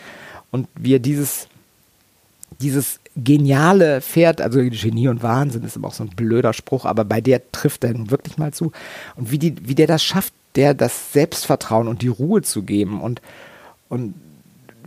Und 0.51 0.69
wie 0.75 0.95
er 0.95 1.01
dieses, 1.01 1.49
dieses 2.61 3.01
geniale 3.15 4.01
Pferd, 4.01 4.41
also 4.41 4.59
Genie 4.61 5.09
und 5.09 5.23
Wahnsinn 5.23 5.65
ist 5.65 5.77
immer 5.77 5.89
auch 5.89 5.95
so 5.95 6.05
ein 6.05 6.11
blöder 6.11 6.55
Spruch, 6.55 6.87
aber 6.87 7.05
bei 7.05 7.21
der 7.21 7.53
trifft 7.53 7.85
er 7.85 7.93
nun 7.93 8.11
wirklich 8.11 8.39
mal 8.39 8.55
zu. 8.55 8.73
Und 9.17 9.31
wie, 9.31 9.39
die, 9.39 9.55
wie 9.69 9.75
der 9.75 9.87
das 9.87 10.03
schafft, 10.03 10.33
der 10.55 10.73
das 10.73 11.13
Selbstvertrauen 11.13 11.89
und 11.89 12.01
die 12.01 12.09
Ruhe 12.09 12.41
zu 12.41 12.63
geben 12.63 13.03
und, 13.03 13.21
und 13.91 14.15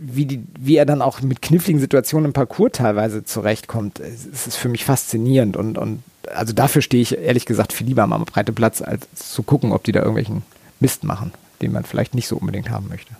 wie, 0.02 0.26
die, 0.26 0.44
wie 0.58 0.76
er 0.76 0.86
dann 0.86 1.02
auch 1.02 1.22
mit 1.22 1.42
kniffligen 1.42 1.80
Situationen 1.80 2.26
im 2.26 2.32
Parcours 2.32 2.72
teilweise 2.72 3.24
zurechtkommt, 3.24 4.00
es 4.00 4.46
ist 4.46 4.56
für 4.56 4.68
mich 4.68 4.84
faszinierend. 4.84 5.56
Und, 5.56 5.78
und 5.78 6.02
also 6.32 6.52
dafür 6.52 6.82
stehe 6.82 7.02
ich 7.02 7.16
ehrlich 7.16 7.46
gesagt 7.46 7.72
viel 7.72 7.86
lieber 7.86 8.02
am 8.02 8.24
breiten 8.24 8.54
Platz, 8.54 8.82
als 8.82 9.06
zu 9.14 9.42
gucken, 9.42 9.72
ob 9.72 9.84
die 9.84 9.92
da 9.92 10.00
irgendwelchen 10.00 10.42
Mist 10.80 11.04
machen, 11.04 11.32
den 11.60 11.72
man 11.72 11.84
vielleicht 11.84 12.14
nicht 12.14 12.28
so 12.28 12.36
unbedingt 12.36 12.70
haben 12.70 12.88
möchte. 12.88 13.14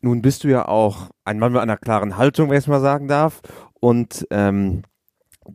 Nun 0.00 0.22
bist 0.22 0.44
du 0.44 0.48
ja 0.48 0.66
auch 0.66 1.10
ein 1.24 1.38
Mann 1.38 1.52
mit 1.52 1.60
einer 1.60 1.76
klaren 1.76 2.16
Haltung, 2.16 2.50
wenn 2.50 2.58
ich 2.58 2.64
es 2.64 2.68
mal 2.68 2.80
sagen 2.80 3.06
darf. 3.06 3.40
Und 3.80 4.26
ähm, 4.30 4.82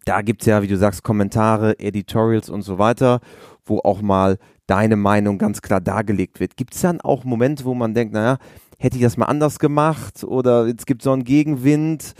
da 0.06 0.22
gibt 0.22 0.42
es 0.42 0.48
ja, 0.48 0.62
wie 0.62 0.68
du 0.68 0.78
sagst, 0.78 1.04
Kommentare, 1.04 1.80
Editorials 1.80 2.50
und 2.50 2.62
so 2.62 2.78
weiter, 2.78 3.20
wo 3.66 3.80
auch 3.80 4.02
mal 4.02 4.38
deine 4.68 4.96
Meinung 4.96 5.38
ganz 5.38 5.62
klar 5.62 5.82
dargelegt 5.82 6.40
wird. 6.40 6.58
Gibt 6.58 6.76
es 6.76 6.82
dann 6.82 7.02
auch 7.02 7.24
Momente, 7.24 7.66
wo 7.66 7.74
man 7.74 7.94
denkt, 7.94 8.14
naja, 8.14 8.38
hätte 8.78 8.98
ich 8.98 9.04
das 9.04 9.18
mal 9.18 9.26
anders 9.26 9.60
gemacht 9.60 10.24
oder 10.24 10.68
jetzt 10.68 10.86
gibt 10.86 11.02
so 11.02 11.12
einen 11.12 11.24
Gegenwind, 11.24 12.14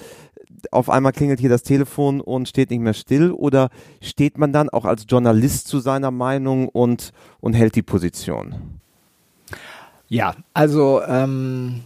auf 0.72 0.90
einmal 0.90 1.12
klingelt 1.12 1.40
hier 1.40 1.50
das 1.50 1.64
Telefon 1.64 2.20
und 2.20 2.50
steht 2.50 2.72
nicht 2.72 2.80
mehr 2.80 2.94
still 2.94 3.32
oder 3.32 3.70
steht 4.02 4.38
man 4.38 4.54
dann 4.54 4.70
auch 4.70 4.86
als 4.86 5.06
Journalist 5.08 5.68
zu 5.68 5.80
seiner 5.80 6.12
Meinung 6.12 6.68
und, 6.70 7.14
und 7.40 7.54
hält 7.54 7.76
die 7.76 7.84
Position? 7.84 8.80
Ja, 10.10 10.36
also 10.54 11.02
ähm, 11.04 11.84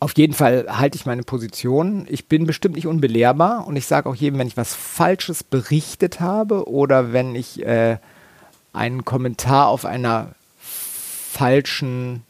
auf 0.00 0.16
jeden 0.16 0.32
Fall 0.32 0.66
halte 0.68 0.96
ich 0.96 1.06
meine 1.06 1.22
Position. 1.22 2.06
Ich 2.08 2.26
bin 2.26 2.46
bestimmt 2.46 2.74
nicht 2.74 2.86
unbelehrbar 2.86 3.66
und 3.66 3.76
ich 3.76 3.86
sage 3.86 4.08
auch 4.08 4.14
jedem, 4.14 4.38
wenn 4.38 4.48
ich 4.48 4.56
was 4.56 4.74
Falsches 4.74 5.44
berichtet 5.44 6.20
habe 6.20 6.68
oder 6.68 7.12
wenn 7.12 7.34
ich 7.34 7.64
äh, 7.64 7.98
einen 8.72 9.04
Kommentar 9.04 9.68
auf 9.68 9.84
einer 9.84 10.34
falschen 10.58 12.24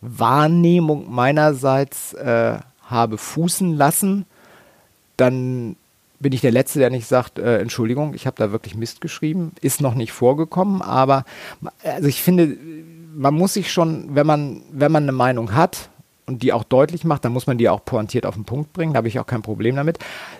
Wahrnehmung 0.00 1.12
meinerseits 1.12 2.12
äh, 2.14 2.58
habe 2.88 3.18
fußen 3.18 3.74
lassen, 3.74 4.26
dann 5.16 5.76
bin 6.18 6.32
ich 6.32 6.40
der 6.40 6.52
Letzte, 6.52 6.78
der 6.78 6.90
nicht 6.90 7.06
sagt, 7.06 7.38
äh, 7.38 7.58
Entschuldigung, 7.58 8.14
ich 8.14 8.26
habe 8.26 8.36
da 8.38 8.52
wirklich 8.52 8.74
Mist 8.74 9.00
geschrieben. 9.00 9.52
Ist 9.60 9.80
noch 9.80 9.94
nicht 9.94 10.12
vorgekommen, 10.12 10.82
aber 10.82 11.24
also 11.82 12.08
ich 12.08 12.22
finde, 12.22 12.56
man 13.14 13.34
muss 13.34 13.54
sich 13.54 13.72
schon, 13.72 14.14
wenn 14.14 14.26
man, 14.26 14.62
wenn 14.70 14.92
man 14.92 15.04
eine 15.04 15.12
Meinung 15.12 15.54
hat 15.54 15.90
und 16.26 16.42
die 16.42 16.52
auch 16.52 16.64
deutlich 16.64 17.04
macht, 17.04 17.24
dann 17.24 17.32
muss 17.32 17.46
man 17.46 17.58
die 17.58 17.68
auch 17.68 17.84
pointiert 17.84 18.26
auf 18.26 18.34
den 18.34 18.44
Punkt 18.44 18.72
bringen, 18.72 18.94
da 18.94 18.98
habe 18.98 19.08
ich 19.08 19.18
auch 19.18 19.26
kein 19.26 19.42
Problem 19.42 19.76
damit. 19.76 19.98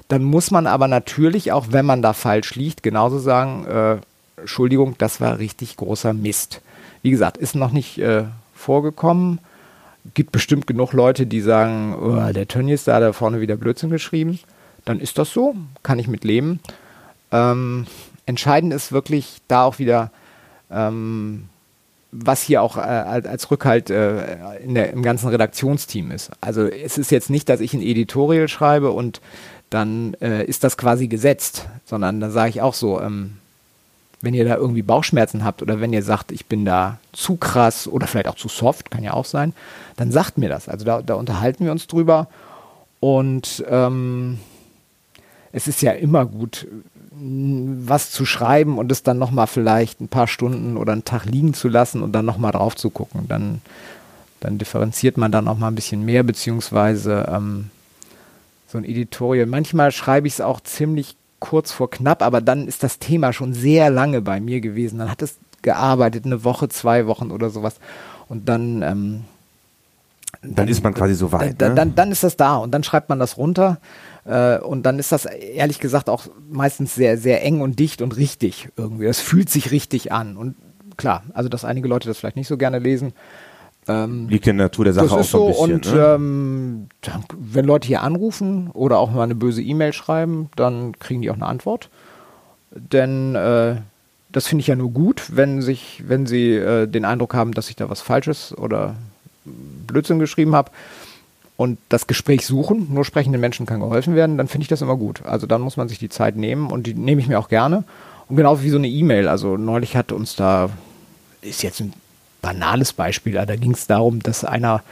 Dann 0.08 0.24
muss 0.24 0.50
man 0.50 0.66
aber 0.66 0.88
natürlich 0.88 1.52
auch, 1.52 1.66
wenn 1.70 1.86
man 1.86 2.02
da 2.02 2.12
falsch 2.12 2.54
liegt, 2.54 2.82
genauso 2.82 3.18
sagen, 3.18 3.66
äh, 3.66 3.98
Entschuldigung, 4.40 4.96
das 4.98 5.20
war 5.20 5.38
richtig 5.38 5.76
großer 5.76 6.12
Mist. 6.12 6.60
Wie 7.02 7.10
gesagt, 7.10 7.36
ist 7.36 7.54
noch 7.54 7.72
nicht 7.72 7.98
äh, 7.98 8.24
vorgekommen. 8.56 9.40
Gibt 10.14 10.32
bestimmt 10.32 10.66
genug 10.66 10.92
Leute, 10.92 11.26
die 11.26 11.40
sagen, 11.40 11.94
oh, 11.94 12.32
der 12.32 12.48
Tönnies 12.48 12.84
da, 12.84 13.00
da 13.00 13.12
vorne 13.12 13.40
wieder 13.40 13.56
Blödsinn 13.56 13.90
geschrieben. 13.90 14.38
Dann 14.84 15.00
ist 15.00 15.18
das 15.18 15.32
so, 15.32 15.56
kann 15.82 15.98
ich 15.98 16.06
mit 16.06 16.24
leben. 16.24 16.60
Ähm, 17.32 17.86
entscheidend 18.24 18.72
ist 18.72 18.92
wirklich 18.92 19.38
da 19.48 19.64
auch 19.64 19.78
wieder, 19.78 20.12
ähm, 20.70 21.48
was 22.12 22.42
hier 22.42 22.62
auch 22.62 22.76
äh, 22.76 22.80
als 22.80 23.50
Rückhalt 23.50 23.90
äh, 23.90 24.38
der, 24.64 24.92
im 24.92 25.02
ganzen 25.02 25.28
Redaktionsteam 25.28 26.12
ist. 26.12 26.30
Also 26.40 26.66
es 26.66 26.98
ist 26.98 27.10
jetzt 27.10 27.30
nicht, 27.30 27.48
dass 27.48 27.60
ich 27.60 27.74
ein 27.74 27.82
Editorial 27.82 28.48
schreibe 28.48 28.92
und 28.92 29.20
dann 29.70 30.14
äh, 30.20 30.44
ist 30.44 30.62
das 30.62 30.76
quasi 30.76 31.08
gesetzt, 31.08 31.66
sondern 31.84 32.20
da 32.20 32.30
sage 32.30 32.50
ich 32.50 32.62
auch 32.62 32.74
so, 32.74 33.00
ähm, 33.00 33.38
wenn 34.20 34.34
ihr 34.34 34.44
da 34.44 34.56
irgendwie 34.56 34.82
Bauchschmerzen 34.82 35.44
habt 35.44 35.62
oder 35.62 35.80
wenn 35.80 35.92
ihr 35.92 36.02
sagt, 36.02 36.32
ich 36.32 36.46
bin 36.46 36.64
da 36.64 36.98
zu 37.12 37.36
krass 37.36 37.86
oder 37.86 38.06
vielleicht 38.06 38.28
auch 38.28 38.36
zu 38.36 38.48
soft, 38.48 38.90
kann 38.90 39.04
ja 39.04 39.12
auch 39.12 39.24
sein, 39.24 39.52
dann 39.96 40.10
sagt 40.10 40.38
mir 40.38 40.48
das. 40.48 40.68
Also 40.68 40.84
da, 40.84 41.02
da 41.02 41.14
unterhalten 41.14 41.64
wir 41.64 41.72
uns 41.72 41.86
drüber. 41.86 42.28
Und 43.00 43.64
ähm, 43.68 44.38
es 45.52 45.68
ist 45.68 45.82
ja 45.82 45.92
immer 45.92 46.24
gut, 46.24 46.66
was 47.18 48.10
zu 48.10 48.26
schreiben 48.26 48.78
und 48.78 48.92
es 48.92 49.02
dann 49.02 49.18
nochmal 49.18 49.46
vielleicht 49.46 50.00
ein 50.00 50.08
paar 50.08 50.26
Stunden 50.26 50.76
oder 50.76 50.92
einen 50.92 51.04
Tag 51.04 51.24
liegen 51.24 51.54
zu 51.54 51.68
lassen 51.68 52.02
und 52.02 52.12
dann 52.12 52.24
nochmal 52.24 52.52
drauf 52.52 52.74
zu 52.74 52.90
gucken. 52.90 53.26
Dann, 53.28 53.60
dann 54.40 54.58
differenziert 54.58 55.16
man 55.16 55.32
dann 55.32 55.44
nochmal 55.44 55.70
ein 55.70 55.74
bisschen 55.74 56.04
mehr, 56.04 56.22
beziehungsweise 56.22 57.26
ähm, 57.30 57.70
so 58.66 58.78
ein 58.78 58.84
Editorial. 58.84 59.46
Manchmal 59.46 59.92
schreibe 59.92 60.26
ich 60.26 60.34
es 60.34 60.40
auch 60.40 60.60
ziemlich 60.60 61.16
kurz 61.40 61.72
vor 61.72 61.90
knapp, 61.90 62.22
aber 62.22 62.40
dann 62.40 62.66
ist 62.66 62.82
das 62.82 62.98
Thema 62.98 63.32
schon 63.32 63.52
sehr 63.52 63.90
lange 63.90 64.22
bei 64.22 64.40
mir 64.40 64.60
gewesen. 64.60 64.98
Dann 64.98 65.10
hat 65.10 65.22
es 65.22 65.36
gearbeitet, 65.62 66.24
eine 66.24 66.44
Woche, 66.44 66.68
zwei 66.68 67.06
Wochen 67.06 67.30
oder 67.30 67.50
sowas. 67.50 67.76
Und 68.28 68.48
dann. 68.48 68.82
Ähm, 68.82 69.24
dann, 70.42 70.54
dann, 70.54 70.68
ist 70.68 70.84
man 70.84 70.94
quasi 70.94 71.14
so 71.14 71.32
weit. 71.32 71.60
Dann, 71.60 71.70
ne? 71.70 71.74
dann, 71.74 71.94
dann, 71.94 72.12
ist 72.12 72.22
das 72.22 72.36
da 72.36 72.56
und 72.56 72.70
dann 72.72 72.84
schreibt 72.84 73.08
man 73.08 73.18
das 73.18 73.36
runter. 73.36 73.78
Äh, 74.24 74.58
und 74.58 74.84
dann 74.84 74.98
ist 74.98 75.12
das 75.12 75.24
ehrlich 75.24 75.80
gesagt 75.80 76.08
auch 76.08 76.26
meistens 76.50 76.94
sehr, 76.94 77.16
sehr 77.18 77.42
eng 77.42 77.60
und 77.60 77.78
dicht 77.78 78.02
und 78.02 78.16
richtig 78.16 78.68
irgendwie. 78.76 79.06
Das 79.06 79.20
fühlt 79.20 79.50
sich 79.50 79.70
richtig 79.70 80.12
an. 80.12 80.36
Und 80.36 80.54
klar, 80.96 81.24
also 81.32 81.48
dass 81.48 81.64
einige 81.64 81.88
Leute 81.88 82.08
das 82.08 82.18
vielleicht 82.18 82.36
nicht 82.36 82.48
so 82.48 82.56
gerne 82.56 82.78
lesen, 82.78 83.12
ähm, 83.88 84.28
Liegt 84.28 84.46
in 84.46 84.58
der 84.58 84.66
Natur 84.66 84.84
der 84.84 84.94
Sache 84.94 85.14
auch 85.14 85.22
so 85.22 85.46
ein 85.46 85.52
bisschen. 85.52 85.74
Und 85.74 85.94
ne? 85.94 86.14
ähm, 86.14 86.86
dann, 87.02 87.24
wenn 87.38 87.64
Leute 87.64 87.86
hier 87.86 88.02
anrufen 88.02 88.70
oder 88.72 88.98
auch 88.98 89.12
mal 89.12 89.22
eine 89.22 89.34
böse 89.34 89.62
E-Mail 89.62 89.92
schreiben, 89.92 90.50
dann 90.56 90.98
kriegen 90.98 91.22
die 91.22 91.30
auch 91.30 91.36
eine 91.36 91.46
Antwort. 91.46 91.88
Denn 92.72 93.34
äh, 93.34 93.76
das 94.32 94.48
finde 94.48 94.60
ich 94.60 94.66
ja 94.66 94.76
nur 94.76 94.90
gut, 94.90 95.36
wenn 95.36 95.62
sich, 95.62 96.02
wenn 96.06 96.26
sie 96.26 96.52
äh, 96.52 96.86
den 96.86 97.04
Eindruck 97.04 97.34
haben, 97.34 97.52
dass 97.52 97.70
ich 97.70 97.76
da 97.76 97.88
was 97.88 98.00
Falsches 98.00 98.56
oder 98.56 98.96
Blödsinn 99.46 100.18
geschrieben 100.18 100.54
habe 100.54 100.72
und 101.56 101.78
das 101.88 102.06
Gespräch 102.06 102.44
suchen, 102.44 102.92
nur 102.92 103.04
sprechenden 103.04 103.40
Menschen 103.40 103.66
kann 103.66 103.80
geholfen 103.80 104.14
werden, 104.16 104.36
dann 104.36 104.48
finde 104.48 104.62
ich 104.62 104.68
das 104.68 104.82
immer 104.82 104.96
gut. 104.96 105.22
Also 105.24 105.46
dann 105.46 105.62
muss 105.62 105.76
man 105.76 105.88
sich 105.88 105.98
die 105.98 106.08
Zeit 106.08 106.36
nehmen 106.36 106.70
und 106.70 106.86
die 106.86 106.94
nehme 106.94 107.20
ich 107.20 107.28
mir 107.28 107.38
auch 107.38 107.48
gerne. 107.48 107.84
Und 108.28 108.36
genauso 108.36 108.64
wie 108.64 108.70
so 108.70 108.78
eine 108.78 108.88
E-Mail. 108.88 109.28
Also 109.28 109.56
neulich 109.56 109.96
hat 109.96 110.10
uns 110.10 110.34
da, 110.34 110.70
ist 111.40 111.62
jetzt 111.62 111.80
ein 111.80 111.92
banales 112.46 112.92
Beispiel. 112.92 113.32
Da 113.32 113.56
ging 113.56 113.72
es 113.72 113.88
darum, 113.88 114.22
dass 114.22 114.44
einer 114.44 114.84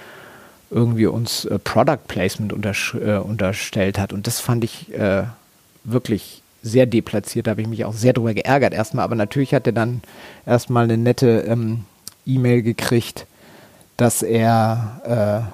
irgendwie 0.73 1.07
uns 1.07 1.45
äh, 1.45 1.61
Product 1.61 2.09
Placement 2.09 2.53
äh, 2.53 3.17
unterstellt 3.19 3.97
hat. 3.97 4.13
Und 4.13 4.27
das 4.27 4.41
fand 4.41 4.65
ich 4.65 4.93
äh, 4.93 5.23
wirklich 5.85 6.43
sehr 6.65 6.87
deplatziert. 6.87 7.47
Da 7.47 7.53
habe 7.53 7.63
ich 7.63 7.69
mich 7.69 7.85
auch 7.85 7.93
sehr 7.93 8.13
drüber 8.13 8.35
geärgert 8.35 8.75
erstmal. 8.75 9.05
Aber 9.05 9.15
natürlich 9.15 9.55
hat 9.55 9.69
er 9.69 9.73
dann 9.73 10.03
erstmal 10.47 10.83
eine 10.83 10.97
nette 10.97 11.45
ähm, 11.47 11.85
E-Mail 12.27 12.63
gekriegt, 12.63 13.27
dass 13.97 14.23
er 14.23 15.47
äh, 15.47 15.53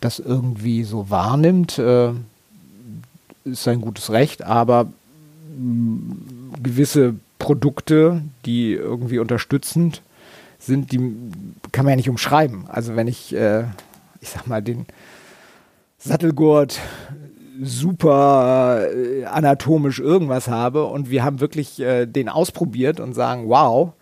das 0.00 0.18
irgendwie 0.18 0.82
so 0.82 1.10
wahrnimmt. 1.10 1.78
Äh, 1.78 2.10
ist 3.44 3.62
sein 3.62 3.80
gutes 3.80 4.10
Recht, 4.10 4.42
aber 4.42 4.86
mm, 5.56 6.54
gewisse 6.60 7.14
Produkte, 7.38 8.22
die 8.46 8.72
irgendwie 8.72 9.20
unterstützend 9.20 10.02
sind, 10.66 10.92
die 10.92 10.98
kann 11.72 11.84
man 11.84 11.92
ja 11.92 11.96
nicht 11.96 12.10
umschreiben. 12.10 12.66
Also 12.68 12.96
wenn 12.96 13.08
ich, 13.08 13.34
äh, 13.34 13.64
ich 14.20 14.30
sag 14.30 14.46
mal, 14.46 14.62
den 14.62 14.86
Sattelgurt 15.98 16.80
super 17.62 18.88
äh, 18.92 19.24
anatomisch 19.24 20.00
irgendwas 20.00 20.48
habe 20.48 20.84
und 20.84 21.10
wir 21.10 21.24
haben 21.24 21.40
wirklich 21.40 21.80
äh, 21.80 22.06
den 22.06 22.28
ausprobiert 22.28 23.00
und 23.00 23.14
sagen, 23.14 23.48
wow, 23.48 23.92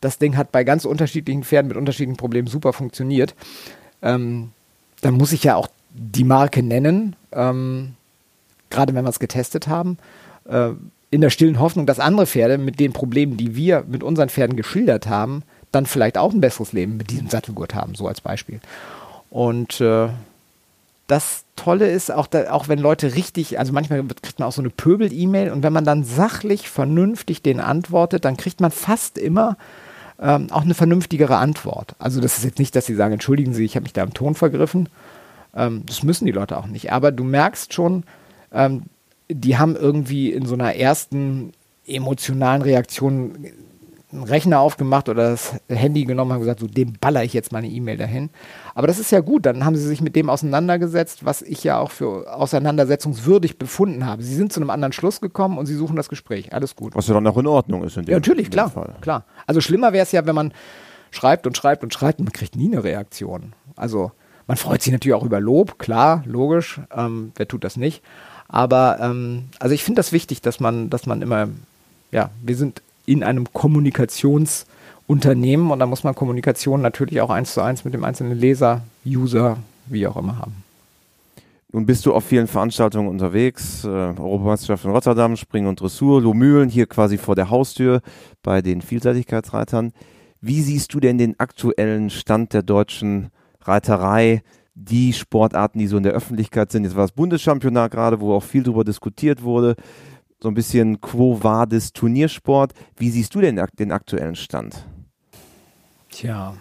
das 0.00 0.18
Ding 0.18 0.36
hat 0.36 0.52
bei 0.52 0.64
ganz 0.64 0.84
unterschiedlichen 0.84 1.44
Pferden 1.44 1.68
mit 1.68 1.76
unterschiedlichen 1.76 2.16
Problemen 2.16 2.48
super 2.48 2.72
funktioniert, 2.72 3.34
ähm, 4.02 4.50
dann 5.00 5.14
muss 5.14 5.32
ich 5.32 5.44
ja 5.44 5.56
auch 5.56 5.68
die 5.92 6.24
Marke 6.24 6.62
nennen, 6.62 7.16
ähm, 7.32 7.94
gerade 8.70 8.94
wenn 8.94 9.04
wir 9.04 9.10
es 9.10 9.20
getestet 9.20 9.68
haben, 9.68 9.98
äh, 10.48 10.70
in 11.10 11.20
der 11.20 11.30
stillen 11.30 11.58
Hoffnung, 11.58 11.86
dass 11.86 12.00
andere 12.00 12.26
Pferde 12.26 12.58
mit 12.58 12.78
den 12.80 12.92
Problemen, 12.92 13.36
die 13.36 13.56
wir 13.56 13.84
mit 13.88 14.02
unseren 14.02 14.28
Pferden 14.28 14.56
geschildert 14.56 15.06
haben, 15.06 15.42
dann 15.72 15.86
vielleicht 15.86 16.18
auch 16.18 16.32
ein 16.32 16.40
besseres 16.40 16.72
Leben 16.72 16.96
mit 16.96 17.10
diesem 17.10 17.28
Sattelgurt 17.28 17.74
haben, 17.74 17.94
so 17.94 18.06
als 18.06 18.20
Beispiel. 18.20 18.60
Und 19.30 19.80
äh, 19.80 20.08
das 21.06 21.44
Tolle 21.56 21.90
ist, 21.90 22.10
auch, 22.10 22.26
da, 22.26 22.50
auch 22.52 22.68
wenn 22.68 22.78
Leute 22.78 23.14
richtig, 23.14 23.58
also 23.58 23.72
manchmal 23.72 24.04
kriegt 24.04 24.38
man 24.38 24.48
auch 24.48 24.52
so 24.52 24.62
eine 24.62 24.70
Pöbel-E-Mail 24.70 25.50
und 25.50 25.62
wenn 25.62 25.72
man 25.72 25.84
dann 25.84 26.04
sachlich, 26.04 26.68
vernünftig 26.68 27.42
den 27.42 27.60
antwortet, 27.60 28.24
dann 28.24 28.36
kriegt 28.36 28.60
man 28.60 28.70
fast 28.70 29.18
immer 29.18 29.56
ähm, 30.20 30.48
auch 30.50 30.62
eine 30.62 30.74
vernünftigere 30.74 31.36
Antwort. 31.36 31.94
Also 31.98 32.20
das 32.20 32.38
ist 32.38 32.44
jetzt 32.44 32.58
nicht, 32.58 32.76
dass 32.76 32.86
sie 32.86 32.94
sagen, 32.94 33.14
entschuldigen 33.14 33.54
Sie, 33.54 33.64
ich 33.64 33.76
habe 33.76 33.84
mich 33.84 33.92
da 33.92 34.02
im 34.02 34.14
Ton 34.14 34.34
vergriffen. 34.34 34.88
Ähm, 35.54 35.82
das 35.86 36.02
müssen 36.02 36.26
die 36.26 36.32
Leute 36.32 36.58
auch 36.58 36.66
nicht. 36.66 36.92
Aber 36.92 37.12
du 37.12 37.24
merkst 37.24 37.72
schon, 37.72 38.04
ähm, 38.52 38.82
die 39.28 39.58
haben 39.58 39.76
irgendwie 39.76 40.32
in 40.32 40.46
so 40.46 40.54
einer 40.54 40.74
ersten 40.74 41.52
emotionalen 41.86 42.62
Reaktion 42.62 43.46
einen 44.10 44.22
Rechner 44.22 44.60
aufgemacht 44.60 45.08
oder 45.08 45.30
das 45.30 45.54
Handy 45.68 46.04
genommen 46.04 46.32
und 46.32 46.38
gesagt, 46.38 46.60
so 46.60 46.66
dem 46.66 46.94
baller 46.94 47.24
ich 47.24 47.34
jetzt 47.34 47.52
meine 47.52 47.68
E-Mail 47.68 47.98
dahin. 47.98 48.30
Aber 48.74 48.86
das 48.86 48.98
ist 48.98 49.10
ja 49.10 49.20
gut, 49.20 49.44
dann 49.44 49.64
haben 49.64 49.76
sie 49.76 49.86
sich 49.86 50.00
mit 50.00 50.16
dem 50.16 50.30
auseinandergesetzt, 50.30 51.26
was 51.26 51.42
ich 51.42 51.62
ja 51.62 51.78
auch 51.78 51.90
für 51.90 52.32
auseinandersetzungswürdig 52.34 53.58
befunden 53.58 54.06
habe. 54.06 54.22
Sie 54.22 54.34
sind 54.34 54.52
zu 54.52 54.60
einem 54.60 54.70
anderen 54.70 54.92
Schluss 54.92 55.20
gekommen 55.20 55.58
und 55.58 55.66
sie 55.66 55.74
suchen 55.74 55.96
das 55.96 56.08
Gespräch. 56.08 56.54
Alles 56.54 56.74
gut. 56.74 56.94
Was 56.94 57.06
ja 57.06 57.14
dann 57.14 57.26
auch 57.26 57.36
in 57.36 57.46
Ordnung 57.46 57.84
ist. 57.84 57.98
In 57.98 58.06
dem, 58.06 58.12
ja, 58.12 58.16
natürlich, 58.16 58.50
klar, 58.50 58.70
Fall. 58.70 58.94
klar. 59.02 59.24
Also 59.46 59.60
schlimmer 59.60 59.92
wäre 59.92 60.04
es 60.04 60.12
ja, 60.12 60.24
wenn 60.24 60.34
man 60.34 60.52
schreibt 61.10 61.46
und 61.46 61.56
schreibt 61.56 61.82
und 61.82 61.92
schreibt 61.92 62.18
und 62.18 62.24
man 62.24 62.32
kriegt 62.32 62.56
nie 62.56 62.72
eine 62.72 62.84
Reaktion. 62.84 63.52
Also 63.76 64.12
man 64.46 64.56
freut 64.56 64.80
sich 64.80 64.92
natürlich 64.92 65.14
auch 65.14 65.24
über 65.24 65.40
Lob, 65.40 65.78
klar, 65.78 66.22
logisch. 66.26 66.80
Ähm, 66.96 67.32
wer 67.36 67.46
tut 67.46 67.62
das 67.62 67.76
nicht? 67.76 68.02
Aber 68.48 68.98
ähm, 69.00 69.50
also 69.58 69.74
ich 69.74 69.84
finde 69.84 69.98
das 69.98 70.12
wichtig, 70.12 70.40
dass 70.40 70.60
man, 70.60 70.88
dass 70.88 71.04
man 71.04 71.20
immer, 71.20 71.48
ja, 72.10 72.30
wir 72.42 72.56
sind 72.56 72.80
in 73.08 73.24
einem 73.24 73.52
Kommunikationsunternehmen 73.52 75.70
und 75.70 75.78
da 75.78 75.86
muss 75.86 76.04
man 76.04 76.14
Kommunikation 76.14 76.82
natürlich 76.82 77.22
auch 77.22 77.30
eins 77.30 77.54
zu 77.54 77.62
eins 77.62 77.86
mit 77.86 77.94
dem 77.94 78.04
einzelnen 78.04 78.38
Leser, 78.38 78.82
User, 79.06 79.56
wie 79.86 80.06
auch 80.06 80.16
immer 80.16 80.38
haben. 80.38 80.62
Nun 81.72 81.86
bist 81.86 82.04
du 82.04 82.12
auf 82.12 82.24
vielen 82.24 82.46
Veranstaltungen 82.46 83.08
unterwegs, 83.08 83.84
äh, 83.84 83.88
Europameisterschaft 83.88 84.84
in 84.84 84.90
Rotterdam, 84.90 85.36
Springen 85.36 85.68
und 85.68 85.80
Dressur, 85.80 86.20
Lohmühlen 86.20 86.68
hier 86.68 86.86
quasi 86.86 87.16
vor 87.16 87.34
der 87.34 87.48
Haustür 87.48 88.02
bei 88.42 88.60
den 88.60 88.82
Vielseitigkeitsreitern. 88.82 89.94
Wie 90.42 90.60
siehst 90.60 90.92
du 90.92 91.00
denn 91.00 91.16
den 91.16 91.40
aktuellen 91.40 92.10
Stand 92.10 92.52
der 92.52 92.62
deutschen 92.62 93.30
Reiterei, 93.62 94.42
die 94.74 95.14
Sportarten, 95.14 95.78
die 95.78 95.86
so 95.86 95.96
in 95.96 96.04
der 96.04 96.12
Öffentlichkeit 96.12 96.72
sind? 96.72 96.84
Jetzt 96.84 96.96
war 96.96 97.04
das 97.04 97.12
Bundeschampionat 97.12 97.90
gerade, 97.90 98.20
wo 98.20 98.34
auch 98.34 98.42
viel 98.42 98.62
darüber 98.62 98.84
diskutiert 98.84 99.42
wurde 99.42 99.76
so 100.40 100.48
ein 100.48 100.54
bisschen 100.54 101.00
Quo 101.00 101.42
Vadis 101.42 101.92
Turniersport. 101.92 102.72
Wie 102.96 103.10
siehst 103.10 103.34
du 103.34 103.40
denn 103.40 103.60
den 103.78 103.92
aktuellen 103.92 104.36
Stand? 104.36 104.84
Tja, 106.10 106.54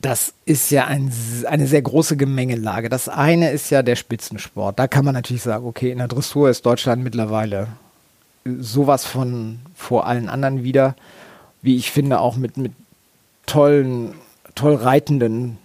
das 0.00 0.32
ist 0.46 0.70
ja 0.70 0.86
ein, 0.86 1.12
eine 1.46 1.66
sehr 1.66 1.82
große 1.82 2.16
Gemengelage. 2.16 2.88
Das 2.88 3.08
eine 3.08 3.50
ist 3.50 3.70
ja 3.70 3.82
der 3.82 3.96
Spitzensport. 3.96 4.78
Da 4.78 4.88
kann 4.88 5.04
man 5.04 5.14
natürlich 5.14 5.42
sagen, 5.42 5.66
okay, 5.66 5.90
in 5.90 5.98
der 5.98 6.08
Dressur 6.08 6.48
ist 6.48 6.64
Deutschland 6.64 7.02
mittlerweile 7.02 7.68
sowas 8.44 9.04
von 9.04 9.60
vor 9.74 10.06
allen 10.06 10.28
anderen 10.28 10.64
wieder, 10.64 10.96
wie 11.60 11.76
ich 11.76 11.90
finde, 11.90 12.20
auch 12.20 12.36
mit, 12.36 12.56
mit 12.56 12.72
tollen, 13.44 14.14
toll 14.54 14.76
reitenden, 14.76 15.58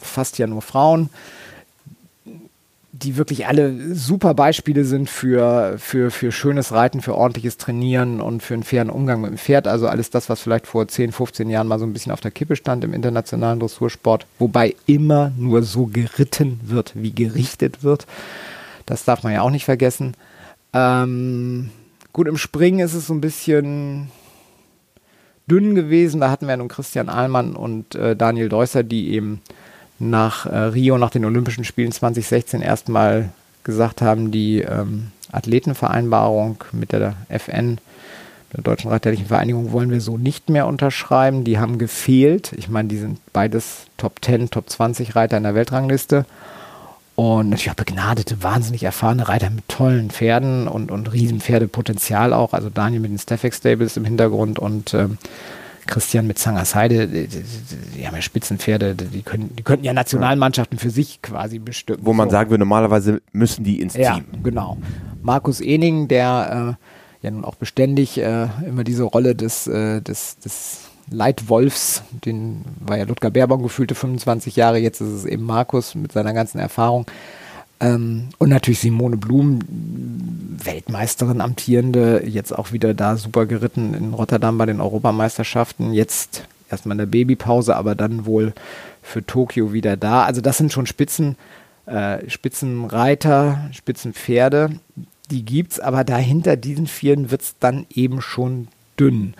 fast 0.00 0.38
ja 0.38 0.46
nur 0.46 0.62
Frauen 0.62 1.10
die 3.02 3.16
wirklich 3.16 3.46
alle 3.46 3.94
super 3.94 4.34
Beispiele 4.34 4.84
sind 4.84 5.08
für, 5.08 5.76
für, 5.78 6.10
für 6.10 6.32
schönes 6.32 6.72
Reiten, 6.72 7.00
für 7.00 7.14
ordentliches 7.14 7.56
Trainieren 7.56 8.20
und 8.20 8.42
für 8.42 8.54
einen 8.54 8.62
fairen 8.62 8.90
Umgang 8.90 9.22
mit 9.22 9.30
dem 9.30 9.38
Pferd. 9.38 9.66
Also 9.66 9.88
alles 9.88 10.10
das, 10.10 10.28
was 10.28 10.40
vielleicht 10.40 10.66
vor 10.66 10.86
10, 10.86 11.12
15 11.12 11.48
Jahren 11.48 11.66
mal 11.66 11.78
so 11.78 11.86
ein 11.86 11.92
bisschen 11.92 12.12
auf 12.12 12.20
der 12.20 12.30
Kippe 12.30 12.56
stand 12.56 12.84
im 12.84 12.92
internationalen 12.92 13.60
Dressursport, 13.60 14.26
wobei 14.38 14.74
immer 14.86 15.32
nur 15.38 15.62
so 15.62 15.86
geritten 15.86 16.60
wird, 16.62 16.92
wie 16.94 17.14
gerichtet 17.14 17.82
wird. 17.82 18.06
Das 18.86 19.04
darf 19.04 19.22
man 19.22 19.32
ja 19.32 19.42
auch 19.42 19.50
nicht 19.50 19.64
vergessen. 19.64 20.14
Ähm, 20.72 21.70
gut, 22.12 22.28
im 22.28 22.36
Springen 22.36 22.80
ist 22.80 22.94
es 22.94 23.06
so 23.06 23.14
ein 23.14 23.20
bisschen 23.20 24.10
dünn 25.46 25.74
gewesen. 25.74 26.20
Da 26.20 26.30
hatten 26.30 26.46
wir 26.46 26.56
nun 26.56 26.68
Christian 26.68 27.08
Ahlmann 27.08 27.56
und 27.56 27.94
äh, 27.94 28.14
Daniel 28.14 28.48
Deusser, 28.48 28.82
die 28.82 29.12
eben 29.12 29.40
nach 30.00 30.46
äh, 30.46 30.56
Rio, 30.56 30.98
nach 30.98 31.10
den 31.10 31.24
Olympischen 31.24 31.64
Spielen 31.64 31.92
2016 31.92 32.62
erstmal 32.62 33.28
gesagt 33.62 34.02
haben, 34.02 34.30
die 34.30 34.60
ähm, 34.60 35.12
Athletenvereinbarung 35.30 36.64
mit 36.72 36.92
der 36.92 37.14
FN, 37.28 37.78
der 38.52 38.62
Deutschen 38.62 38.90
Reiterlichen 38.90 39.26
Vereinigung, 39.26 39.70
wollen 39.72 39.90
wir 39.90 40.00
so 40.00 40.16
nicht 40.16 40.48
mehr 40.48 40.66
unterschreiben. 40.66 41.44
Die 41.44 41.58
haben 41.58 41.78
gefehlt. 41.78 42.52
Ich 42.56 42.68
meine, 42.68 42.88
die 42.88 42.96
sind 42.96 43.20
beides 43.32 43.86
Top 43.96 44.24
10, 44.24 44.50
Top 44.50 44.68
20 44.70 45.14
Reiter 45.14 45.36
in 45.36 45.44
der 45.44 45.54
Weltrangliste. 45.54 46.24
Und 47.14 47.50
natürlich 47.50 47.70
auch 47.70 47.74
begnadete, 47.74 48.42
wahnsinnig 48.42 48.82
erfahrene 48.82 49.28
Reiter 49.28 49.50
mit 49.50 49.68
tollen 49.68 50.08
Pferden 50.08 50.66
und, 50.66 50.90
und 50.90 51.12
Riesenpferdepotenzial 51.12 52.32
auch. 52.32 52.54
Also 52.54 52.70
Daniel 52.70 53.02
mit 53.02 53.10
den 53.10 53.18
Steffex 53.18 53.58
Stables 53.58 53.98
im 53.98 54.06
Hintergrund 54.06 54.58
und 54.58 54.94
ähm, 54.94 55.18
Christian 55.90 56.26
mit 56.26 56.38
Zangersheide, 56.38 57.06
die, 57.06 57.26
die, 57.26 58.06
haben 58.06 58.14
ja 58.14 58.22
Spitzenpferde, 58.22 58.94
die, 58.94 59.22
können, 59.22 59.54
die 59.56 59.62
könnten 59.62 59.84
ja 59.84 59.92
Nationalmannschaften 59.92 60.78
für 60.78 60.90
sich 60.90 61.20
quasi 61.20 61.58
bestimmen. 61.58 62.00
Wo 62.02 62.14
man 62.14 62.28
so. 62.28 62.32
sagen 62.32 62.50
würde, 62.50 62.60
normalerweise 62.60 63.20
müssen 63.32 63.64
die 63.64 63.80
ins 63.80 63.94
ja, 63.94 64.14
Team. 64.14 64.24
genau. 64.42 64.78
Markus 65.22 65.60
Ening, 65.60 66.08
der 66.08 66.78
äh, 67.22 67.24
ja 67.26 67.30
nun 67.30 67.44
auch 67.44 67.56
beständig 67.56 68.18
äh, 68.18 68.46
immer 68.66 68.84
diese 68.84 69.02
Rolle 69.02 69.34
des, 69.34 69.66
äh, 69.66 70.00
des, 70.00 70.38
des 70.38 70.80
Leitwolfs, 71.10 72.02
den 72.24 72.64
war 72.80 72.96
ja 72.96 73.04
Ludger 73.04 73.30
Baerbaum 73.30 73.62
gefühlte 73.62 73.94
25 73.94 74.56
Jahre, 74.56 74.78
jetzt 74.78 75.00
ist 75.00 75.08
es 75.08 75.24
eben 75.24 75.44
Markus 75.44 75.94
mit 75.94 76.12
seiner 76.12 76.32
ganzen 76.32 76.58
Erfahrung. 76.58 77.06
Ähm, 77.80 78.28
und 78.38 78.50
natürlich 78.50 78.80
Simone 78.80 79.16
Blum, 79.16 79.60
Weltmeisterin, 80.62 81.40
amtierende, 81.40 82.22
jetzt 82.26 82.52
auch 82.56 82.72
wieder 82.72 82.92
da 82.94 83.16
super 83.16 83.46
geritten 83.46 83.94
in 83.94 84.14
Rotterdam 84.14 84.58
bei 84.58 84.66
den 84.66 84.80
Europameisterschaften. 84.80 85.92
Jetzt 85.92 86.44
erstmal 86.70 86.94
in 86.94 86.98
der 86.98 87.06
Babypause, 87.06 87.76
aber 87.76 87.94
dann 87.94 88.26
wohl 88.26 88.52
für 89.02 89.24
Tokio 89.24 89.72
wieder 89.72 89.96
da. 89.96 90.24
Also 90.24 90.40
das 90.40 90.58
sind 90.58 90.72
schon 90.72 90.86
Spitzen, 90.86 91.36
äh, 91.86 92.28
Spitzenreiter, 92.28 93.70
Spitzenpferde. 93.72 94.70
Die 95.30 95.44
gibt's, 95.44 95.80
aber 95.80 96.04
dahinter 96.04 96.56
diesen 96.56 96.86
Vieren 96.86 97.30
wird's 97.30 97.54
dann 97.60 97.86
eben 97.90 98.20
schon 98.20 98.68
dünn. 98.98 99.34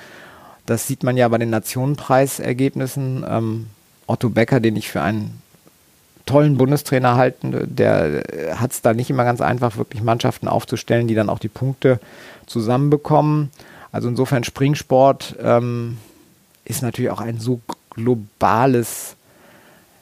Das 0.64 0.86
sieht 0.86 1.02
man 1.02 1.16
ja 1.16 1.28
bei 1.28 1.38
den 1.38 1.50
Nationenpreisergebnissen. 1.50 3.24
Ähm, 3.28 3.66
Otto 4.06 4.30
Becker, 4.30 4.60
den 4.60 4.76
ich 4.76 4.88
für 4.88 5.02
einen 5.02 5.42
tollen 6.30 6.56
Bundestrainer 6.56 7.16
halte, 7.16 7.66
der 7.66 8.22
hat 8.54 8.70
es 8.70 8.82
da 8.82 8.94
nicht 8.94 9.10
immer 9.10 9.24
ganz 9.24 9.40
einfach, 9.40 9.76
wirklich 9.76 10.02
Mannschaften 10.02 10.48
aufzustellen, 10.48 11.08
die 11.08 11.14
dann 11.14 11.28
auch 11.28 11.40
die 11.40 11.48
Punkte 11.48 11.98
zusammenbekommen. 12.46 13.50
Also 13.92 14.08
insofern 14.08 14.44
Springsport 14.44 15.36
ähm, 15.42 15.98
ist 16.64 16.82
natürlich 16.82 17.10
auch 17.10 17.20
ein 17.20 17.40
so 17.40 17.60
globales 17.90 19.16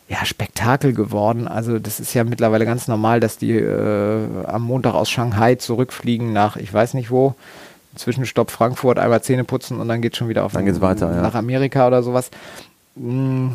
ja, 0.09 0.25
Spektakel 0.25 0.93
geworden. 0.93 1.49
Also 1.49 1.79
das 1.79 2.01
ist 2.01 2.13
ja 2.15 2.25
mittlerweile 2.25 2.67
ganz 2.67 2.89
normal, 2.89 3.21
dass 3.21 3.39
die 3.39 3.53
äh, 3.53 4.45
am 4.45 4.63
Montag 4.63 4.95
aus 4.95 5.09
Shanghai 5.11 5.55
zurückfliegen 5.55 6.33
nach 6.33 6.57
ich 6.57 6.73
weiß 6.73 6.95
nicht 6.95 7.11
wo 7.11 7.35
Zwischenstopp 7.95 8.51
Frankfurt, 8.51 8.99
einmal 8.99 9.23
Zähne 9.23 9.45
putzen 9.45 9.81
und 9.81 9.89
dann 9.89 10.03
geht 10.03 10.17
schon 10.17 10.29
wieder 10.29 10.45
auf 10.45 10.53
dann 10.53 10.67
geht's 10.67 10.81
weiter, 10.81 11.09
nach 11.09 11.33
ja. 11.33 11.39
Amerika 11.39 11.87
oder 11.87 12.03
sowas. 12.03 12.31
Mm, 12.97 13.49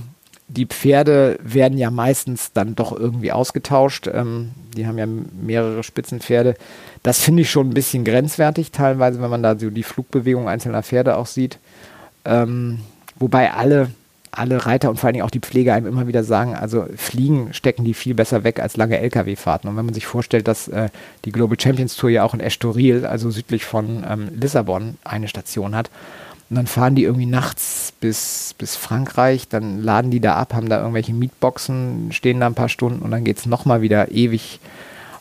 die 0.47 0.65
Pferde 0.65 1.39
werden 1.41 1.77
ja 1.77 1.89
meistens 1.89 2.51
dann 2.53 2.75
doch 2.75 2.91
irgendwie 2.91 3.31
ausgetauscht. 3.31 4.07
Ähm, 4.07 4.51
die 4.75 4.85
haben 4.87 4.97
ja 4.97 5.05
mehrere 5.05 5.83
Spitzenpferde. 5.83 6.55
Das 7.01 7.21
finde 7.21 7.41
ich 7.41 7.49
schon 7.49 7.69
ein 7.69 7.73
bisschen 7.73 8.03
grenzwertig, 8.03 8.71
teilweise, 8.71 9.21
wenn 9.21 9.29
man 9.29 9.43
da 9.43 9.57
so 9.57 9.69
die 9.69 9.83
Flugbewegung 9.83 10.47
einzelner 10.47 10.83
Pferde 10.83 11.17
auch 11.17 11.27
sieht. 11.27 11.59
Ähm, 12.25 12.79
wobei 13.19 13.51
alle 13.51 13.89
alle 14.35 14.65
Reiter 14.65 14.89
und 14.89 14.97
vor 14.97 15.07
allen 15.07 15.13
Dingen 15.13 15.25
auch 15.25 15.31
die 15.31 15.39
Pfleger 15.39 15.73
einem 15.73 15.87
immer 15.87 16.07
wieder 16.07 16.23
sagen, 16.23 16.55
also 16.55 16.87
Fliegen 16.95 17.53
stecken 17.53 17.83
die 17.83 17.93
viel 17.93 18.15
besser 18.15 18.43
weg 18.43 18.59
als 18.59 18.77
lange 18.77 18.97
Lkw-Fahrten. 18.97 19.69
Und 19.69 19.77
wenn 19.77 19.85
man 19.85 19.93
sich 19.93 20.07
vorstellt, 20.07 20.47
dass 20.47 20.67
äh, 20.67 20.89
die 21.25 21.31
Global 21.31 21.59
Champions 21.59 21.95
Tour 21.95 22.09
ja 22.09 22.23
auch 22.23 22.33
in 22.33 22.39
Estoril, 22.39 23.05
also 23.05 23.29
südlich 23.29 23.65
von 23.65 24.03
ähm, 24.09 24.29
Lissabon, 24.39 24.97
eine 25.03 25.27
Station 25.27 25.75
hat, 25.75 25.89
und 26.53 26.57
dann 26.57 26.67
fahren 26.67 26.93
die 26.93 27.01
irgendwie 27.01 27.25
nachts 27.25 27.93
bis, 27.99 28.53
bis 28.59 28.75
Frankreich, 28.75 29.47
dann 29.47 29.81
laden 29.81 30.11
die 30.11 30.19
da 30.19 30.35
ab, 30.35 30.53
haben 30.53 30.69
da 30.69 30.77
irgendwelche 30.77 31.11
Mietboxen, 31.11 32.11
stehen 32.11 32.39
da 32.39 32.45
ein 32.45 32.53
paar 32.53 32.69
Stunden 32.69 33.01
und 33.01 33.09
dann 33.09 33.23
geht 33.23 33.39
es 33.39 33.47
nochmal 33.47 33.81
wieder 33.81 34.11
ewig 34.11 34.59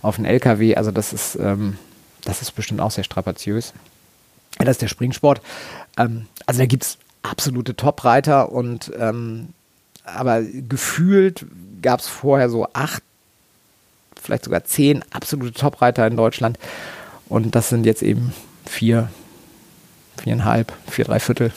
auf 0.02 0.16
den 0.16 0.26
LKW. 0.26 0.74
Also 0.74 0.90
das 0.90 1.14
ist, 1.14 1.36
ähm, 1.36 1.78
das 2.24 2.42
ist 2.42 2.50
bestimmt 2.50 2.82
auch 2.82 2.90
sehr 2.90 3.04
strapaziös. 3.04 3.72
Das 4.58 4.72
ist 4.72 4.82
der 4.82 4.88
Springsport. 4.88 5.40
Ähm, 5.96 6.26
also 6.44 6.58
da 6.58 6.66
gibt 6.66 6.82
es 6.82 6.98
absolute 7.22 7.76
Top-Reiter 7.76 8.52
und 8.52 8.92
ähm, 8.98 9.54
aber 10.04 10.42
gefühlt 10.42 11.46
gab 11.80 12.00
es 12.00 12.08
vorher 12.08 12.50
so 12.50 12.68
acht, 12.74 13.02
vielleicht 14.20 14.44
sogar 14.44 14.64
zehn 14.64 15.02
absolute 15.12 15.54
Top-Reiter 15.54 16.06
in 16.06 16.18
Deutschland 16.18 16.58
und 17.30 17.54
das 17.54 17.70
sind 17.70 17.86
jetzt 17.86 18.02
eben 18.02 18.34
vier, 18.66 19.08
viereinhalb, 20.20 20.72
vier, 20.88 21.04
drei 21.04 21.20
Viertel. 21.20 21.52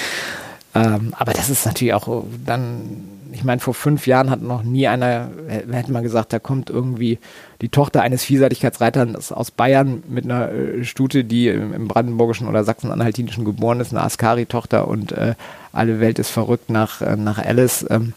ähm, 0.74 1.14
aber 1.16 1.32
das 1.32 1.50
ist 1.50 1.66
natürlich 1.66 1.94
auch 1.94 2.24
dann 2.44 3.16
ich 3.36 3.44
meine, 3.44 3.60
vor 3.60 3.74
fünf 3.74 4.06
Jahren 4.06 4.30
hat 4.30 4.40
noch 4.40 4.62
nie 4.62 4.88
einer, 4.88 5.30
hätte 5.48 5.92
man 5.92 6.02
gesagt, 6.02 6.32
da 6.32 6.38
kommt 6.38 6.70
irgendwie 6.70 7.18
die 7.60 7.68
Tochter 7.68 8.02
eines 8.02 8.24
Vielseitigkeitsreiters 8.24 9.30
aus 9.30 9.50
Bayern 9.50 10.02
mit 10.08 10.24
einer 10.24 10.50
äh, 10.50 10.84
Stute, 10.84 11.24
die 11.24 11.48
im, 11.48 11.74
im 11.74 11.88
brandenburgischen 11.88 12.48
oder 12.48 12.64
sachsen-anhaltinischen 12.64 13.44
geboren 13.44 13.80
ist, 13.80 13.92
eine 13.92 14.02
Askari-Tochter 14.02 14.88
und 14.88 15.12
äh, 15.12 15.34
alle 15.72 16.00
Welt 16.00 16.18
ist 16.18 16.30
verrückt 16.30 16.70
nach, 16.70 17.02
äh, 17.02 17.16
nach 17.16 17.38
Alice. 17.38 17.84
Ähm, 17.90 18.14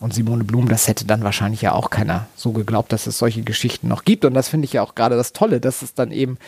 und 0.00 0.14
Simone 0.14 0.44
Blum, 0.44 0.68
das 0.68 0.88
hätte 0.88 1.04
dann 1.04 1.22
wahrscheinlich 1.22 1.60
ja 1.60 1.72
auch 1.72 1.90
keiner 1.90 2.26
so 2.34 2.52
geglaubt, 2.52 2.90
dass 2.90 3.06
es 3.06 3.18
solche 3.18 3.42
Geschichten 3.42 3.86
noch 3.86 4.04
gibt. 4.04 4.24
Und 4.24 4.32
das 4.32 4.48
finde 4.48 4.64
ich 4.64 4.72
ja 4.72 4.82
auch 4.82 4.94
gerade 4.94 5.14
das 5.14 5.34
Tolle, 5.34 5.60
dass 5.60 5.82
es 5.82 5.92
dann 5.92 6.10
eben, 6.10 6.38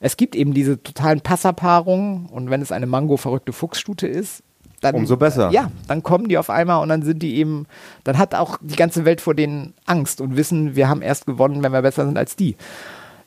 es 0.00 0.16
gibt 0.16 0.36
eben 0.36 0.54
diese 0.54 0.82
totalen 0.82 1.20
Passerpaarungen 1.20 2.26
und 2.26 2.50
wenn 2.50 2.62
es 2.62 2.72
eine 2.72 2.86
Mango-verrückte 2.86 3.52
Fuchsstute 3.52 4.06
ist, 4.06 4.42
dann, 4.80 4.94
umso 4.94 5.16
besser. 5.16 5.50
Ja, 5.50 5.70
dann 5.88 6.02
kommen 6.02 6.28
die 6.28 6.38
auf 6.38 6.50
einmal 6.50 6.82
und 6.82 6.88
dann 6.88 7.02
sind 7.02 7.20
die 7.20 7.36
eben, 7.36 7.66
dann 8.04 8.16
hat 8.16 8.34
auch 8.34 8.58
die 8.60 8.76
ganze 8.76 9.04
Welt 9.04 9.20
vor 9.20 9.34
denen 9.34 9.74
Angst 9.86 10.20
und 10.20 10.36
wissen, 10.36 10.76
wir 10.76 10.88
haben 10.88 11.02
erst 11.02 11.26
gewonnen, 11.26 11.62
wenn 11.62 11.72
wir 11.72 11.82
besser 11.82 12.04
sind 12.04 12.16
als 12.16 12.36
die. 12.36 12.54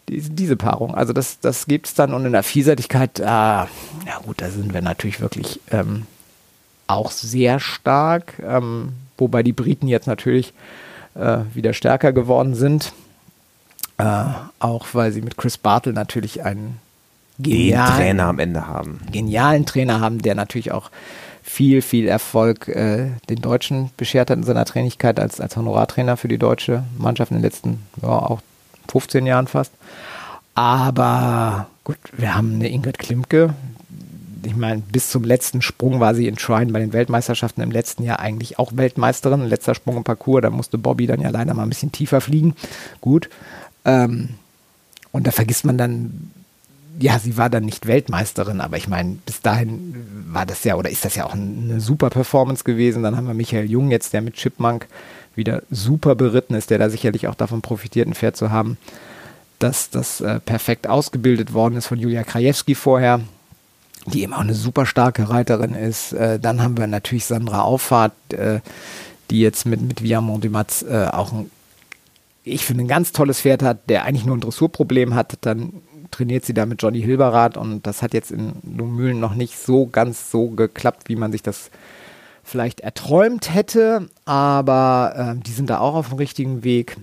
die 0.07 0.21
diese 0.21 0.55
Paarung. 0.55 0.95
Also 0.95 1.11
das, 1.11 1.39
das 1.41 1.65
gibt 1.65 1.87
es 1.87 1.93
dann 1.93 2.13
und 2.13 2.25
in 2.25 2.31
der 2.31 2.43
Vielseitigkeit, 2.43 3.19
äh, 3.19 3.23
ja 3.23 3.67
gut, 4.25 4.41
da 4.41 4.49
sind 4.49 4.73
wir 4.73 4.81
natürlich 4.81 5.19
wirklich 5.19 5.59
ähm, 5.71 6.05
auch 6.87 7.11
sehr 7.11 7.59
stark, 7.59 8.41
ähm, 8.45 8.93
wobei 9.17 9.43
die 9.43 9.53
Briten 9.53 9.89
jetzt 9.89 10.07
natürlich 10.07 10.53
äh, 11.15 11.39
wieder 11.53 11.73
stärker 11.73 12.13
geworden 12.13 12.55
sind. 12.55 12.93
Äh, 14.01 14.23
auch 14.59 14.87
weil 14.93 15.11
sie 15.11 15.21
mit 15.21 15.37
Chris 15.37 15.57
Bartle 15.57 15.93
natürlich 15.93 16.43
einen 16.43 16.79
genialen 17.37 17.95
Trainer 17.95 18.25
am 18.25 18.39
Ende 18.39 18.67
haben. 18.67 18.99
Genialen 19.11 19.65
Trainer 19.65 19.99
haben, 19.99 20.21
der 20.21 20.33
natürlich 20.33 20.71
auch 20.71 20.89
viel, 21.43 21.81
viel 21.81 22.07
Erfolg 22.07 22.67
äh, 22.67 23.11
den 23.29 23.41
Deutschen 23.41 23.91
beschert 23.97 24.29
hat 24.29 24.37
in 24.37 24.43
seiner 24.43 24.65
Trainigkeit 24.65 25.19
als, 25.19 25.39
als 25.39 25.55
Honorartrainer 25.55 26.17
für 26.17 26.27
die 26.27 26.37
deutsche 26.37 26.83
Mannschaft 26.97 27.31
in 27.31 27.37
den 27.37 27.43
letzten 27.43 27.83
ja, 28.01 28.09
auch 28.09 28.41
15 28.89 29.25
Jahren 29.25 29.47
fast. 29.47 29.71
Aber 30.55 31.67
gut, 31.83 31.97
wir 32.13 32.35
haben 32.35 32.55
eine 32.55 32.69
Ingrid 32.69 32.97
Klimke. 32.97 33.53
Ich 34.43 34.55
meine, 34.55 34.81
bis 34.81 35.09
zum 35.09 35.23
letzten 35.23 35.61
Sprung 35.61 35.99
war 35.99 36.15
sie 36.15 36.27
in 36.27 36.39
Shrine 36.39 36.71
bei 36.71 36.79
den 36.79 36.93
Weltmeisterschaften 36.93 37.61
im 37.61 37.69
letzten 37.69 38.03
Jahr 38.03 38.19
eigentlich 38.19 38.57
auch 38.57 38.71
Weltmeisterin. 38.75 39.45
Letzter 39.45 39.75
Sprung 39.75 39.97
im 39.97 40.03
Parcours, 40.03 40.41
da 40.41 40.49
musste 40.49 40.79
Bobby 40.79 41.05
dann 41.05 41.21
ja 41.21 41.29
leider 41.29 41.53
mal 41.53 41.63
ein 41.63 41.69
bisschen 41.69 41.91
tiefer 41.91 42.21
fliegen. 42.21 42.55
Gut. 43.01 43.29
Ähm, 43.85 44.29
und 45.11 45.27
da 45.27 45.31
vergisst 45.31 45.65
man 45.65 45.77
dann 45.77 46.31
ja, 46.99 47.19
sie 47.19 47.37
war 47.37 47.49
dann 47.49 47.65
nicht 47.65 47.87
Weltmeisterin, 47.87 48.61
aber 48.61 48.77
ich 48.77 48.87
meine, 48.87 49.17
bis 49.25 49.41
dahin 49.41 49.95
war 50.27 50.45
das 50.45 50.63
ja 50.63 50.75
oder 50.75 50.89
ist 50.89 51.05
das 51.05 51.15
ja 51.15 51.25
auch 51.25 51.33
eine 51.33 51.79
super 51.79 52.09
Performance 52.09 52.63
gewesen. 52.63 53.03
Dann 53.03 53.15
haben 53.15 53.27
wir 53.27 53.33
Michael 53.33 53.69
Jung 53.69 53.91
jetzt, 53.91 54.13
der 54.13 54.21
mit 54.21 54.35
Chipmunk 54.35 54.87
wieder 55.35 55.63
super 55.71 56.15
beritten 56.15 56.53
ist, 56.53 56.69
der 56.69 56.77
da 56.77 56.89
sicherlich 56.89 57.27
auch 57.27 57.35
davon 57.35 57.61
profitiert, 57.61 58.07
ein 58.07 58.13
Pferd 58.13 58.35
zu 58.35 58.51
haben, 58.51 58.77
dass 59.59 59.89
das 59.89 60.21
äh, 60.21 60.39
perfekt 60.39 60.87
ausgebildet 60.87 61.53
worden 61.53 61.77
ist 61.77 61.87
von 61.87 61.99
Julia 61.99 62.23
Krajewski 62.23 62.75
vorher, 62.75 63.21
die 64.07 64.23
eben 64.23 64.33
auch 64.33 64.39
eine 64.39 64.55
super 64.55 64.85
starke 64.85 65.29
Reiterin 65.29 65.73
ist. 65.73 66.13
Äh, 66.13 66.39
dann 66.39 66.61
haben 66.61 66.77
wir 66.77 66.87
natürlich 66.87 67.25
Sandra 67.25 67.61
Auffahrt, 67.61 68.13
äh, 68.33 68.59
die 69.29 69.39
jetzt 69.39 69.65
mit, 69.65 69.81
mit 69.81 70.03
Viamont 70.03 70.43
du 70.43 70.49
Matz 70.49 70.83
äh, 70.83 71.05
auch 71.05 71.31
ein 71.31 71.49
ich 72.43 72.65
finde, 72.65 72.83
ein 72.83 72.87
ganz 72.87 73.11
tolles 73.11 73.41
Pferd 73.41 73.63
hat, 73.63 73.89
der 73.89 74.05
eigentlich 74.05 74.25
nur 74.25 74.37
ein 74.37 74.41
Dressurproblem 74.41 75.15
hat, 75.15 75.37
dann 75.41 75.81
trainiert 76.09 76.45
sie 76.45 76.53
da 76.53 76.65
mit 76.65 76.81
Johnny 76.81 77.01
Hilberath 77.01 77.57
und 77.57 77.87
das 77.87 78.01
hat 78.01 78.13
jetzt 78.13 78.31
in 78.31 78.53
Lumülen 78.63 79.19
noch 79.19 79.33
nicht 79.33 79.57
so 79.57 79.87
ganz 79.87 80.29
so 80.31 80.49
geklappt, 80.49 81.07
wie 81.07 81.15
man 81.15 81.31
sich 81.31 81.41
das 81.41 81.71
vielleicht 82.43 82.81
erträumt 82.81 83.53
hätte, 83.53 84.09
aber 84.25 85.35
äh, 85.37 85.41
die 85.41 85.51
sind 85.51 85.69
da 85.69 85.79
auch 85.79 85.95
auf 85.95 86.09
dem 86.09 86.17
richtigen 86.17 86.63
Weg. 86.63 86.97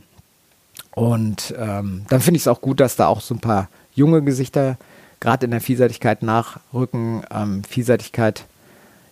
Und 0.95 1.55
ähm, 1.57 2.05
dann 2.09 2.21
finde 2.21 2.37
ich 2.37 2.43
es 2.43 2.49
auch 2.49 2.61
gut, 2.61 2.81
dass 2.81 2.97
da 2.97 3.07
auch 3.07 3.21
so 3.21 3.35
ein 3.35 3.41
paar 3.41 3.69
junge 3.95 4.23
Gesichter 4.23 4.77
gerade 5.21 5.47
in 5.47 5.53
der 5.53 5.61
Vielseitigkeit 5.61 6.23
nachrücken. 6.23 7.23
Ähm, 7.31 7.63
Vielseitigkeit 7.65 8.45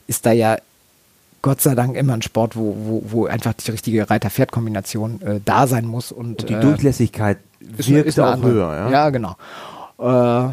ist 0.09 0.27
da 0.27 0.33
ja 0.33 0.59
Gott 1.47 1.61
sei 1.61 1.77
Dank 1.77 1.95
immer 1.95 2.15
ein 2.15 2.23
Sport, 2.23 2.57
wo, 2.57 2.75
wo, 2.77 3.03
wo 3.07 3.27
einfach 3.27 3.53
die 3.53 3.71
richtige 3.71 4.11
Reiter-Pferd-Kombination 4.11 5.23
äh, 5.23 5.41
da 5.45 5.69
sein 5.69 5.87
muss. 5.87 6.11
Und, 6.11 6.41
und 6.41 6.49
die 6.49 6.55
äh, 6.55 6.61
Durchlässigkeit 6.61 7.39
wirkt 7.61 8.09
ist 8.09 8.19
auch 8.19 8.33
andere. 8.33 8.51
höher. 8.51 8.75
Ja? 8.75 8.91
ja, 8.91 9.11
genau. 9.11 9.37
Äh, 10.01 10.53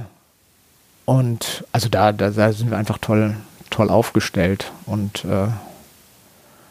und 1.06 1.66
also 1.72 1.90
da, 1.90 2.12
da, 2.12 2.30
da, 2.30 2.54
sind 2.54 2.70
wir 2.70 2.78
einfach 2.78 3.00
toll, 3.00 3.36
toll 3.72 3.90
aufgestellt. 3.90 4.72
Und 4.86 5.26
äh, 5.26 5.48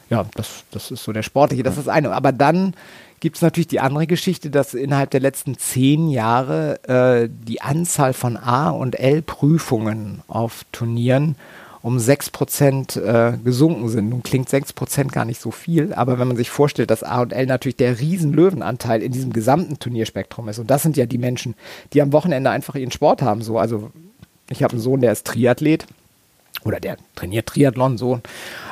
ja, 0.09 0.25
das, 0.35 0.63
das 0.71 0.89
ist 0.89 1.03
so 1.03 1.11
der 1.11 1.23
Sportliche, 1.23 1.63
das 1.63 1.77
ist 1.77 1.87
das 1.87 1.93
eine. 1.93 2.13
Aber 2.13 2.31
dann 2.31 2.75
gibt 3.19 3.35
es 3.35 3.41
natürlich 3.41 3.67
die 3.67 3.81
andere 3.81 4.07
Geschichte, 4.07 4.49
dass 4.49 4.73
innerhalb 4.73 5.09
der 5.11 5.19
letzten 5.19 5.57
zehn 5.57 6.07
Jahre 6.07 6.81
äh, 6.87 7.29
die 7.29 7.61
Anzahl 7.61 8.13
von 8.13 8.37
A- 8.37 8.69
und 8.69 8.97
L-Prüfungen 8.97 10.21
auf 10.29 10.63
Turnieren 10.71 11.35
um 11.83 11.97
6% 11.97 12.97
äh, 12.99 13.37
gesunken 13.43 13.89
sind. 13.89 14.09
Nun 14.09 14.23
klingt 14.23 14.49
6% 14.49 15.11
gar 15.11 15.25
nicht 15.25 15.41
so 15.41 15.51
viel, 15.51 15.93
aber 15.93 16.17
wenn 16.17 16.29
man 16.29 16.37
sich 16.37 16.49
vorstellt, 16.49 16.89
dass 16.89 17.03
A 17.03 17.21
und 17.21 17.33
L 17.33 17.45
natürlich 17.45 17.75
der 17.75 17.99
Riesenlöwenanteil 17.99 19.03
in 19.03 19.11
diesem 19.11 19.33
gesamten 19.33 19.77
Turnierspektrum 19.77 20.47
ist, 20.47 20.59
und 20.59 20.71
das 20.71 20.81
sind 20.81 20.95
ja 20.95 21.05
die 21.05 21.17
Menschen, 21.17 21.55
die 21.91 22.01
am 22.01 22.13
Wochenende 22.13 22.49
einfach 22.49 22.75
ihren 22.75 22.91
Sport 22.91 23.21
haben. 23.21 23.41
So, 23.41 23.59
also 23.59 23.91
ich 24.49 24.63
habe 24.63 24.71
einen 24.71 24.81
Sohn, 24.81 25.01
der 25.01 25.11
ist 25.11 25.27
Triathlet 25.27 25.85
oder 26.63 26.79
der 26.79 26.95
trainiert 27.15 27.47
Triathlon 27.47 27.97
so. 27.97 28.21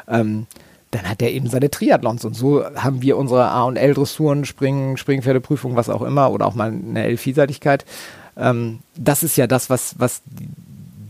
Ähm, 0.07 0.47
dann 0.91 1.09
hat 1.09 1.21
er 1.21 1.31
eben 1.31 1.49
seine 1.49 1.69
Triathlons 1.69 2.23
und 2.23 2.33
so 2.33 2.63
haben 2.75 3.01
wir 3.01 3.17
unsere 3.17 3.49
A 3.49 3.63
und 3.63 3.75
L 3.75 3.93
Dressuren, 3.93 4.45
Springen, 4.45 4.95
Springpferdeprüfung, 4.95 5.75
was 5.75 5.89
auch 5.89 6.01
immer 6.01 6.31
oder 6.31 6.45
auch 6.45 6.55
mal 6.55 6.71
eine 6.71 7.03
L-Vielseitigkeit. 7.03 7.83
Ähm, 8.37 8.79
das 8.95 9.23
ist 9.23 9.35
ja 9.35 9.47
das, 9.47 9.69
was, 9.69 9.95
was 9.99 10.21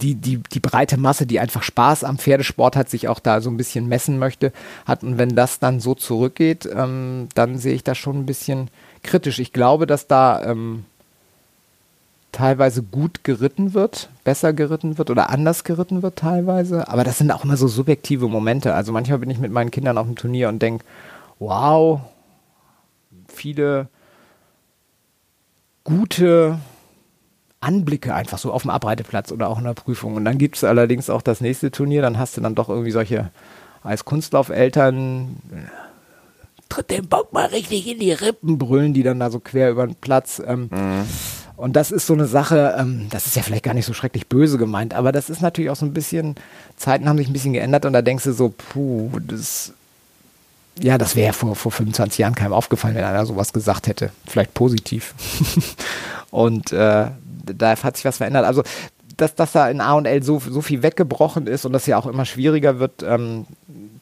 die, 0.02 0.16
die, 0.16 0.38
die 0.38 0.60
breite 0.60 0.98
Masse, 0.98 1.26
die 1.26 1.40
einfach 1.40 1.64
Spaß 1.64 2.04
am 2.04 2.18
Pferdesport 2.18 2.76
hat, 2.76 2.90
sich 2.90 3.08
auch 3.08 3.20
da 3.20 3.42
so 3.42 3.50
ein 3.50 3.58
bisschen 3.58 3.88
messen 3.88 4.20
möchte, 4.20 4.52
hat. 4.86 5.04
Und 5.04 5.18
wenn 5.18 5.36
das 5.36 5.60
dann 5.60 5.80
so 5.80 5.96
zurückgeht, 5.96 6.68
ähm, 6.74 7.30
dann 7.36 7.58
sehe 7.58 7.74
ich 7.74 7.84
das 7.84 7.98
schon 7.98 8.18
ein 8.18 8.26
bisschen 8.26 8.70
kritisch. 9.04 9.40
Ich 9.40 9.54
glaube, 9.54 9.88
dass 9.88 10.08
da 10.08 10.44
ähm, 10.44 10.86
teilweise 12.32 12.82
gut 12.84 13.24
geritten 13.24 13.74
wird, 13.74 14.10
besser 14.24 14.54
geritten 14.54 14.98
wird 14.98 15.10
oder 15.10 15.30
anders 15.30 15.64
geritten 15.64 16.02
wird 16.02 16.18
teilweise. 16.18 16.88
Aber 16.88 17.04
das 17.04 17.18
sind 17.18 17.32
auch 17.32 17.44
immer 17.44 17.58
so 17.58 17.68
subjektive 17.68 18.28
Momente. 18.28 18.74
Also 18.74 18.92
manchmal 18.92 19.20
bin 19.20 19.30
ich 19.30 19.40
mit 19.40 19.52
meinen 19.52 19.72
Kindern 19.72 19.98
auf 19.98 20.08
dem 20.08 20.16
Turnier 20.16 20.50
und 20.50 20.62
denke, 20.62 20.86
wow, 21.40 22.02
viele 23.28 23.88
gute 25.84 26.60
Anblicke 27.62 28.14
einfach 28.14 28.38
so 28.38 28.52
auf 28.52 28.64
dem 28.64 28.72
Abreiteplatz 28.72 29.32
oder 29.32 29.48
auch 29.48 29.60
in 29.60 29.64
der 29.64 29.74
Prüfung. 29.74 30.16
Und 30.16 30.26
dann 30.26 30.38
gibt 30.38 30.58
es 30.58 30.64
allerdings 30.64 31.10
auch 31.10 31.22
das 31.22 31.42
nächste 31.42 31.72
Turnier, 31.72 32.02
dann 32.02 32.18
hast 32.20 32.36
du 32.36 32.42
dann 32.42 32.56
doch 32.56 32.70
irgendwie 32.70 32.92
solche 32.92 33.30
als 33.84 34.06
Kunstlaufeltern 34.06 35.38
tritt 36.72 36.90
den 36.90 37.08
Bock 37.08 37.34
mal 37.34 37.48
richtig 37.48 37.88
in 37.88 38.00
die 38.00 38.14
Rippen 38.14 38.58
brüllen, 38.58 38.94
die 38.94 39.04
dann 39.04 39.20
da 39.20 39.30
so 39.30 39.40
quer 39.40 39.72
über 39.72 39.86
den 39.86 39.96
Platz. 39.96 40.42
Ähm, 40.46 40.70
mhm. 40.72 41.04
Und 41.58 41.76
das 41.76 41.92
ist 41.92 42.08
so 42.08 42.14
eine 42.14 42.26
Sache, 42.26 42.76
ähm, 42.80 43.08
das 43.12 43.28
ist 43.28 43.36
ja 43.36 43.44
vielleicht 43.44 43.64
gar 43.64 43.74
nicht 43.74 43.86
so 43.86 43.94
schrecklich 43.94 44.28
böse 44.28 44.58
gemeint, 44.58 44.94
aber 44.94 45.12
das 45.12 45.30
ist 45.30 45.42
natürlich 45.42 45.70
auch 45.70 45.76
so 45.76 45.86
ein 45.86 45.94
bisschen, 45.94 46.36
Zeiten 46.78 47.08
haben 47.08 47.18
sich 47.18 47.28
ein 47.28 47.34
bisschen 47.34 47.54
geändert 47.54 47.86
und 47.86 47.94
da 47.94 48.02
denkst 48.02 48.24
du 48.24 48.34
so, 48.34 48.50
puh, 48.50 49.12
das, 49.20 49.74
ja, 50.80 50.98
das 50.98 51.16
wäre 51.16 51.34
vor, 51.34 51.56
vor 51.56 51.72
25 51.72 52.20
Jahren 52.20 52.36
keinem 52.36 52.54
aufgefallen, 52.54 52.96
wenn 52.96 53.04
einer 53.04 53.26
sowas 53.26 53.54
gesagt 53.54 53.88
hätte. 53.88 54.12
Vielleicht 54.26 54.54
positiv. 54.54 55.14
und 56.32 56.72
äh, 56.72 57.08
da 57.54 57.76
hat 57.82 57.96
sich 57.96 58.06
was 58.06 58.18
verändert. 58.18 58.46
Also, 58.46 58.64
dass, 59.18 59.36
dass 59.36 59.52
da 59.52 59.70
in 59.70 59.82
A 59.82 59.94
und 59.94 60.06
L 60.06 60.24
so, 60.24 60.40
so 60.40 60.62
viel 60.62 60.84
weggebrochen 60.84 61.48
ist 61.48 61.66
und 61.66 61.74
das 61.74 61.86
ja 61.86 61.98
auch 61.98 62.08
immer 62.08 62.26
schwieriger 62.26 62.80
wird, 62.80 63.04
ähm, 63.04 63.46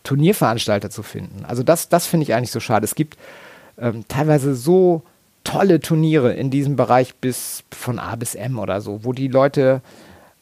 Turnierveranstalter 0.03 0.89
zu 0.89 1.03
finden. 1.03 1.45
Also, 1.45 1.63
das, 1.63 1.89
das 1.89 2.05
finde 2.05 2.23
ich 2.23 2.33
eigentlich 2.33 2.51
so 2.51 2.59
schade. 2.59 2.85
Es 2.85 2.95
gibt 2.95 3.17
ähm, 3.77 4.05
teilweise 4.07 4.55
so 4.55 5.03
tolle 5.43 5.79
Turniere 5.79 6.33
in 6.33 6.51
diesem 6.51 6.75
Bereich 6.75 7.15
bis 7.15 7.63
von 7.71 7.99
A 7.99 8.15
bis 8.15 8.35
M 8.35 8.59
oder 8.59 8.81
so, 8.81 9.03
wo 9.03 9.13
die 9.13 9.27
Leute, 9.27 9.81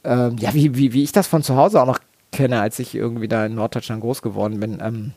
ähm, 0.03 0.37
ja, 0.39 0.53
wie, 0.53 0.75
wie, 0.75 0.93
wie 0.93 1.03
ich 1.03 1.11
das 1.11 1.27
von 1.27 1.43
zu 1.43 1.55
Hause 1.55 1.81
auch 1.81 1.85
noch 1.85 1.99
kenne, 2.31 2.59
als 2.59 2.79
ich 2.79 2.93
irgendwie 2.95 3.27
da 3.27 3.45
in 3.45 3.55
Norddeutschland 3.55 4.01
groß 4.01 4.21
geworden 4.21 4.59
bin, 4.59 4.79
ähm, 4.81 5.13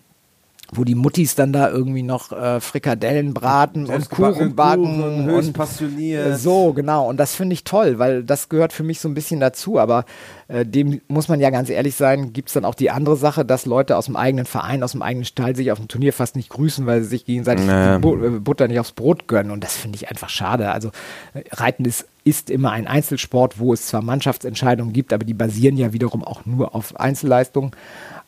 wo 0.72 0.84
die 0.84 0.94
Muttis 0.94 1.34
dann 1.34 1.52
da 1.52 1.70
irgendwie 1.70 2.02
noch 2.02 2.32
äh, 2.32 2.60
Frikadellen 2.60 3.34
braten 3.34 3.86
und 3.86 4.10
Kuchen 4.10 4.54
backen 4.54 5.24
höchst 5.24 5.48
und 5.48 5.52
passioniert. 5.54 6.38
So, 6.38 6.72
genau. 6.72 7.08
Und 7.08 7.18
das 7.18 7.34
finde 7.34 7.54
ich 7.54 7.64
toll, 7.64 7.98
weil 7.98 8.22
das 8.22 8.48
gehört 8.48 8.72
für 8.72 8.82
mich 8.82 9.00
so 9.00 9.08
ein 9.08 9.14
bisschen 9.14 9.40
dazu. 9.40 9.78
Aber 9.78 10.04
äh, 10.48 10.64
dem 10.64 11.00
muss 11.08 11.28
man 11.28 11.40
ja 11.40 11.50
ganz 11.50 11.70
ehrlich 11.70 11.96
sein, 11.96 12.32
gibt 12.32 12.48
es 12.48 12.54
dann 12.54 12.64
auch 12.64 12.74
die 12.74 12.90
andere 12.90 13.16
Sache, 13.16 13.44
dass 13.44 13.66
Leute 13.66 13.96
aus 13.96 14.06
dem 14.06 14.16
eigenen 14.16 14.46
Verein, 14.46 14.82
aus 14.82 14.92
dem 14.92 15.02
eigenen 15.02 15.24
Stall 15.24 15.56
sich 15.56 15.72
auf 15.72 15.78
dem 15.78 15.88
Turnier 15.88 16.12
fast 16.12 16.36
nicht 16.36 16.50
grüßen, 16.50 16.86
weil 16.86 17.02
sie 17.02 17.08
sich 17.08 17.24
gegenseitig 17.24 17.66
die 17.66 17.70
äh, 17.70 18.38
Butter 18.40 18.68
nicht 18.68 18.78
aufs 18.78 18.92
Brot 18.92 19.26
gönnen. 19.26 19.50
Und 19.50 19.64
das 19.64 19.76
finde 19.76 19.96
ich 19.96 20.08
einfach 20.08 20.28
schade. 20.28 20.70
Also 20.70 20.90
äh, 21.34 21.42
Reiten 21.52 21.84
ist 21.84 22.06
ist 22.22 22.50
immer 22.50 22.70
ein 22.70 22.86
Einzelsport, 22.86 23.58
wo 23.58 23.72
es 23.72 23.86
zwar 23.86 24.02
Mannschaftsentscheidungen 24.02 24.92
gibt, 24.92 25.12
aber 25.12 25.24
die 25.24 25.34
basieren 25.34 25.78
ja 25.78 25.92
wiederum 25.92 26.22
auch 26.22 26.44
nur 26.44 26.74
auf 26.74 26.98
Einzelleistungen. 27.00 27.70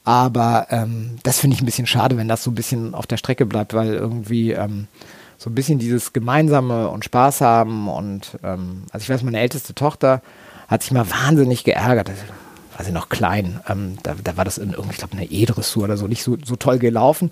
Aber 0.05 0.67
ähm, 0.71 1.19
das 1.23 1.39
finde 1.39 1.55
ich 1.55 1.63
ein 1.63 1.67
bisschen 1.67 1.87
schade, 1.87 2.17
wenn 2.17 2.29
das 2.29 2.43
so 2.43 2.51
ein 2.51 2.57
bisschen 2.57 2.95
auf 2.95 3.07
der 3.07 3.17
Strecke 3.17 3.47
bleibt, 3.47 3.73
weil 3.75 3.95
irgendwie 3.95 4.53
ähm, 4.53 4.89
so 5.39 5.51
ein 5.51 5.55
bisschen 5.55 5.79
dieses 5.79 6.13
Gemeinsame 6.13 6.89
und 6.89 7.05
Spaß 7.05 7.41
haben 7.41 7.89
und 7.89 8.39
ähm, 8.43 8.85
also 8.91 9.05
ich 9.05 9.11
weiß, 9.11 9.23
meine 9.23 9.41
älteste 9.41 9.75
Tochter 9.75 10.23
hat 10.69 10.83
sich 10.83 10.93
mal 10.93 11.09
wahnsinnig 11.11 11.65
geärgert. 11.65 12.09
Da 12.09 12.13
war 12.77 12.85
sie 12.85 12.93
noch 12.93 13.09
klein. 13.09 13.61
Ähm, 13.69 13.99
da, 14.03 14.15
da, 14.23 14.37
war 14.37 14.45
das 14.45 14.59
in 14.59 14.71
irgendwie, 14.71 14.93
ich 14.93 14.99
glaube, 14.99 15.17
eine 15.17 15.31
E-Dressur 15.31 15.85
oder 15.85 15.97
so, 15.97 16.07
nicht 16.07 16.23
so, 16.23 16.37
so 16.45 16.57
toll 16.57 16.79
gelaufen. 16.79 17.31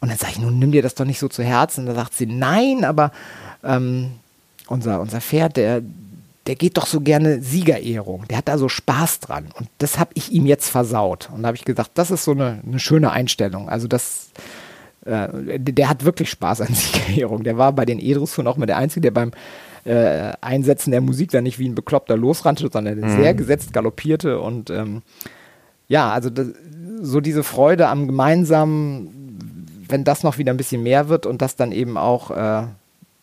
Und 0.00 0.10
dann 0.10 0.18
sage 0.18 0.32
ich, 0.32 0.38
nun 0.40 0.58
nimm 0.58 0.72
dir 0.72 0.82
das 0.82 0.94
doch 0.94 1.04
nicht 1.04 1.18
so 1.18 1.28
zu 1.28 1.42
Herzen. 1.42 1.86
Da 1.86 1.94
sagt 1.94 2.14
sie, 2.14 2.26
nein, 2.26 2.84
aber 2.84 3.12
ähm, 3.62 4.12
unser, 4.66 5.00
unser 5.00 5.20
Pferd, 5.20 5.56
der, 5.56 5.82
der 6.46 6.54
geht 6.54 6.76
doch 6.76 6.86
so 6.86 7.00
gerne 7.00 7.42
Siegerehrung. 7.42 8.26
Der 8.28 8.38
hat 8.38 8.48
da 8.48 8.58
so 8.58 8.68
Spaß 8.68 9.20
dran. 9.20 9.48
Und 9.58 9.68
das 9.78 9.98
habe 9.98 10.10
ich 10.14 10.32
ihm 10.32 10.46
jetzt 10.46 10.68
versaut. 10.70 11.28
Und 11.32 11.42
da 11.42 11.48
habe 11.48 11.56
ich 11.56 11.64
gesagt, 11.64 11.90
das 11.94 12.10
ist 12.10 12.24
so 12.24 12.32
eine, 12.32 12.60
eine 12.66 12.78
schöne 12.78 13.10
Einstellung. 13.10 13.68
Also 13.68 13.86
das, 13.88 14.30
äh, 15.04 15.58
der 15.58 15.88
hat 15.88 16.04
wirklich 16.04 16.30
Spaß 16.30 16.62
an 16.62 16.68
Siegerehrung. 16.74 17.44
Der 17.44 17.58
war 17.58 17.72
bei 17.72 17.84
den 17.84 17.98
Edrusfuhren 17.98 18.48
auch 18.48 18.56
mal 18.56 18.66
der 18.66 18.78
Einzige, 18.78 19.02
der 19.02 19.10
beim 19.10 19.32
äh, 19.84 20.32
Einsetzen 20.40 20.90
der 20.90 21.00
Musik 21.00 21.30
dann 21.30 21.44
nicht 21.44 21.58
wie 21.58 21.68
ein 21.68 21.74
Bekloppter 21.74 22.16
losrannte, 22.16 22.68
sondern 22.72 23.00
mhm. 23.00 23.16
sehr 23.16 23.34
gesetzt 23.34 23.72
galoppierte. 23.72 24.40
Und 24.40 24.70
ähm, 24.70 25.02
ja, 25.88 26.10
also 26.10 26.30
das, 26.30 26.48
so 27.02 27.20
diese 27.20 27.42
Freude 27.42 27.88
am 27.88 28.06
Gemeinsamen, 28.06 29.66
wenn 29.88 30.04
das 30.04 30.22
noch 30.22 30.38
wieder 30.38 30.52
ein 30.52 30.56
bisschen 30.56 30.82
mehr 30.82 31.08
wird 31.08 31.26
und 31.26 31.42
das 31.42 31.56
dann 31.56 31.72
eben 31.72 31.96
auch 31.98 32.30
äh, 32.30 32.62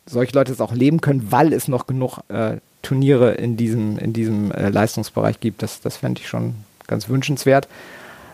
solche 0.05 0.33
Leute 0.33 0.51
es 0.51 0.61
auch 0.61 0.73
leben 0.73 1.01
können, 1.01 1.31
weil 1.31 1.53
es 1.53 1.67
noch 1.67 1.87
genug 1.87 2.19
äh, 2.29 2.57
Turniere 2.81 3.33
in 3.33 3.57
diesem, 3.57 3.97
in 3.97 4.13
diesem 4.13 4.51
äh, 4.51 4.69
Leistungsbereich 4.69 5.39
gibt. 5.39 5.61
Das, 5.61 5.81
das 5.81 5.97
fände 5.97 6.21
ich 6.21 6.27
schon 6.27 6.55
ganz 6.87 7.09
wünschenswert. 7.09 7.67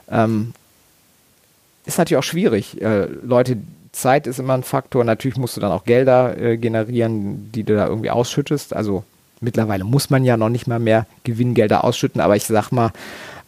Ähm, 0.09 0.53
ist 1.85 1.97
natürlich 1.97 2.19
auch 2.19 2.23
schwierig. 2.23 2.81
Äh, 2.81 3.07
Leute, 3.23 3.57
Zeit 3.91 4.27
ist 4.27 4.39
immer 4.39 4.53
ein 4.53 4.63
Faktor. 4.63 5.03
Natürlich 5.03 5.37
musst 5.37 5.57
du 5.57 5.61
dann 5.61 5.71
auch 5.71 5.85
Gelder 5.85 6.37
äh, 6.37 6.57
generieren, 6.57 7.51
die 7.51 7.63
du 7.63 7.75
da 7.75 7.87
irgendwie 7.87 8.09
ausschüttest. 8.09 8.75
Also 8.75 9.03
mittlerweile 9.39 9.83
muss 9.83 10.09
man 10.09 10.23
ja 10.23 10.37
noch 10.37 10.49
nicht 10.49 10.67
mal 10.67 10.79
mehr 10.79 11.05
Gewinngelder 11.23 11.83
ausschütten, 11.83 12.21
aber 12.21 12.35
ich 12.35 12.45
sag 12.45 12.71
mal, 12.71 12.91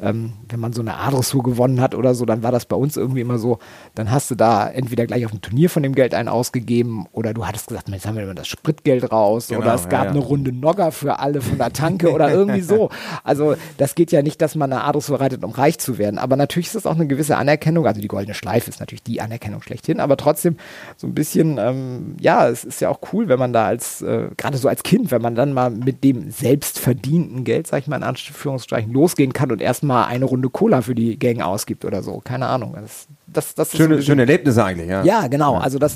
ähm, 0.01 0.33
wenn 0.49 0.59
man 0.59 0.73
so 0.73 0.81
eine 0.81 0.97
Adressur 0.97 1.43
gewonnen 1.43 1.81
hat 1.81 1.95
oder 1.95 2.15
so, 2.15 2.25
dann 2.25 2.43
war 2.43 2.51
das 2.51 2.65
bei 2.65 2.75
uns 2.75 2.97
irgendwie 2.97 3.21
immer 3.21 3.37
so, 3.37 3.59
dann 3.95 4.11
hast 4.11 4.31
du 4.31 4.35
da 4.35 4.67
entweder 4.67 5.05
gleich 5.05 5.25
auf 5.25 5.31
dem 5.31 5.41
Turnier 5.41 5.69
von 5.69 5.83
dem 5.83 5.95
Geld 5.95 6.13
einen 6.13 6.29
ausgegeben 6.29 7.05
oder 7.11 7.33
du 7.33 7.45
hattest 7.45 7.67
gesagt, 7.67 7.89
jetzt 7.89 8.05
haben 8.05 8.15
wir 8.15 8.23
immer 8.23 8.35
das 8.35 8.47
Spritgeld 8.47 9.11
raus 9.11 9.47
genau, 9.47 9.61
oder 9.61 9.75
es 9.75 9.83
gab 9.83 9.91
ja, 9.91 10.03
ja. 10.05 10.11
eine 10.11 10.19
Runde 10.19 10.51
Nogger 10.51 10.91
für 10.91 11.19
alle 11.19 11.41
von 11.41 11.57
der 11.57 11.71
Tanke 11.73 12.11
oder 12.11 12.31
irgendwie 12.31 12.61
so. 12.61 12.89
Also 13.23 13.55
das 13.77 13.95
geht 13.95 14.11
ja 14.11 14.21
nicht, 14.21 14.41
dass 14.41 14.55
man 14.55 14.71
eine 14.71 14.83
Adressur 14.83 15.19
reitet, 15.19 15.43
um 15.43 15.51
reich 15.51 15.77
zu 15.77 15.97
werden, 15.97 16.17
aber 16.17 16.35
natürlich 16.35 16.67
ist 16.67 16.75
das 16.75 16.85
auch 16.85 16.95
eine 16.95 17.07
gewisse 17.07 17.37
Anerkennung, 17.37 17.87
also 17.87 18.01
die 18.01 18.07
goldene 18.07 18.33
Schleife 18.33 18.69
ist 18.69 18.79
natürlich 18.79 19.03
die 19.03 19.21
Anerkennung 19.21 19.61
schlechthin, 19.61 19.99
aber 19.99 20.17
trotzdem 20.17 20.57
so 20.97 21.07
ein 21.07 21.13
bisschen, 21.13 21.57
ähm, 21.57 22.15
ja, 22.19 22.47
es 22.47 22.63
ist 22.63 22.81
ja 22.81 22.89
auch 22.89 22.99
cool, 23.13 23.27
wenn 23.29 23.39
man 23.39 23.53
da 23.53 23.65
als, 23.65 24.01
äh, 24.01 24.29
gerade 24.37 24.57
so 24.57 24.67
als 24.67 24.83
Kind, 24.83 25.11
wenn 25.11 25.21
man 25.21 25.35
dann 25.35 25.53
mal 25.53 25.69
mit 25.69 26.03
dem 26.03 26.31
selbst 26.31 26.79
verdienten 26.79 27.43
Geld, 27.43 27.67
sag 27.67 27.79
ich 27.79 27.87
mal 27.87 27.97
in 27.97 28.03
Anführungszeichen, 28.03 28.91
losgehen 28.91 29.33
kann 29.33 29.51
und 29.51 29.61
erstmal 29.61 29.84
mal 29.86 30.05
eine 30.05 30.25
Runde 30.25 30.49
Cola 30.49 30.81
für 30.81 30.95
die 30.95 31.17
Gang 31.17 31.41
ausgibt 31.41 31.86
oder 31.86 32.03
so. 32.03 32.19
Keine 32.23 32.47
Ahnung. 32.47 32.75
Das, 32.79 33.07
das, 33.27 33.55
das 33.55 33.71
schöne, 33.71 34.01
schöne 34.01 34.23
Erlebnisse 34.23 34.63
eigentlich, 34.63 34.89
ja. 34.89 35.03
Ja, 35.03 35.27
genau. 35.27 35.57
Also 35.57 35.79
das, 35.79 35.95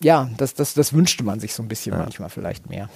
ja, 0.00 0.30
das, 0.36 0.54
das, 0.54 0.74
das 0.74 0.92
wünschte 0.92 1.24
man 1.24 1.40
sich 1.40 1.54
so 1.54 1.62
ein 1.62 1.68
bisschen 1.68 1.92
ja. 1.92 1.98
manchmal 1.98 2.30
vielleicht 2.30 2.68
mehr. 2.68 2.88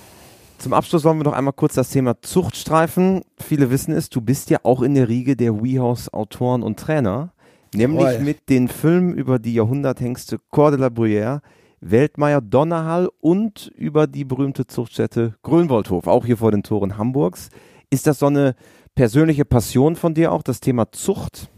Zum 0.58 0.72
Abschluss 0.72 1.04
wollen 1.04 1.18
wir 1.18 1.24
noch 1.24 1.34
einmal 1.34 1.52
kurz 1.52 1.74
das 1.74 1.90
Thema 1.90 2.20
Zucht 2.22 2.56
streifen. 2.56 3.22
Viele 3.38 3.70
wissen 3.70 3.92
es, 3.92 4.08
du 4.08 4.20
bist 4.20 4.48
ja 4.50 4.58
auch 4.62 4.82
in 4.82 4.94
der 4.94 5.08
Riege 5.08 5.36
der 5.36 5.62
WeHorse-Autoren 5.62 6.62
und 6.62 6.78
Trainer. 6.78 7.32
Nämlich 7.74 8.06
Jawohl. 8.06 8.24
mit 8.24 8.48
den 8.48 8.68
Filmen 8.68 9.14
über 9.14 9.38
die 9.38 9.52
Jahrhunderthengste 9.54 10.38
Cordela 10.50 10.86
Bruyère, 10.86 11.40
Weltmeier 11.80 12.40
Donnerhall 12.40 13.10
und 13.20 13.70
über 13.76 14.06
die 14.06 14.24
berühmte 14.24 14.66
Zuchtstätte 14.66 15.34
Grönwaldhof, 15.42 16.06
auch 16.06 16.24
hier 16.24 16.38
vor 16.38 16.52
den 16.52 16.62
Toren 16.62 16.96
Hamburgs. 16.96 17.50
Ist 17.90 18.06
das 18.06 18.18
so 18.20 18.26
eine 18.26 18.54
persönliche 18.96 19.44
Passion 19.44 19.94
von 19.94 20.14
dir 20.14 20.32
auch, 20.32 20.42
das 20.42 20.58
Thema 20.58 20.90
Zucht? 20.90 21.48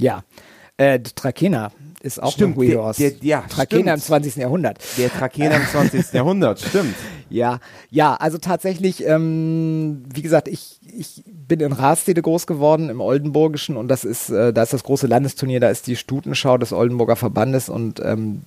Ja, 0.00 0.24
äh, 0.78 0.98
Trakehner 1.00 1.70
ist 2.00 2.22
auch 2.22 2.32
stimmt, 2.32 2.58
ein 2.58 2.68
der, 2.68 2.92
der, 2.92 3.12
ja, 3.22 3.44
Trakehner 3.48 3.94
im 3.94 4.00
20. 4.00 4.36
Jahrhundert. 4.36 4.78
Der 4.98 5.10
Trakehner 5.10 5.56
im 5.56 5.66
20. 5.66 6.12
Jahrhundert, 6.12 6.60
stimmt. 6.60 6.94
Ja, 7.30 7.60
ja, 7.90 8.14
also 8.14 8.38
tatsächlich, 8.38 9.06
ähm, 9.06 10.04
wie 10.12 10.22
gesagt, 10.22 10.48
ich, 10.48 10.80
ich 10.82 11.22
bin 11.26 11.60
in 11.60 11.72
Rastede 11.72 12.22
groß 12.22 12.46
geworden, 12.46 12.90
im 12.90 13.00
Oldenburgischen 13.00 13.76
und 13.76 13.88
das 13.88 14.04
ist, 14.04 14.30
äh, 14.30 14.52
da 14.52 14.62
ist 14.62 14.72
das 14.72 14.84
große 14.84 15.06
Landesturnier, 15.06 15.60
da 15.60 15.70
ist 15.70 15.86
die 15.86 15.96
Stutenschau 15.96 16.58
des 16.58 16.72
Oldenburger 16.72 17.16
Verbandes 17.16 17.68
und 17.68 18.00
ähm, 18.04 18.42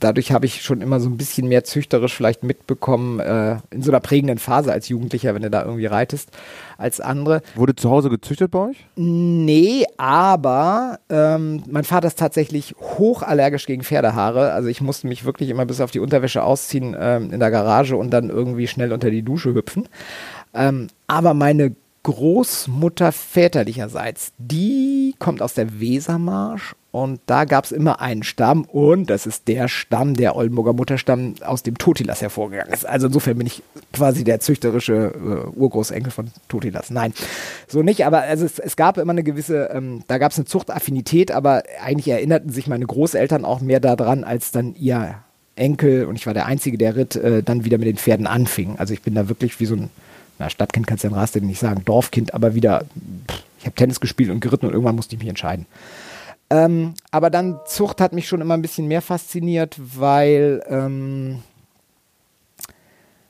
dadurch 0.00 0.32
habe 0.32 0.46
ich 0.46 0.62
schon 0.62 0.80
immer 0.80 1.00
so 1.00 1.08
ein 1.08 1.16
bisschen 1.16 1.48
mehr 1.48 1.64
züchterisch 1.64 2.14
vielleicht 2.14 2.42
mitbekommen, 2.42 3.20
äh, 3.20 3.58
in 3.70 3.82
so 3.82 3.90
einer 3.90 4.00
prägenden 4.00 4.38
Phase 4.38 4.72
als 4.72 4.88
Jugendlicher, 4.88 5.34
wenn 5.34 5.42
du 5.42 5.50
da 5.50 5.64
irgendwie 5.64 5.86
reitest, 5.86 6.30
als 6.78 7.00
andere. 7.00 7.42
Wurde 7.54 7.76
zu 7.76 7.90
Hause 7.90 8.10
gezüchtet 8.10 8.50
bei 8.50 8.70
euch? 8.70 8.86
Nee, 8.96 9.84
aber 9.96 10.98
ähm, 11.08 11.62
mein 11.68 11.84
Vater 11.84 12.08
ist 12.08 12.18
tatsächlich 12.18 12.74
hochallergisch 12.80 13.66
gegen 13.66 13.82
Pferdehaare. 13.82 14.52
Also 14.52 14.68
ich 14.68 14.80
musste 14.80 15.06
mich 15.06 15.24
wirklich 15.24 15.50
immer 15.50 15.66
bis 15.66 15.80
auf 15.80 15.90
die 15.90 16.00
Unterwäsche 16.00 16.42
ausziehen 16.42 16.96
ähm, 16.98 17.32
in 17.32 17.40
der 17.40 17.50
Garage 17.50 17.96
und 17.96 18.10
dann 18.10 18.30
irgendwie 18.30 18.66
schnell 18.66 18.92
unter 18.92 19.10
die 19.10 19.22
Dusche 19.22 19.54
hüpfen. 19.54 19.88
Ähm, 20.54 20.88
aber 21.06 21.34
meine 21.34 21.74
Großmutter 22.02 23.12
väterlicherseits, 23.12 24.32
die 24.38 25.14
kommt 25.18 25.42
aus 25.42 25.52
der 25.52 25.80
Wesermarsch 25.80 26.74
und 26.92 27.20
da 27.26 27.44
gab 27.44 27.66
es 27.66 27.72
immer 27.72 28.00
einen 28.00 28.22
Stamm 28.22 28.64
und 28.64 29.10
das 29.10 29.26
ist 29.26 29.48
der 29.48 29.68
Stamm, 29.68 30.14
der 30.14 30.34
Oldenburger 30.34 30.72
Mutterstamm, 30.72 31.34
aus 31.44 31.62
dem 31.62 31.76
Totilas 31.76 32.22
hervorgegangen 32.22 32.72
ist. 32.72 32.86
Also 32.86 33.08
insofern 33.08 33.36
bin 33.36 33.46
ich 33.46 33.62
quasi 33.92 34.24
der 34.24 34.40
züchterische 34.40 35.12
äh, 35.14 35.58
Urgroßenkel 35.58 36.10
von 36.10 36.30
Totilas. 36.48 36.90
Nein, 36.90 37.12
so 37.68 37.82
nicht, 37.82 38.06
aber 38.06 38.22
also 38.22 38.46
es, 38.46 38.58
es 38.58 38.76
gab 38.76 38.96
immer 38.96 39.12
eine 39.12 39.22
gewisse, 39.22 39.70
ähm, 39.72 40.02
da 40.08 40.16
gab 40.16 40.32
es 40.32 40.38
eine 40.38 40.46
Zuchtaffinität, 40.46 41.30
aber 41.30 41.64
eigentlich 41.82 42.08
erinnerten 42.08 42.50
sich 42.50 42.66
meine 42.66 42.86
Großeltern 42.86 43.44
auch 43.44 43.60
mehr 43.60 43.78
daran, 43.78 44.24
als 44.24 44.52
dann 44.52 44.74
ihr 44.74 45.16
Enkel, 45.54 46.06
und 46.06 46.16
ich 46.16 46.26
war 46.26 46.34
der 46.34 46.46
Einzige, 46.46 46.78
der 46.78 46.96
ritt, 46.96 47.14
äh, 47.16 47.42
dann 47.42 47.64
wieder 47.64 47.76
mit 47.76 47.86
den 47.86 47.98
Pferden 47.98 48.26
anfing. 48.26 48.76
Also 48.78 48.94
ich 48.94 49.02
bin 49.02 49.14
da 49.14 49.28
wirklich 49.28 49.60
wie 49.60 49.66
so 49.66 49.74
ein 49.74 49.90
na, 50.40 50.48
Stadtkind 50.48 50.86
kannst 50.86 51.04
du 51.04 51.08
ja 51.08 51.12
in 51.12 51.18
Raste 51.18 51.40
nicht 51.40 51.60
sagen, 51.60 51.84
Dorfkind, 51.84 52.34
aber 52.34 52.54
wieder, 52.54 52.84
pff, 53.30 53.44
ich 53.60 53.66
habe 53.66 53.76
Tennis 53.76 54.00
gespielt 54.00 54.30
und 54.30 54.40
geritten 54.40 54.66
und 54.66 54.72
irgendwann 54.72 54.96
musste 54.96 55.14
ich 55.14 55.20
mich 55.20 55.28
entscheiden. 55.28 55.66
Ähm, 56.48 56.94
aber 57.10 57.30
dann 57.30 57.60
Zucht 57.66 58.00
hat 58.00 58.12
mich 58.12 58.26
schon 58.26 58.40
immer 58.40 58.54
ein 58.54 58.62
bisschen 58.62 58.88
mehr 58.88 59.02
fasziniert, 59.02 59.76
weil, 59.78 60.64
ähm, 60.68 61.42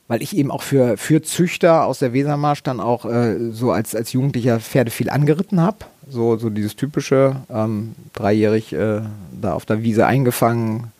weil 0.07 0.23
ich 0.23 0.37
eben 0.37 0.53
auch 0.53 0.63
für, 0.63 0.97
für 0.97 1.21
Züchter 1.21 1.85
aus 1.85 1.99
der 1.99 2.13
Wesermarsch 2.13 2.63
dann 2.63 2.81
auch 2.81 3.05
äh, 3.05 3.51
so 3.51 3.73
als, 3.73 3.95
als 3.95 4.13
Jugendlicher 4.13 4.61
Pferde 4.61 4.93
viel 4.93 5.11
angeritten 5.11 5.61
habe. 5.61 5.79
So, 6.09 6.37
so 6.39 6.49
dieses 6.49 6.77
typische, 6.77 7.37
ähm, 7.51 7.97
dreijährig 8.15 8.73
äh, 8.73 9.01
da 9.41 9.53
auf 9.53 9.67
der 9.67 9.83
Wiese 9.83 10.07
eingefangen, 10.07 10.93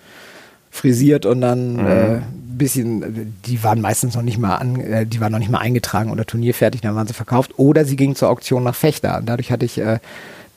frisiert 0.71 1.25
und 1.25 1.41
dann 1.41 1.75
mhm. 1.75 1.87
äh, 1.87 2.21
bisschen, 2.61 3.35
die 3.47 3.65
waren 3.65 3.81
meistens 3.81 4.15
noch 4.15 4.23
nicht 4.23 4.39
mal 4.39 4.57
an, 4.57 4.81
äh, 4.81 5.07
die 5.07 5.21
waren 5.21 5.33
noch 5.33 5.39
nicht 5.39 5.51
mal 5.51 5.59
eingetragen 5.59 6.11
oder 6.11 6.25
turnierfertig, 6.25 6.81
dann 6.81 6.95
waren 6.95 7.07
sie 7.07 7.15
verkauft. 7.15 7.59
Oder 7.59 7.85
sie 7.85 7.97
gingen 7.97 8.15
zur 8.15 8.29
Auktion 8.29 8.63
nach 8.63 8.75
Fechter. 8.75 9.23
Dadurch 9.25 9.51
hatte 9.51 9.65
ich 9.65 9.79
äh, 9.79 9.99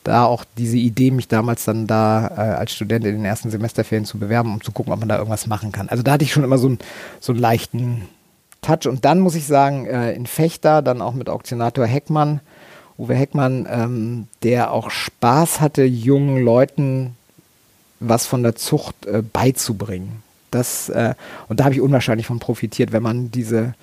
da 0.04 0.24
auch 0.24 0.44
diese 0.58 0.76
Idee, 0.76 1.10
mich 1.10 1.28
damals 1.28 1.64
dann 1.64 1.86
da 1.86 2.28
äh, 2.28 2.40
als 2.56 2.72
Student 2.74 3.06
in 3.06 3.16
den 3.16 3.24
ersten 3.24 3.50
Semesterferien 3.50 4.04
zu 4.04 4.18
bewerben, 4.18 4.52
um 4.52 4.62
zu 4.62 4.70
gucken, 4.70 4.92
ob 4.92 5.00
man 5.00 5.08
da 5.08 5.16
irgendwas 5.16 5.46
machen 5.46 5.72
kann. 5.72 5.88
Also 5.88 6.02
da 6.02 6.12
hatte 6.12 6.24
ich 6.24 6.32
schon 6.32 6.44
immer 6.44 6.58
so, 6.58 6.68
ein, 6.68 6.78
so 7.20 7.32
einen 7.32 7.40
leichten 7.40 8.02
Touch. 8.60 8.86
Und 8.86 9.04
dann 9.04 9.20
muss 9.20 9.34
ich 9.34 9.46
sagen, 9.46 9.86
äh, 9.86 10.12
in 10.12 10.26
Fechter, 10.26 10.82
dann 10.82 11.00
auch 11.00 11.14
mit 11.14 11.28
Auktionator 11.28 11.86
Heckmann, 11.86 12.40
Uwe 12.98 13.14
Heckmann, 13.14 13.66
ähm, 13.68 14.28
der 14.42 14.70
auch 14.70 14.90
Spaß 14.90 15.60
hatte, 15.60 15.82
jungen 15.84 16.44
Leuten 16.44 17.16
was 18.00 18.26
von 18.26 18.42
der 18.42 18.54
Zucht 18.54 19.06
äh, 19.06 19.22
beizubringen. 19.22 20.22
Das, 20.54 20.88
äh, 20.88 21.14
und 21.48 21.60
da 21.60 21.64
habe 21.64 21.74
ich 21.74 21.80
unwahrscheinlich 21.80 22.26
von 22.26 22.38
profitiert, 22.38 22.92
wenn 22.92 23.02
man 23.02 23.30
diese 23.30 23.74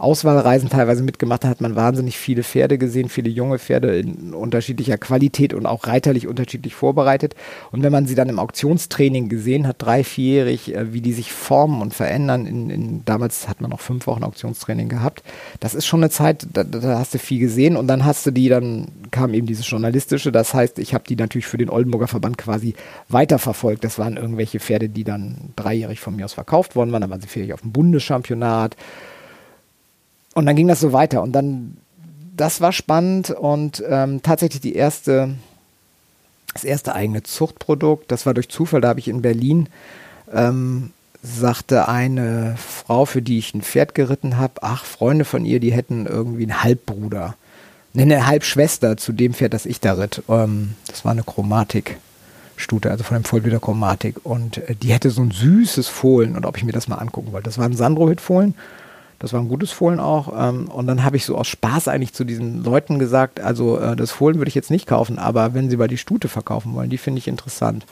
Auswahlreisen 0.00 0.70
teilweise 0.70 1.02
mitgemacht. 1.02 1.44
Hat, 1.44 1.50
hat 1.50 1.60
man 1.60 1.76
wahnsinnig 1.76 2.18
viele 2.18 2.42
Pferde 2.42 2.78
gesehen, 2.78 3.08
viele 3.08 3.28
junge 3.28 3.58
Pferde 3.58 3.98
in 3.98 4.34
unterschiedlicher 4.34 4.98
Qualität 4.98 5.52
und 5.52 5.66
auch 5.66 5.86
reiterlich 5.86 6.26
unterschiedlich 6.26 6.74
vorbereitet. 6.74 7.34
Und 7.70 7.82
wenn 7.82 7.92
man 7.92 8.06
sie 8.06 8.14
dann 8.14 8.28
im 8.28 8.38
Auktionstraining 8.38 9.28
gesehen 9.28 9.66
hat, 9.66 9.76
drei, 9.78 10.02
vierjährig, 10.02 10.74
äh, 10.74 10.92
wie 10.92 11.02
die 11.02 11.12
sich 11.12 11.32
formen 11.32 11.82
und 11.82 11.92
verändern, 11.92 12.46
in, 12.46 12.70
in, 12.70 13.04
damals 13.04 13.48
hat 13.48 13.60
man 13.60 13.70
noch 13.70 13.80
fünf 13.80 14.06
Wochen 14.06 14.24
Auktionstraining 14.24 14.88
gehabt, 14.88 15.22
das 15.60 15.74
ist 15.74 15.86
schon 15.86 16.00
eine 16.00 16.10
Zeit, 16.10 16.46
da, 16.52 16.64
da 16.64 16.98
hast 16.98 17.14
du 17.14 17.18
viel 17.18 17.38
gesehen 17.38 17.76
und 17.76 17.86
dann 17.86 18.04
hast 18.04 18.24
du 18.24 18.30
die, 18.30 18.48
dann 18.48 18.88
kam 19.10 19.34
eben 19.34 19.46
dieses 19.46 19.68
Journalistische, 19.68 20.32
das 20.32 20.54
heißt, 20.54 20.78
ich 20.78 20.94
habe 20.94 21.04
die 21.06 21.16
natürlich 21.16 21.46
für 21.46 21.58
den 21.58 21.68
Oldenburger 21.68 22.08
Verband 22.08 22.38
quasi 22.38 22.74
weiterverfolgt. 23.08 23.84
Das 23.84 23.98
waren 23.98 24.16
irgendwelche 24.16 24.60
Pferde, 24.60 24.88
die 24.88 25.04
dann 25.04 25.50
dreijährig 25.56 26.00
von 26.00 26.16
mir 26.16 26.24
aus 26.24 26.32
verkauft 26.32 26.74
worden 26.74 26.92
waren, 26.92 27.02
dann 27.02 27.10
waren 27.10 27.20
sie 27.20 27.28
vierjährig 27.28 27.54
auf 27.54 27.60
dem 27.60 27.72
Bundeschampionat 27.72 28.76
und 30.40 30.46
dann 30.46 30.56
ging 30.56 30.68
das 30.68 30.80
so 30.80 30.92
weiter. 30.92 31.22
Und 31.22 31.32
dann, 31.32 31.76
das 32.36 32.60
war 32.60 32.72
spannend 32.72 33.30
und 33.30 33.84
ähm, 33.86 34.22
tatsächlich 34.22 34.60
die 34.60 34.74
erste, 34.74 35.34
das 36.54 36.64
erste 36.64 36.94
eigene 36.94 37.22
Zuchtprodukt, 37.22 38.10
das 38.10 38.26
war 38.26 38.34
durch 38.34 38.48
Zufall, 38.48 38.80
da 38.80 38.88
habe 38.88 39.00
ich 39.00 39.08
in 39.08 39.22
Berlin, 39.22 39.68
ähm, 40.32 40.90
sagte 41.22 41.88
eine 41.88 42.56
Frau, 42.56 43.04
für 43.04 43.20
die 43.20 43.38
ich 43.38 43.52
ein 43.52 43.60
Pferd 43.60 43.94
geritten 43.94 44.38
habe, 44.38 44.54
ach, 44.62 44.86
Freunde 44.86 45.26
von 45.26 45.44
ihr, 45.44 45.60
die 45.60 45.72
hätten 45.72 46.06
irgendwie 46.06 46.44
einen 46.44 46.62
Halbbruder. 46.62 47.34
Ne, 47.92 48.02
eine 48.02 48.26
Halbschwester 48.26 48.96
zu 48.96 49.12
dem 49.12 49.34
Pferd, 49.34 49.52
das 49.52 49.66
ich 49.66 49.80
da 49.80 49.94
ritt. 49.94 50.22
Ähm, 50.28 50.74
das 50.86 51.04
war 51.04 51.12
eine 51.12 51.22
Chromatik. 51.22 51.98
Stute, 52.56 52.90
also 52.90 53.04
von 53.04 53.16
dem 53.16 53.24
Vollblüter 53.24 53.60
Chromatik. 53.60 54.24
Und 54.24 54.58
äh, 54.58 54.74
die 54.74 54.92
hätte 54.92 55.10
so 55.10 55.22
ein 55.22 55.32
süßes 55.32 55.88
Fohlen 55.88 56.36
und 56.36 56.46
ob 56.46 56.56
ich 56.56 56.64
mir 56.64 56.72
das 56.72 56.88
mal 56.88 56.96
angucken 56.96 57.32
wollte. 57.32 57.44
Das 57.44 57.58
war 57.58 57.66
ein 57.66 57.76
Sandrohit-Fohlen 57.76 58.54
das 59.20 59.34
war 59.34 59.40
ein 59.40 59.48
gutes 59.48 59.70
Fohlen 59.70 60.00
auch. 60.00 60.32
Ähm, 60.36 60.68
und 60.68 60.86
dann 60.86 61.04
habe 61.04 61.16
ich 61.16 61.24
so 61.24 61.36
aus 61.36 61.46
Spaß 61.46 61.88
eigentlich 61.88 62.14
zu 62.14 62.24
diesen 62.24 62.64
Leuten 62.64 62.98
gesagt, 62.98 63.38
also 63.38 63.78
äh, 63.78 63.94
das 63.94 64.10
Fohlen 64.10 64.38
würde 64.38 64.48
ich 64.48 64.54
jetzt 64.54 64.70
nicht 64.70 64.86
kaufen, 64.86 65.18
aber 65.18 65.54
wenn 65.54 65.70
sie 65.70 65.76
mal 65.76 65.88
die 65.88 65.98
Stute 65.98 66.28
verkaufen 66.28 66.74
wollen, 66.74 66.90
die 66.90 66.98
finde 66.98 67.18
ich 67.18 67.28
interessant. 67.28 67.86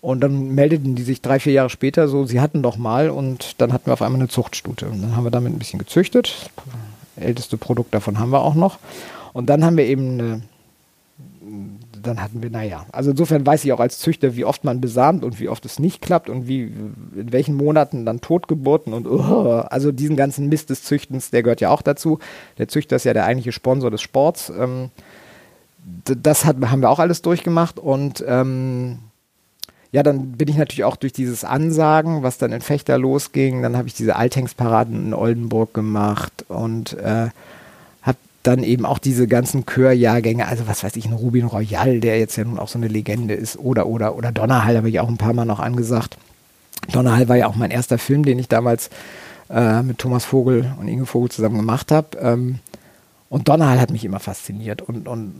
Und 0.00 0.20
dann 0.20 0.54
meldeten 0.54 0.94
die 0.96 1.02
sich 1.02 1.22
drei, 1.22 1.38
vier 1.38 1.52
Jahre 1.52 1.70
später 1.70 2.08
so, 2.08 2.26
sie 2.26 2.40
hatten 2.40 2.62
doch 2.62 2.76
mal 2.76 3.10
und 3.10 3.60
dann 3.60 3.72
hatten 3.72 3.86
wir 3.86 3.92
auf 3.92 4.02
einmal 4.02 4.20
eine 4.20 4.28
Zuchtstute. 4.28 4.86
Und 4.86 5.02
dann 5.02 5.16
haben 5.16 5.24
wir 5.24 5.30
damit 5.30 5.52
ein 5.52 5.58
bisschen 5.58 5.78
gezüchtet. 5.78 6.50
Älteste 7.16 7.56
Produkt 7.56 7.94
davon 7.94 8.18
haben 8.18 8.30
wir 8.30 8.42
auch 8.42 8.54
noch. 8.54 8.78
Und 9.32 9.48
dann 9.50 9.64
haben 9.64 9.76
wir 9.76 9.86
eben 9.86 10.20
eine 10.20 10.42
dann 12.06 12.22
hatten 12.22 12.42
wir, 12.42 12.50
naja, 12.50 12.86
also 12.92 13.10
insofern 13.10 13.46
weiß 13.46 13.64
ich 13.64 13.72
auch 13.72 13.80
als 13.80 13.98
Züchter, 13.98 14.36
wie 14.36 14.44
oft 14.44 14.64
man 14.64 14.80
besamt 14.80 15.24
und 15.24 15.40
wie 15.40 15.48
oft 15.48 15.64
es 15.64 15.78
nicht 15.78 16.00
klappt 16.00 16.28
und 16.28 16.46
wie, 16.46 16.62
in 16.62 17.32
welchen 17.32 17.54
Monaten 17.54 18.06
dann 18.06 18.20
Totgeburten 18.20 18.92
und, 18.92 19.06
uh, 19.06 19.64
also 19.68 19.92
diesen 19.92 20.16
ganzen 20.16 20.48
Mist 20.48 20.70
des 20.70 20.82
Züchtens, 20.82 21.30
der 21.30 21.42
gehört 21.42 21.60
ja 21.60 21.70
auch 21.70 21.82
dazu. 21.82 22.18
Der 22.58 22.68
Züchter 22.68 22.96
ist 22.96 23.04
ja 23.04 23.12
der 23.12 23.24
eigentliche 23.24 23.52
Sponsor 23.52 23.90
des 23.90 24.02
Sports. 24.02 24.50
Ähm, 24.50 24.90
das 26.04 26.44
hat, 26.44 26.56
haben 26.64 26.80
wir 26.80 26.90
auch 26.90 26.98
alles 26.98 27.22
durchgemacht 27.22 27.78
und 27.78 28.24
ähm, 28.26 28.98
ja, 29.92 30.02
dann 30.02 30.32
bin 30.32 30.48
ich 30.48 30.56
natürlich 30.56 30.84
auch 30.84 30.96
durch 30.96 31.12
dieses 31.12 31.44
Ansagen, 31.44 32.22
was 32.24 32.36
dann 32.38 32.50
in 32.50 32.62
Fechter 32.62 32.98
losging, 32.98 33.62
dann 33.62 33.76
habe 33.76 33.86
ich 33.86 33.94
diese 33.94 34.16
Althengsparaden 34.16 35.06
in 35.06 35.14
Oldenburg 35.14 35.72
gemacht 35.72 36.44
und 36.48 36.94
äh, 36.94 37.28
dann 38.44 38.62
eben 38.62 38.84
auch 38.84 38.98
diese 38.98 39.26
ganzen 39.26 39.64
Chörjahrgänge, 39.66 40.46
also 40.46 40.68
was 40.68 40.84
weiß 40.84 40.96
ich, 40.96 41.06
ein 41.06 41.14
Rubin 41.14 41.46
Royal, 41.46 41.98
der 42.00 42.18
jetzt 42.18 42.36
ja 42.36 42.44
nun 42.44 42.58
auch 42.58 42.68
so 42.68 42.78
eine 42.78 42.88
Legende 42.88 43.34
ist, 43.34 43.58
oder, 43.58 43.86
oder, 43.86 44.14
oder 44.16 44.32
Donnerhall 44.32 44.76
habe 44.76 44.88
ich 44.88 45.00
auch 45.00 45.08
ein 45.08 45.16
paar 45.16 45.32
Mal 45.32 45.46
noch 45.46 45.60
angesagt. 45.60 46.18
Donnerhall 46.92 47.28
war 47.28 47.36
ja 47.36 47.46
auch 47.46 47.56
mein 47.56 47.70
erster 47.70 47.98
Film, 47.98 48.24
den 48.24 48.38
ich 48.38 48.48
damals 48.48 48.90
äh, 49.48 49.82
mit 49.82 49.98
Thomas 49.98 50.26
Vogel 50.26 50.74
und 50.78 50.88
Inge 50.88 51.06
Vogel 51.06 51.30
zusammen 51.30 51.56
gemacht 51.56 51.90
habe. 51.90 52.18
Ähm, 52.18 52.58
und 53.30 53.48
Donnerhall 53.48 53.80
hat 53.80 53.90
mich 53.90 54.04
immer 54.04 54.20
fasziniert 54.20 54.82
und, 54.82 55.08
und 55.08 55.34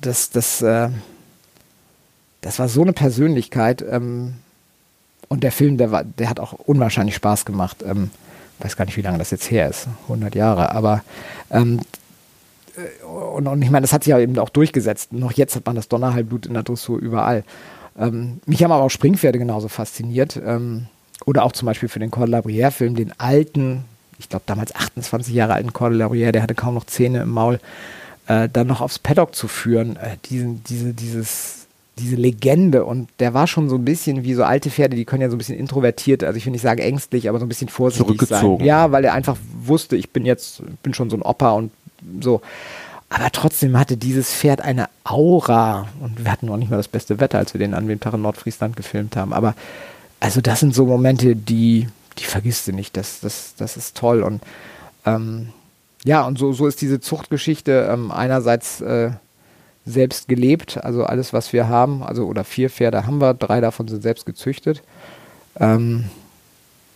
das, 0.00 0.30
das, 0.30 0.62
äh, 0.62 0.88
das 2.42 2.60
war 2.60 2.68
so 2.68 2.82
eine 2.82 2.92
Persönlichkeit. 2.92 3.84
Ähm, 3.90 4.34
und 5.28 5.42
der 5.42 5.52
Film, 5.52 5.78
der, 5.78 5.90
war, 5.90 6.04
der 6.04 6.30
hat 6.30 6.38
auch 6.38 6.52
unwahrscheinlich 6.52 7.16
Spaß 7.16 7.44
gemacht. 7.44 7.84
Ähm, 7.84 8.10
weiß 8.60 8.76
gar 8.76 8.84
nicht, 8.84 8.96
wie 8.96 9.02
lange 9.02 9.18
das 9.18 9.30
jetzt 9.30 9.50
her 9.50 9.68
ist, 9.68 9.88
100 10.04 10.34
Jahre, 10.34 10.72
aber 10.72 11.02
ähm, 11.50 11.80
äh, 12.76 13.04
und, 13.04 13.46
und, 13.46 13.62
ich 13.62 13.70
meine, 13.70 13.82
das 13.82 13.92
hat 13.92 14.04
sich 14.04 14.10
ja 14.10 14.18
eben 14.18 14.38
auch 14.38 14.48
durchgesetzt. 14.48 15.12
Noch 15.12 15.32
jetzt 15.32 15.56
hat 15.56 15.66
man 15.66 15.76
das 15.76 15.88
Donnerhalbblut 15.88 16.46
in 16.46 16.54
der 16.54 16.62
Dressur 16.62 16.98
überall. 16.98 17.44
Ähm, 17.98 18.40
mich 18.46 18.62
haben 18.62 18.72
aber 18.72 18.84
auch 18.84 18.90
Springpferde 18.90 19.38
genauso 19.38 19.68
fasziniert. 19.68 20.40
Ähm, 20.44 20.86
oder 21.26 21.44
auch 21.44 21.52
zum 21.52 21.66
Beispiel 21.66 21.88
für 21.88 21.98
den 21.98 22.10
Cordelabrière-Film, 22.10 22.94
den 22.94 23.12
alten, 23.18 23.84
ich 24.18 24.28
glaube 24.28 24.44
damals 24.46 24.74
28 24.74 25.34
Jahre 25.34 25.54
alten 25.54 25.70
Cordelabrière, 25.70 26.32
der 26.32 26.42
hatte 26.42 26.54
kaum 26.54 26.74
noch 26.74 26.86
Zähne 26.86 27.22
im 27.22 27.30
Maul, 27.30 27.60
äh, 28.26 28.48
dann 28.50 28.66
noch 28.66 28.80
aufs 28.80 28.98
Paddock 28.98 29.34
zu 29.34 29.48
führen, 29.48 29.96
äh, 29.96 30.16
diesen, 30.24 30.64
diese, 30.64 30.94
dieses, 30.94 31.59
diese 32.00 32.16
Legende 32.16 32.84
und 32.84 33.08
der 33.18 33.34
war 33.34 33.46
schon 33.46 33.68
so 33.68 33.76
ein 33.76 33.84
bisschen 33.84 34.24
wie 34.24 34.34
so 34.34 34.44
alte 34.44 34.70
Pferde, 34.70 34.96
die 34.96 35.04
können 35.04 35.22
ja 35.22 35.28
so 35.28 35.36
ein 35.36 35.38
bisschen 35.38 35.58
introvertiert, 35.58 36.24
also 36.24 36.36
ich 36.36 36.44
will 36.46 36.52
nicht 36.52 36.62
sagen 36.62 36.80
ängstlich, 36.80 37.28
aber 37.28 37.38
so 37.38 37.44
ein 37.44 37.48
bisschen 37.48 37.68
vorsichtig 37.68 38.06
Zurückgezogen. 38.06 38.58
sein. 38.58 38.66
Ja, 38.66 38.92
weil 38.92 39.04
er 39.04 39.14
einfach 39.14 39.36
wusste, 39.62 39.96
ich 39.96 40.10
bin 40.10 40.26
jetzt, 40.26 40.62
bin 40.82 40.94
schon 40.94 41.10
so 41.10 41.16
ein 41.16 41.22
Opa 41.22 41.52
und 41.52 41.70
so. 42.20 42.40
Aber 43.12 43.30
trotzdem 43.32 43.76
hatte 43.76 43.96
dieses 43.96 44.32
Pferd 44.32 44.60
eine 44.60 44.88
Aura 45.02 45.88
und 46.00 46.24
wir 46.24 46.30
hatten 46.30 46.46
noch 46.46 46.56
nicht 46.56 46.70
mal 46.70 46.76
das 46.76 46.86
beste 46.86 47.18
Wetter, 47.18 47.38
als 47.38 47.54
wir 47.54 47.58
den 47.58 47.74
an 47.74 47.88
dem 47.88 47.98
Tag 47.98 48.14
in 48.14 48.22
Nordfriesland 48.22 48.76
gefilmt 48.76 49.16
haben. 49.16 49.32
Aber 49.32 49.54
also 50.20 50.40
das 50.40 50.60
sind 50.60 50.74
so 50.74 50.86
Momente, 50.86 51.34
die, 51.34 51.88
die 52.18 52.24
vergisst 52.24 52.68
du 52.68 52.72
nicht. 52.72 52.96
Das, 52.96 53.18
das, 53.20 53.54
das 53.56 53.76
ist 53.76 53.96
toll. 53.96 54.22
Und 54.22 54.42
ähm, 55.06 55.48
ja, 56.04 56.24
und 56.24 56.38
so, 56.38 56.52
so 56.52 56.68
ist 56.68 56.80
diese 56.80 57.00
Zuchtgeschichte 57.00 57.88
ähm, 57.92 58.12
einerseits 58.12 58.80
äh, 58.80 59.10
selbst 59.90 60.28
gelebt, 60.28 60.82
also 60.82 61.04
alles, 61.04 61.32
was 61.32 61.52
wir 61.52 61.68
haben, 61.68 62.02
also 62.02 62.26
oder 62.26 62.44
vier 62.44 62.70
Pferde 62.70 63.06
haben 63.06 63.20
wir, 63.20 63.34
drei 63.34 63.60
davon 63.60 63.88
sind 63.88 64.02
selbst 64.02 64.26
gezüchtet. 64.26 64.82
Ähm, 65.58 66.04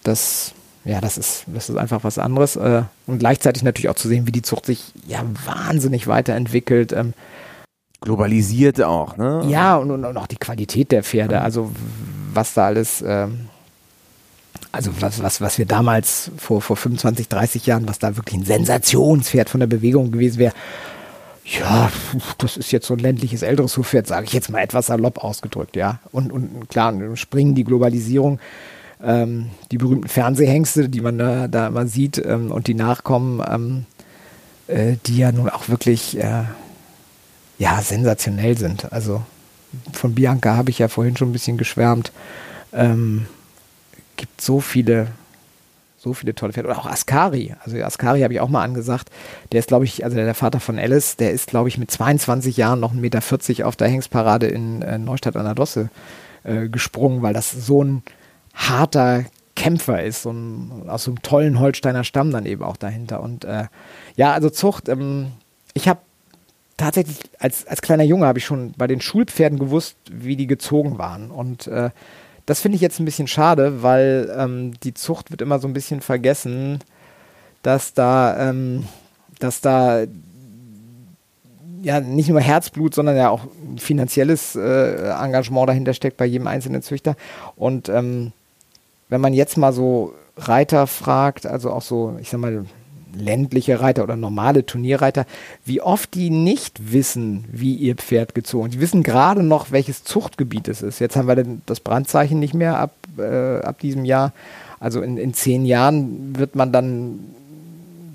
das, 0.02 0.52
ja, 0.84 1.00
das 1.00 1.18
ist, 1.18 1.44
das 1.46 1.68
ist 1.68 1.76
einfach 1.76 2.04
was 2.04 2.18
anderes. 2.18 2.56
Äh, 2.56 2.82
und 3.06 3.18
gleichzeitig 3.18 3.62
natürlich 3.62 3.88
auch 3.88 3.96
zu 3.96 4.08
sehen, 4.08 4.26
wie 4.26 4.32
die 4.32 4.42
Zucht 4.42 4.66
sich 4.66 4.92
ja 5.06 5.24
wahnsinnig 5.44 6.06
weiterentwickelt. 6.06 6.92
Ähm, 6.92 7.14
Globalisiert 8.00 8.82
auch, 8.82 9.16
ne? 9.16 9.44
ja, 9.48 9.76
und, 9.76 9.90
und, 9.90 10.16
auch 10.18 10.26
die 10.26 10.36
Qualität 10.36 10.92
der 10.92 11.02
Pferde, 11.02 11.40
also 11.40 11.70
was 12.34 12.52
da 12.52 12.66
alles, 12.66 13.02
ähm, 13.06 13.48
also 14.72 14.90
was, 15.00 15.22
was, 15.22 15.40
was 15.40 15.56
wir 15.56 15.64
damals 15.64 16.30
vor, 16.36 16.60
vor 16.60 16.76
25, 16.76 17.28
30 17.28 17.64
Jahren, 17.64 17.88
was 17.88 17.98
da 17.98 18.16
wirklich 18.16 18.40
ein 18.40 18.44
Sensationspferd 18.44 19.48
von 19.48 19.60
der 19.60 19.68
Bewegung 19.68 20.12
gewesen 20.12 20.38
wäre, 20.38 20.52
ja, 21.44 21.90
das 22.38 22.56
ist 22.56 22.72
jetzt 22.72 22.86
so 22.86 22.94
ein 22.94 23.00
ländliches 23.00 23.42
älteres 23.42 23.76
Hufpferd, 23.76 24.06
sage 24.06 24.26
ich 24.26 24.32
jetzt 24.32 24.50
mal 24.50 24.60
etwas 24.60 24.86
salopp 24.86 25.22
ausgedrückt, 25.22 25.76
ja. 25.76 26.00
Und, 26.10 26.32
und 26.32 26.68
klar, 26.68 26.94
springen 27.16 27.54
die 27.54 27.64
Globalisierung, 27.64 28.40
ähm, 29.02 29.50
die 29.70 29.78
berühmten 29.78 30.08
Fernsehhengste, 30.08 30.88
die 30.88 31.00
man 31.00 31.18
da, 31.18 31.48
da 31.48 31.66
immer 31.66 31.86
sieht 31.86 32.18
ähm, 32.24 32.50
und 32.50 32.66
die 32.66 32.74
Nachkommen, 32.74 33.42
ähm, 33.46 33.86
äh, 34.68 34.96
die 35.06 35.18
ja 35.18 35.32
nun 35.32 35.50
auch 35.50 35.68
wirklich 35.68 36.18
äh, 36.18 36.44
ja, 37.58 37.82
sensationell 37.82 38.56
sind. 38.56 38.92
Also 38.92 39.22
von 39.92 40.14
Bianca 40.14 40.56
habe 40.56 40.70
ich 40.70 40.78
ja 40.78 40.88
vorhin 40.88 41.16
schon 41.16 41.30
ein 41.30 41.32
bisschen 41.32 41.58
geschwärmt. 41.58 42.12
Ähm, 42.72 43.26
gibt 44.16 44.40
so 44.40 44.60
viele, 44.60 45.08
so 46.04 46.12
viele 46.12 46.34
tolle 46.34 46.52
Pferde. 46.52 46.68
Oder 46.68 46.78
auch 46.78 46.86
Ascari. 46.86 47.54
Also 47.64 47.76
Ascari 47.78 48.20
habe 48.20 48.34
ich 48.34 48.40
auch 48.40 48.48
mal 48.48 48.62
angesagt. 48.62 49.10
Der 49.50 49.58
ist, 49.58 49.68
glaube 49.68 49.86
ich, 49.86 50.04
also 50.04 50.16
der 50.16 50.34
Vater 50.34 50.60
von 50.60 50.78
Alice, 50.78 51.16
der 51.16 51.32
ist, 51.32 51.48
glaube 51.48 51.68
ich, 51.68 51.78
mit 51.78 51.90
22 51.90 52.56
Jahren 52.56 52.78
noch 52.78 52.92
1,40 52.92 52.98
Meter 53.00 53.66
auf 53.66 53.76
der 53.76 53.88
Hengstparade 53.88 54.46
in 54.46 54.82
äh, 54.82 54.98
Neustadt 54.98 55.36
an 55.36 55.44
der 55.44 55.54
Dosse 55.54 55.88
äh, 56.44 56.68
gesprungen, 56.68 57.22
weil 57.22 57.34
das 57.34 57.50
so 57.50 57.82
ein 57.82 58.02
harter 58.54 59.24
Kämpfer 59.56 60.02
ist, 60.02 60.22
so 60.22 60.30
ein, 60.30 60.88
aus 60.88 61.04
so 61.04 61.10
einem 61.10 61.22
tollen 61.22 61.58
Holsteiner 61.58 62.04
Stamm 62.04 62.30
dann 62.30 62.46
eben 62.46 62.62
auch 62.62 62.76
dahinter. 62.76 63.22
Und 63.22 63.44
äh, 63.44 63.64
ja, 64.16 64.32
also 64.32 64.50
Zucht, 64.50 64.88
ähm, 64.88 65.28
ich 65.72 65.88
habe 65.88 66.00
tatsächlich 66.76 67.18
als, 67.38 67.66
als 67.66 67.82
kleiner 67.82 68.04
Junge 68.04 68.26
habe 68.26 68.38
ich 68.38 68.44
schon 68.44 68.72
bei 68.76 68.86
den 68.86 69.00
Schulpferden 69.00 69.58
gewusst, 69.58 69.96
wie 70.10 70.36
die 70.36 70.46
gezogen 70.46 70.98
waren. 70.98 71.30
Und 71.30 71.66
äh, 71.66 71.90
das 72.46 72.60
finde 72.60 72.76
ich 72.76 72.82
jetzt 72.82 73.00
ein 73.00 73.04
bisschen 73.04 73.26
schade, 73.26 73.82
weil 73.82 74.32
ähm, 74.36 74.72
die 74.82 74.94
Zucht 74.94 75.30
wird 75.30 75.40
immer 75.40 75.58
so 75.58 75.68
ein 75.68 75.72
bisschen 75.72 76.00
vergessen, 76.00 76.80
dass 77.62 77.94
da, 77.94 78.50
ähm, 78.50 78.84
dass 79.38 79.60
da 79.60 80.04
ja 81.82 82.00
nicht 82.00 82.28
nur 82.28 82.40
Herzblut, 82.40 82.94
sondern 82.94 83.16
ja 83.16 83.30
auch 83.30 83.46
finanzielles 83.76 84.56
äh, 84.56 85.10
Engagement 85.10 85.68
dahinter 85.68 85.94
steckt 85.94 86.16
bei 86.16 86.26
jedem 86.26 86.46
einzelnen 86.46 86.82
Züchter. 86.82 87.16
Und 87.56 87.88
ähm, 87.88 88.32
wenn 89.08 89.20
man 89.20 89.34
jetzt 89.34 89.56
mal 89.56 89.72
so 89.72 90.14
Reiter 90.36 90.86
fragt, 90.86 91.46
also 91.46 91.70
auch 91.70 91.82
so, 91.82 92.16
ich 92.20 92.30
sag 92.30 92.40
mal, 92.40 92.64
ländliche 93.14 93.80
Reiter 93.80 94.02
oder 94.02 94.16
normale 94.16 94.66
Turnierreiter, 94.66 95.26
wie 95.64 95.80
oft 95.80 96.14
die 96.14 96.30
nicht 96.30 96.92
wissen, 96.92 97.44
wie 97.50 97.74
ihr 97.74 97.96
Pferd 97.96 98.34
gezogen. 98.34 98.70
Die 98.70 98.80
wissen 98.80 99.02
gerade 99.02 99.42
noch, 99.42 99.70
welches 99.70 100.04
Zuchtgebiet 100.04 100.68
es 100.68 100.82
ist. 100.82 100.98
Jetzt 100.98 101.16
haben 101.16 101.28
wir 101.28 101.44
das 101.66 101.80
Brandzeichen 101.80 102.38
nicht 102.38 102.54
mehr 102.54 102.78
ab, 102.78 102.92
äh, 103.18 103.58
ab 103.60 103.78
diesem 103.80 104.04
Jahr. 104.04 104.32
Also 104.80 105.00
in, 105.00 105.16
in 105.16 105.34
zehn 105.34 105.64
Jahren 105.64 106.36
wird 106.36 106.56
man 106.56 106.72
dann 106.72 107.20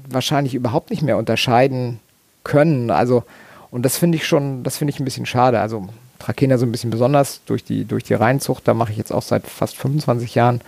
wahrscheinlich 0.10 0.56
überhaupt 0.56 0.90
nicht 0.90 1.02
mehr 1.02 1.18
unterscheiden 1.18 2.00
können. 2.44 2.92
Also, 2.92 3.24
und 3.72 3.84
das 3.84 3.98
finde 3.98 4.18
ich 4.18 4.28
schon, 4.28 4.64
das 4.64 4.78
finde 4.78 4.92
ich 4.92 5.00
ein 5.00 5.06
bisschen 5.06 5.26
schade. 5.26 5.60
Also 5.60 5.88
Trakehner 6.20 6.58
so 6.58 6.66
ein 6.66 6.72
bisschen 6.72 6.90
besonders 6.90 7.42
durch 7.46 7.64
die, 7.64 7.86
durch 7.86 8.04
die 8.04 8.14
Reinzucht, 8.14 8.68
da 8.68 8.74
mache 8.74 8.92
ich 8.92 8.98
jetzt 8.98 9.12
auch 9.12 9.22
seit 9.22 9.48
fast 9.48 9.78
25 9.78 10.36
Jahren 10.36 10.62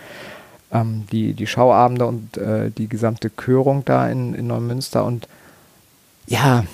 ähm, 0.72 1.04
die, 1.12 1.34
die 1.34 1.46
Schauabende 1.46 2.06
und 2.06 2.36
äh, 2.36 2.70
die 2.70 2.88
gesamte 2.88 3.30
Körung 3.30 3.84
da 3.84 4.08
in, 4.08 4.34
in 4.34 4.46
Neumünster 4.46 5.04
und 5.04 5.28
ja, 6.26 6.64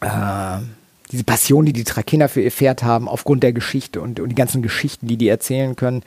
äh, 0.00 0.62
diese 1.10 1.24
Passion, 1.24 1.64
die 1.64 1.72
die 1.72 1.84
Trakehner 1.84 2.28
für 2.28 2.40
ihr 2.40 2.50
Pferd 2.50 2.82
haben, 2.82 3.08
aufgrund 3.08 3.42
der 3.42 3.52
Geschichte 3.52 4.00
und, 4.00 4.18
und 4.20 4.30
die 4.30 4.34
ganzen 4.34 4.62
Geschichten, 4.62 5.06
die 5.06 5.16
die 5.16 5.28
erzählen 5.28 5.76
können, 5.76 6.02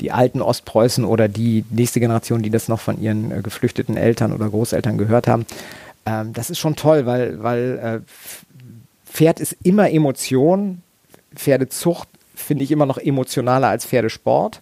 die 0.00 0.12
alten 0.12 0.40
Ostpreußen 0.40 1.04
oder 1.04 1.28
die 1.28 1.64
nächste 1.70 2.00
Generation, 2.00 2.42
die 2.42 2.50
das 2.50 2.68
noch 2.68 2.80
von 2.80 3.00
ihren 3.00 3.30
äh, 3.32 3.42
geflüchteten 3.42 3.96
Eltern 3.96 4.32
oder 4.32 4.48
Großeltern 4.48 4.98
gehört 4.98 5.26
haben, 5.26 5.46
ähm, 6.06 6.32
das 6.32 6.50
ist 6.50 6.58
schon 6.58 6.76
toll, 6.76 7.06
weil, 7.06 7.42
weil 7.42 7.78
äh, 7.78 9.10
Pferd 9.10 9.40
ist 9.40 9.56
immer 9.62 9.90
Emotion, 9.90 10.82
Pferdezucht 11.34 12.08
finde 12.34 12.64
ich 12.64 12.70
immer 12.70 12.86
noch 12.86 12.98
emotionaler 12.98 13.68
als 13.68 13.86
Pferdesport. 13.86 14.60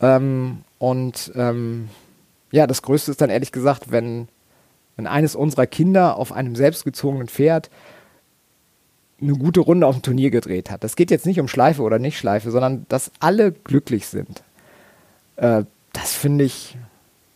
Ähm, 0.00 0.63
und 0.78 1.32
ähm, 1.34 1.88
ja, 2.50 2.66
das 2.66 2.82
Größte 2.82 3.10
ist 3.10 3.20
dann 3.20 3.30
ehrlich 3.30 3.52
gesagt, 3.52 3.90
wenn, 3.90 4.28
wenn 4.96 5.06
eines 5.06 5.34
unserer 5.34 5.66
Kinder 5.66 6.16
auf 6.16 6.32
einem 6.32 6.56
selbstgezogenen 6.56 7.28
Pferd 7.28 7.70
eine 9.20 9.32
gute 9.32 9.60
Runde 9.60 9.86
auf 9.86 9.96
dem 9.96 10.02
Turnier 10.02 10.30
gedreht 10.30 10.70
hat. 10.70 10.84
Das 10.84 10.96
geht 10.96 11.10
jetzt 11.10 11.26
nicht 11.26 11.40
um 11.40 11.48
Schleife 11.48 11.82
oder 11.82 11.98
nicht 11.98 12.18
Schleife, 12.18 12.50
sondern 12.50 12.86
dass 12.88 13.10
alle 13.20 13.52
glücklich 13.52 14.06
sind. 14.06 14.42
Äh, 15.36 15.64
das 15.92 16.12
finde 16.12 16.44
ich, 16.44 16.76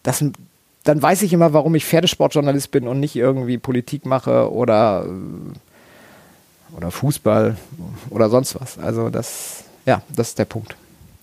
das, 0.03 0.25
dann 0.85 1.03
weiß 1.03 1.23
ich 1.23 1.33
immer, 1.33 1.53
warum 1.53 1.75
ich 1.75 1.85
Pferdesportjournalist 1.85 2.71
bin 2.71 2.87
und 2.89 3.01
nicht 3.01 3.17
irgendwie 3.17 3.59
Politik 3.59 4.07
mache 4.07 4.53
oder, 4.53 5.07
oder 6.77 6.91
Fußball 6.91 7.57
oder 8.11 8.29
sonst 8.29 8.61
was. 8.61 8.79
Also 8.79 9.11
das, 9.11 9.65
ja, 9.87 10.03
das 10.15 10.29
ist 10.31 10.39
der 10.39 10.45
Punkt. 10.45 10.77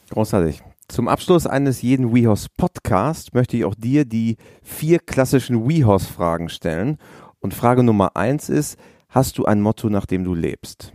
Großartig. 0.10 0.62
Zum 0.88 1.08
Abschluss 1.08 1.48
eines 1.48 1.82
jeden 1.82 2.14
WeHorse 2.14 2.48
Podcast 2.58 3.34
möchte 3.34 3.58
ich 3.58 3.66
auch 3.66 3.76
dir 3.76 4.06
die 4.06 4.38
vier 4.62 5.00
klassischen 5.00 5.68
WeHorse 5.68 6.06
Fragen 6.06 6.48
stellen. 6.50 6.98
Und 7.40 7.54
Frage 7.54 7.84
Nummer 7.84 8.16
eins 8.16 8.50
ist, 8.50 8.78
hast 9.10 9.38
du 9.38 9.46
ein 9.46 9.62
Motto, 9.62 9.90
nach 9.90 10.06
dem 10.06 10.24
du 10.24 10.36
lebst? 10.36 10.94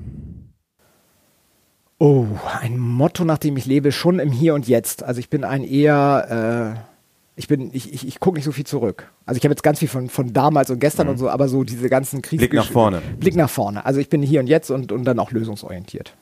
Oh, 1.99 2.27
ein 2.61 2.79
Motto, 2.79 3.25
nach 3.25 3.39
dem 3.39 3.57
ich 3.57 3.67
lebe, 3.67 3.93
schon 3.93 4.21
im 4.21 4.31
Hier 4.33 4.55
und 4.55 4.69
Jetzt. 4.69 5.03
Also 5.03 5.19
ich 5.21 5.29
bin 5.29 5.45
ein 5.45 5.65
eher, 5.65 6.77
äh, 6.77 6.81
ich 7.37 7.47
bin, 7.49 7.71
ich, 7.75 7.93
ich, 7.93 8.07
ich 8.07 8.21
gucke 8.21 8.37
nicht 8.39 8.45
so 8.47 8.53
viel 8.53 8.65
zurück. 8.65 9.13
Also 9.27 9.39
ich 9.39 9.45
habe 9.45 9.53
jetzt 9.53 9.63
ganz 9.63 9.81
viel 9.81 9.89
von, 9.89 10.09
von 10.09 10.33
damals 10.33 10.71
und 10.71 10.79
gestern 10.79 11.09
Mhm. 11.09 11.13
und 11.13 11.19
so, 11.19 11.29
aber 11.29 11.49
so 11.49 11.63
diese 11.65 11.89
ganzen 11.91 12.23
Kriegs 12.23 12.41
Blick 12.41 12.55
nach 12.55 12.71
vorne. 12.71 13.03
Blick 13.19 13.35
nach 13.37 13.51
vorne. 13.51 13.85
Also 13.85 14.01
ich 14.01 14.09
bin 14.09 14.23
hier 14.23 14.41
und 14.41 14.47
jetzt 14.47 14.71
und, 14.71 14.93
und 14.93 15.05
dann 15.05 15.19
auch 15.19 15.31
lösungsorientiert. 15.33 16.17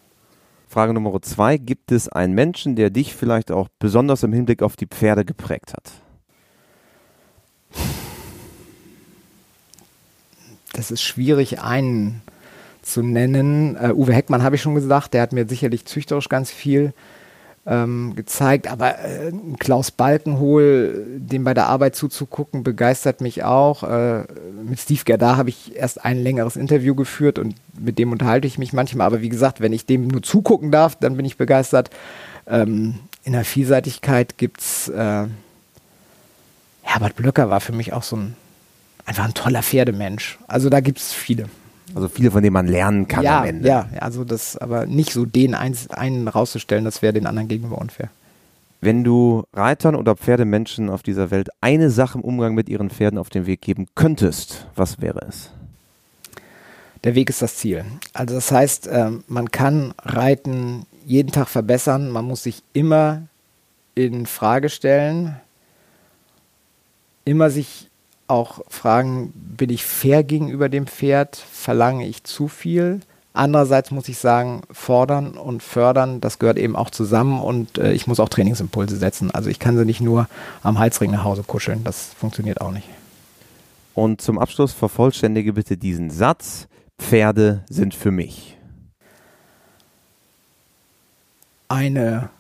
Frage 0.69 0.93
Nummer 0.93 1.21
zwei, 1.23 1.57
gibt 1.57 1.93
es 1.93 2.09
einen 2.09 2.35
Menschen, 2.35 2.77
der 2.77 2.91
dich 2.91 3.14
vielleicht 3.14 3.51
auch 3.51 3.69
besonders 3.79 4.23
im 4.23 4.33
Hinblick 4.33 4.62
auf 4.62 4.77
die 4.77 4.87
Pferde 4.87 5.25
geprägt 5.25 5.73
hat? 5.73 5.91
das 10.79 10.93
ist 10.93 11.03
schwierig, 11.03 11.61
einen 11.61 12.23
zu 12.83 13.03
nennen. 13.03 13.77
Äh, 13.77 13.93
Uwe 13.93 14.12
Heckmann 14.12 14.45
habe 14.45 14.55
ich 14.55 14.62
schon 14.62 14.77
gesagt, 14.77 15.12
der 15.12 15.23
hat 15.23 15.33
mir 15.33 15.49
sicherlich 15.49 15.85
züchterisch 15.85 16.29
ganz 16.29 16.53
viel 16.53 16.95
ähm, 17.67 18.15
gezeigt, 18.17 18.67
aber 18.67 18.99
äh, 18.99 19.33
Klaus 19.59 19.91
Balkenhol, 19.91 21.05
dem 21.19 21.45
bei 21.45 21.55
der 21.55 21.67
Arbeit 21.67 21.97
zuzugucken, 21.97 22.63
begeistert 22.63 23.21
mich 23.21 23.45
auch. 23.45 23.83
Äh, 23.83 24.25
mit 24.65 24.81
Steve 24.81 25.03
Gerda 25.05 25.37
habe 25.37 25.51
ich 25.51 25.77
erst 25.77 26.05
ein 26.05 26.19
längeres 26.23 26.57
Interview 26.57 26.95
geführt 26.95 27.39
und 27.39 27.55
mit 27.79 27.99
dem 27.99 28.13
unterhalte 28.13 28.47
ich 28.47 28.59
mich 28.59 28.73
manchmal, 28.73 29.07
aber 29.07 29.21
wie 29.21 29.29
gesagt, 29.29 29.61
wenn 29.61 29.73
ich 29.73 29.87
dem 29.87 30.09
nur 30.09 30.23
zugucken 30.23 30.71
darf, 30.71 30.97
dann 30.97 31.17
bin 31.17 31.27
ich 31.27 31.37
begeistert. 31.37 31.91
Ähm, 32.47 33.01
in 33.25 33.33
der 33.33 33.45
Vielseitigkeit 33.45 34.39
gibt 34.39 34.61
es 34.61 34.89
äh, 34.89 35.27
Herbert 36.83 37.17
Blöcker 37.17 37.51
war 37.51 37.61
für 37.61 37.73
mich 37.73 37.93
auch 37.93 38.03
so 38.03 38.17
ein 38.17 38.35
einfach 39.09 39.25
ein 39.25 39.35
toller 39.35 39.63
Pferdemensch. 39.63 40.39
Also 40.47 40.69
da 40.69 40.81
gibt 40.81 40.99
es 40.99 41.13
viele. 41.13 41.49
Also 41.95 42.09
viele, 42.09 42.30
von 42.30 42.43
denen 42.43 42.53
man 42.53 42.66
lernen 42.66 43.09
kann 43.09 43.24
ja, 43.24 43.41
am 43.41 43.47
Ende. 43.47 43.68
ja, 43.68 43.89
ja, 43.95 44.01
also 44.01 44.24
das, 44.24 44.57
aber 44.57 44.86
nicht 44.86 45.12
so 45.12 45.24
den 45.24 45.55
eins, 45.55 45.91
einen 45.91 46.28
rauszustellen, 46.28 46.84
das 46.84 47.03
wäre 47.03 47.12
den 47.12 47.26
anderen 47.26 47.49
gegenüber 47.49 47.78
unfair. 47.78 48.11
Wenn 48.80 49.03
du 49.03 49.45
Reitern 49.53 49.97
oder 49.97 50.14
Pferdemenschen 50.14 50.89
auf 50.89 51.03
dieser 51.03 51.30
Welt 51.30 51.49
eine 51.61 51.91
Sache 51.91 52.18
im 52.18 52.24
Umgang 52.24 52.55
mit 52.55 52.68
ihren 52.68 52.91
Pferden 52.91 53.18
auf 53.18 53.28
den 53.28 53.47
Weg 53.47 53.61
geben 53.61 53.89
könntest, 53.95 54.66
was 54.76 55.01
wäre 55.01 55.26
es? 55.28 55.51
Der 57.05 57.14
Weg 57.14 57.30
ist 57.30 57.43
das 57.43 57.57
Ziel. 57.57 57.84
Also 58.12 58.34
das 58.34 58.53
heißt, 58.53 58.89
ähm, 58.91 59.24
man 59.26 59.51
kann 59.51 59.95
Reiten 60.03 60.86
jeden 61.07 61.32
Tag 61.32 61.49
verbessern. 61.49 62.11
Man 62.11 62.24
muss 62.24 62.43
sich 62.43 62.62
immer 62.72 63.22
in 63.95 64.26
Frage 64.26 64.68
stellen, 64.68 65.36
immer 67.24 67.51
sich 67.51 67.88
auch 68.29 68.61
fragen, 68.68 69.33
bin 69.35 69.70
ich 69.70 69.85
fair 69.85 70.22
gegenüber 70.22 70.68
dem 70.68 70.87
Pferd? 70.87 71.37
Verlange 71.37 72.07
ich 72.07 72.24
zu 72.24 72.49
viel? 72.49 73.01
Andererseits 73.33 73.91
muss 73.91 74.09
ich 74.09 74.18
sagen, 74.18 74.62
fordern 74.72 75.33
und 75.33 75.62
fördern, 75.62 76.20
das 76.20 76.39
gehört 76.39 76.59
eben 76.59 76.74
auch 76.74 76.91
zusammen 76.91 77.41
und 77.41 77.79
äh, 77.79 77.93
ich 77.93 78.07
muss 78.07 78.18
auch 78.18 78.29
Trainingsimpulse 78.29 78.97
setzen. 78.97 79.31
Also 79.31 79.49
ich 79.49 79.59
kann 79.59 79.76
sie 79.76 79.85
nicht 79.85 80.01
nur 80.01 80.29
am 80.62 80.79
Halsring 80.79 81.11
nach 81.11 81.24
Hause 81.24 81.45
kuscheln, 81.45 81.85
das 81.85 82.11
funktioniert 82.18 82.61
auch 82.61 82.72
nicht. 82.72 82.89
Und 83.95 84.20
zum 84.20 84.39
Abschluss 84.39 84.72
vervollständige 84.72 85.53
bitte 85.53 85.76
diesen 85.76 86.11
Satz, 86.11 86.66
Pferde 86.99 87.62
sind 87.68 87.95
für 87.95 88.11
mich. 88.11 88.57
Eine 91.68 92.31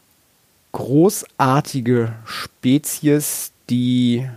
großartige 0.72 2.12
Spezies, 2.24 3.52
die 3.70 4.28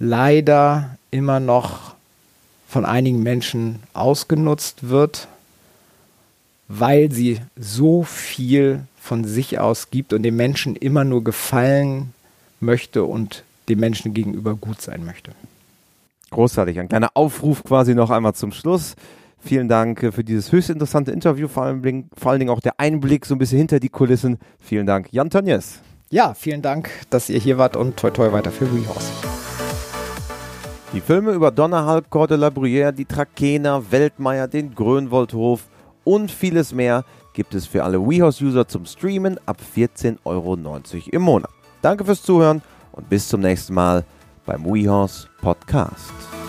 leider 0.00 0.96
immer 1.12 1.38
noch 1.38 1.94
von 2.66 2.84
einigen 2.84 3.22
Menschen 3.22 3.80
ausgenutzt 3.92 4.88
wird, 4.88 5.28
weil 6.66 7.12
sie 7.12 7.40
so 7.56 8.02
viel 8.02 8.82
von 9.00 9.24
sich 9.24 9.58
aus 9.58 9.90
gibt 9.90 10.12
und 10.12 10.22
dem 10.22 10.36
Menschen 10.36 10.74
immer 10.74 11.04
nur 11.04 11.22
gefallen 11.22 12.12
möchte 12.60 13.04
und 13.04 13.44
dem 13.68 13.80
Menschen 13.80 14.14
gegenüber 14.14 14.54
gut 14.54 14.80
sein 14.80 15.04
möchte. 15.04 15.32
Großartig. 16.30 16.78
Ein 16.78 16.88
kleiner 16.88 17.10
Aufruf 17.14 17.64
quasi 17.64 17.94
noch 17.94 18.10
einmal 18.10 18.34
zum 18.34 18.52
Schluss. 18.52 18.94
Vielen 19.42 19.68
Dank 19.68 20.12
für 20.12 20.22
dieses 20.22 20.52
höchst 20.52 20.70
interessante 20.70 21.12
Interview, 21.12 21.48
vor 21.48 21.64
allen, 21.64 22.08
vor 22.16 22.30
allen 22.30 22.40
Dingen 22.40 22.50
auch 22.50 22.60
der 22.60 22.78
Einblick 22.78 23.26
so 23.26 23.34
ein 23.34 23.38
bisschen 23.38 23.58
hinter 23.58 23.80
die 23.80 23.88
Kulissen. 23.88 24.38
Vielen 24.60 24.86
Dank, 24.86 25.08
Jan 25.12 25.30
Tönjes. 25.30 25.80
Ja, 26.10 26.34
vielen 26.34 26.62
Dank, 26.62 26.90
dass 27.10 27.28
ihr 27.30 27.38
hier 27.38 27.58
wart 27.58 27.74
und 27.74 27.96
toi 27.96 28.10
toi 28.10 28.32
weiter 28.32 28.50
für 28.50 28.70
WeHorse. 28.72 29.49
Die 30.92 31.00
Filme 31.00 31.30
über 31.32 31.52
Donnerhall, 31.52 32.02
Corde 32.10 32.34
la 32.34 32.48
Bruyère, 32.48 32.90
die 32.90 33.04
Trakehner, 33.04 33.92
Weltmeier, 33.92 34.48
den 34.48 34.74
Grönwoldhof 34.74 35.68
und 36.02 36.32
vieles 36.32 36.74
mehr 36.74 37.04
gibt 37.32 37.54
es 37.54 37.64
für 37.64 37.84
alle 37.84 38.00
WeHorse-User 38.00 38.66
zum 38.66 38.86
Streamen 38.86 39.38
ab 39.46 39.58
14,90 39.76 40.18
Euro 40.24 40.56
im 41.12 41.22
Monat. 41.22 41.50
Danke 41.80 42.04
fürs 42.04 42.22
Zuhören 42.22 42.60
und 42.90 43.08
bis 43.08 43.28
zum 43.28 43.40
nächsten 43.40 43.72
Mal 43.72 44.04
beim 44.44 44.64
WeHorse 44.64 45.28
Podcast. 45.40 46.39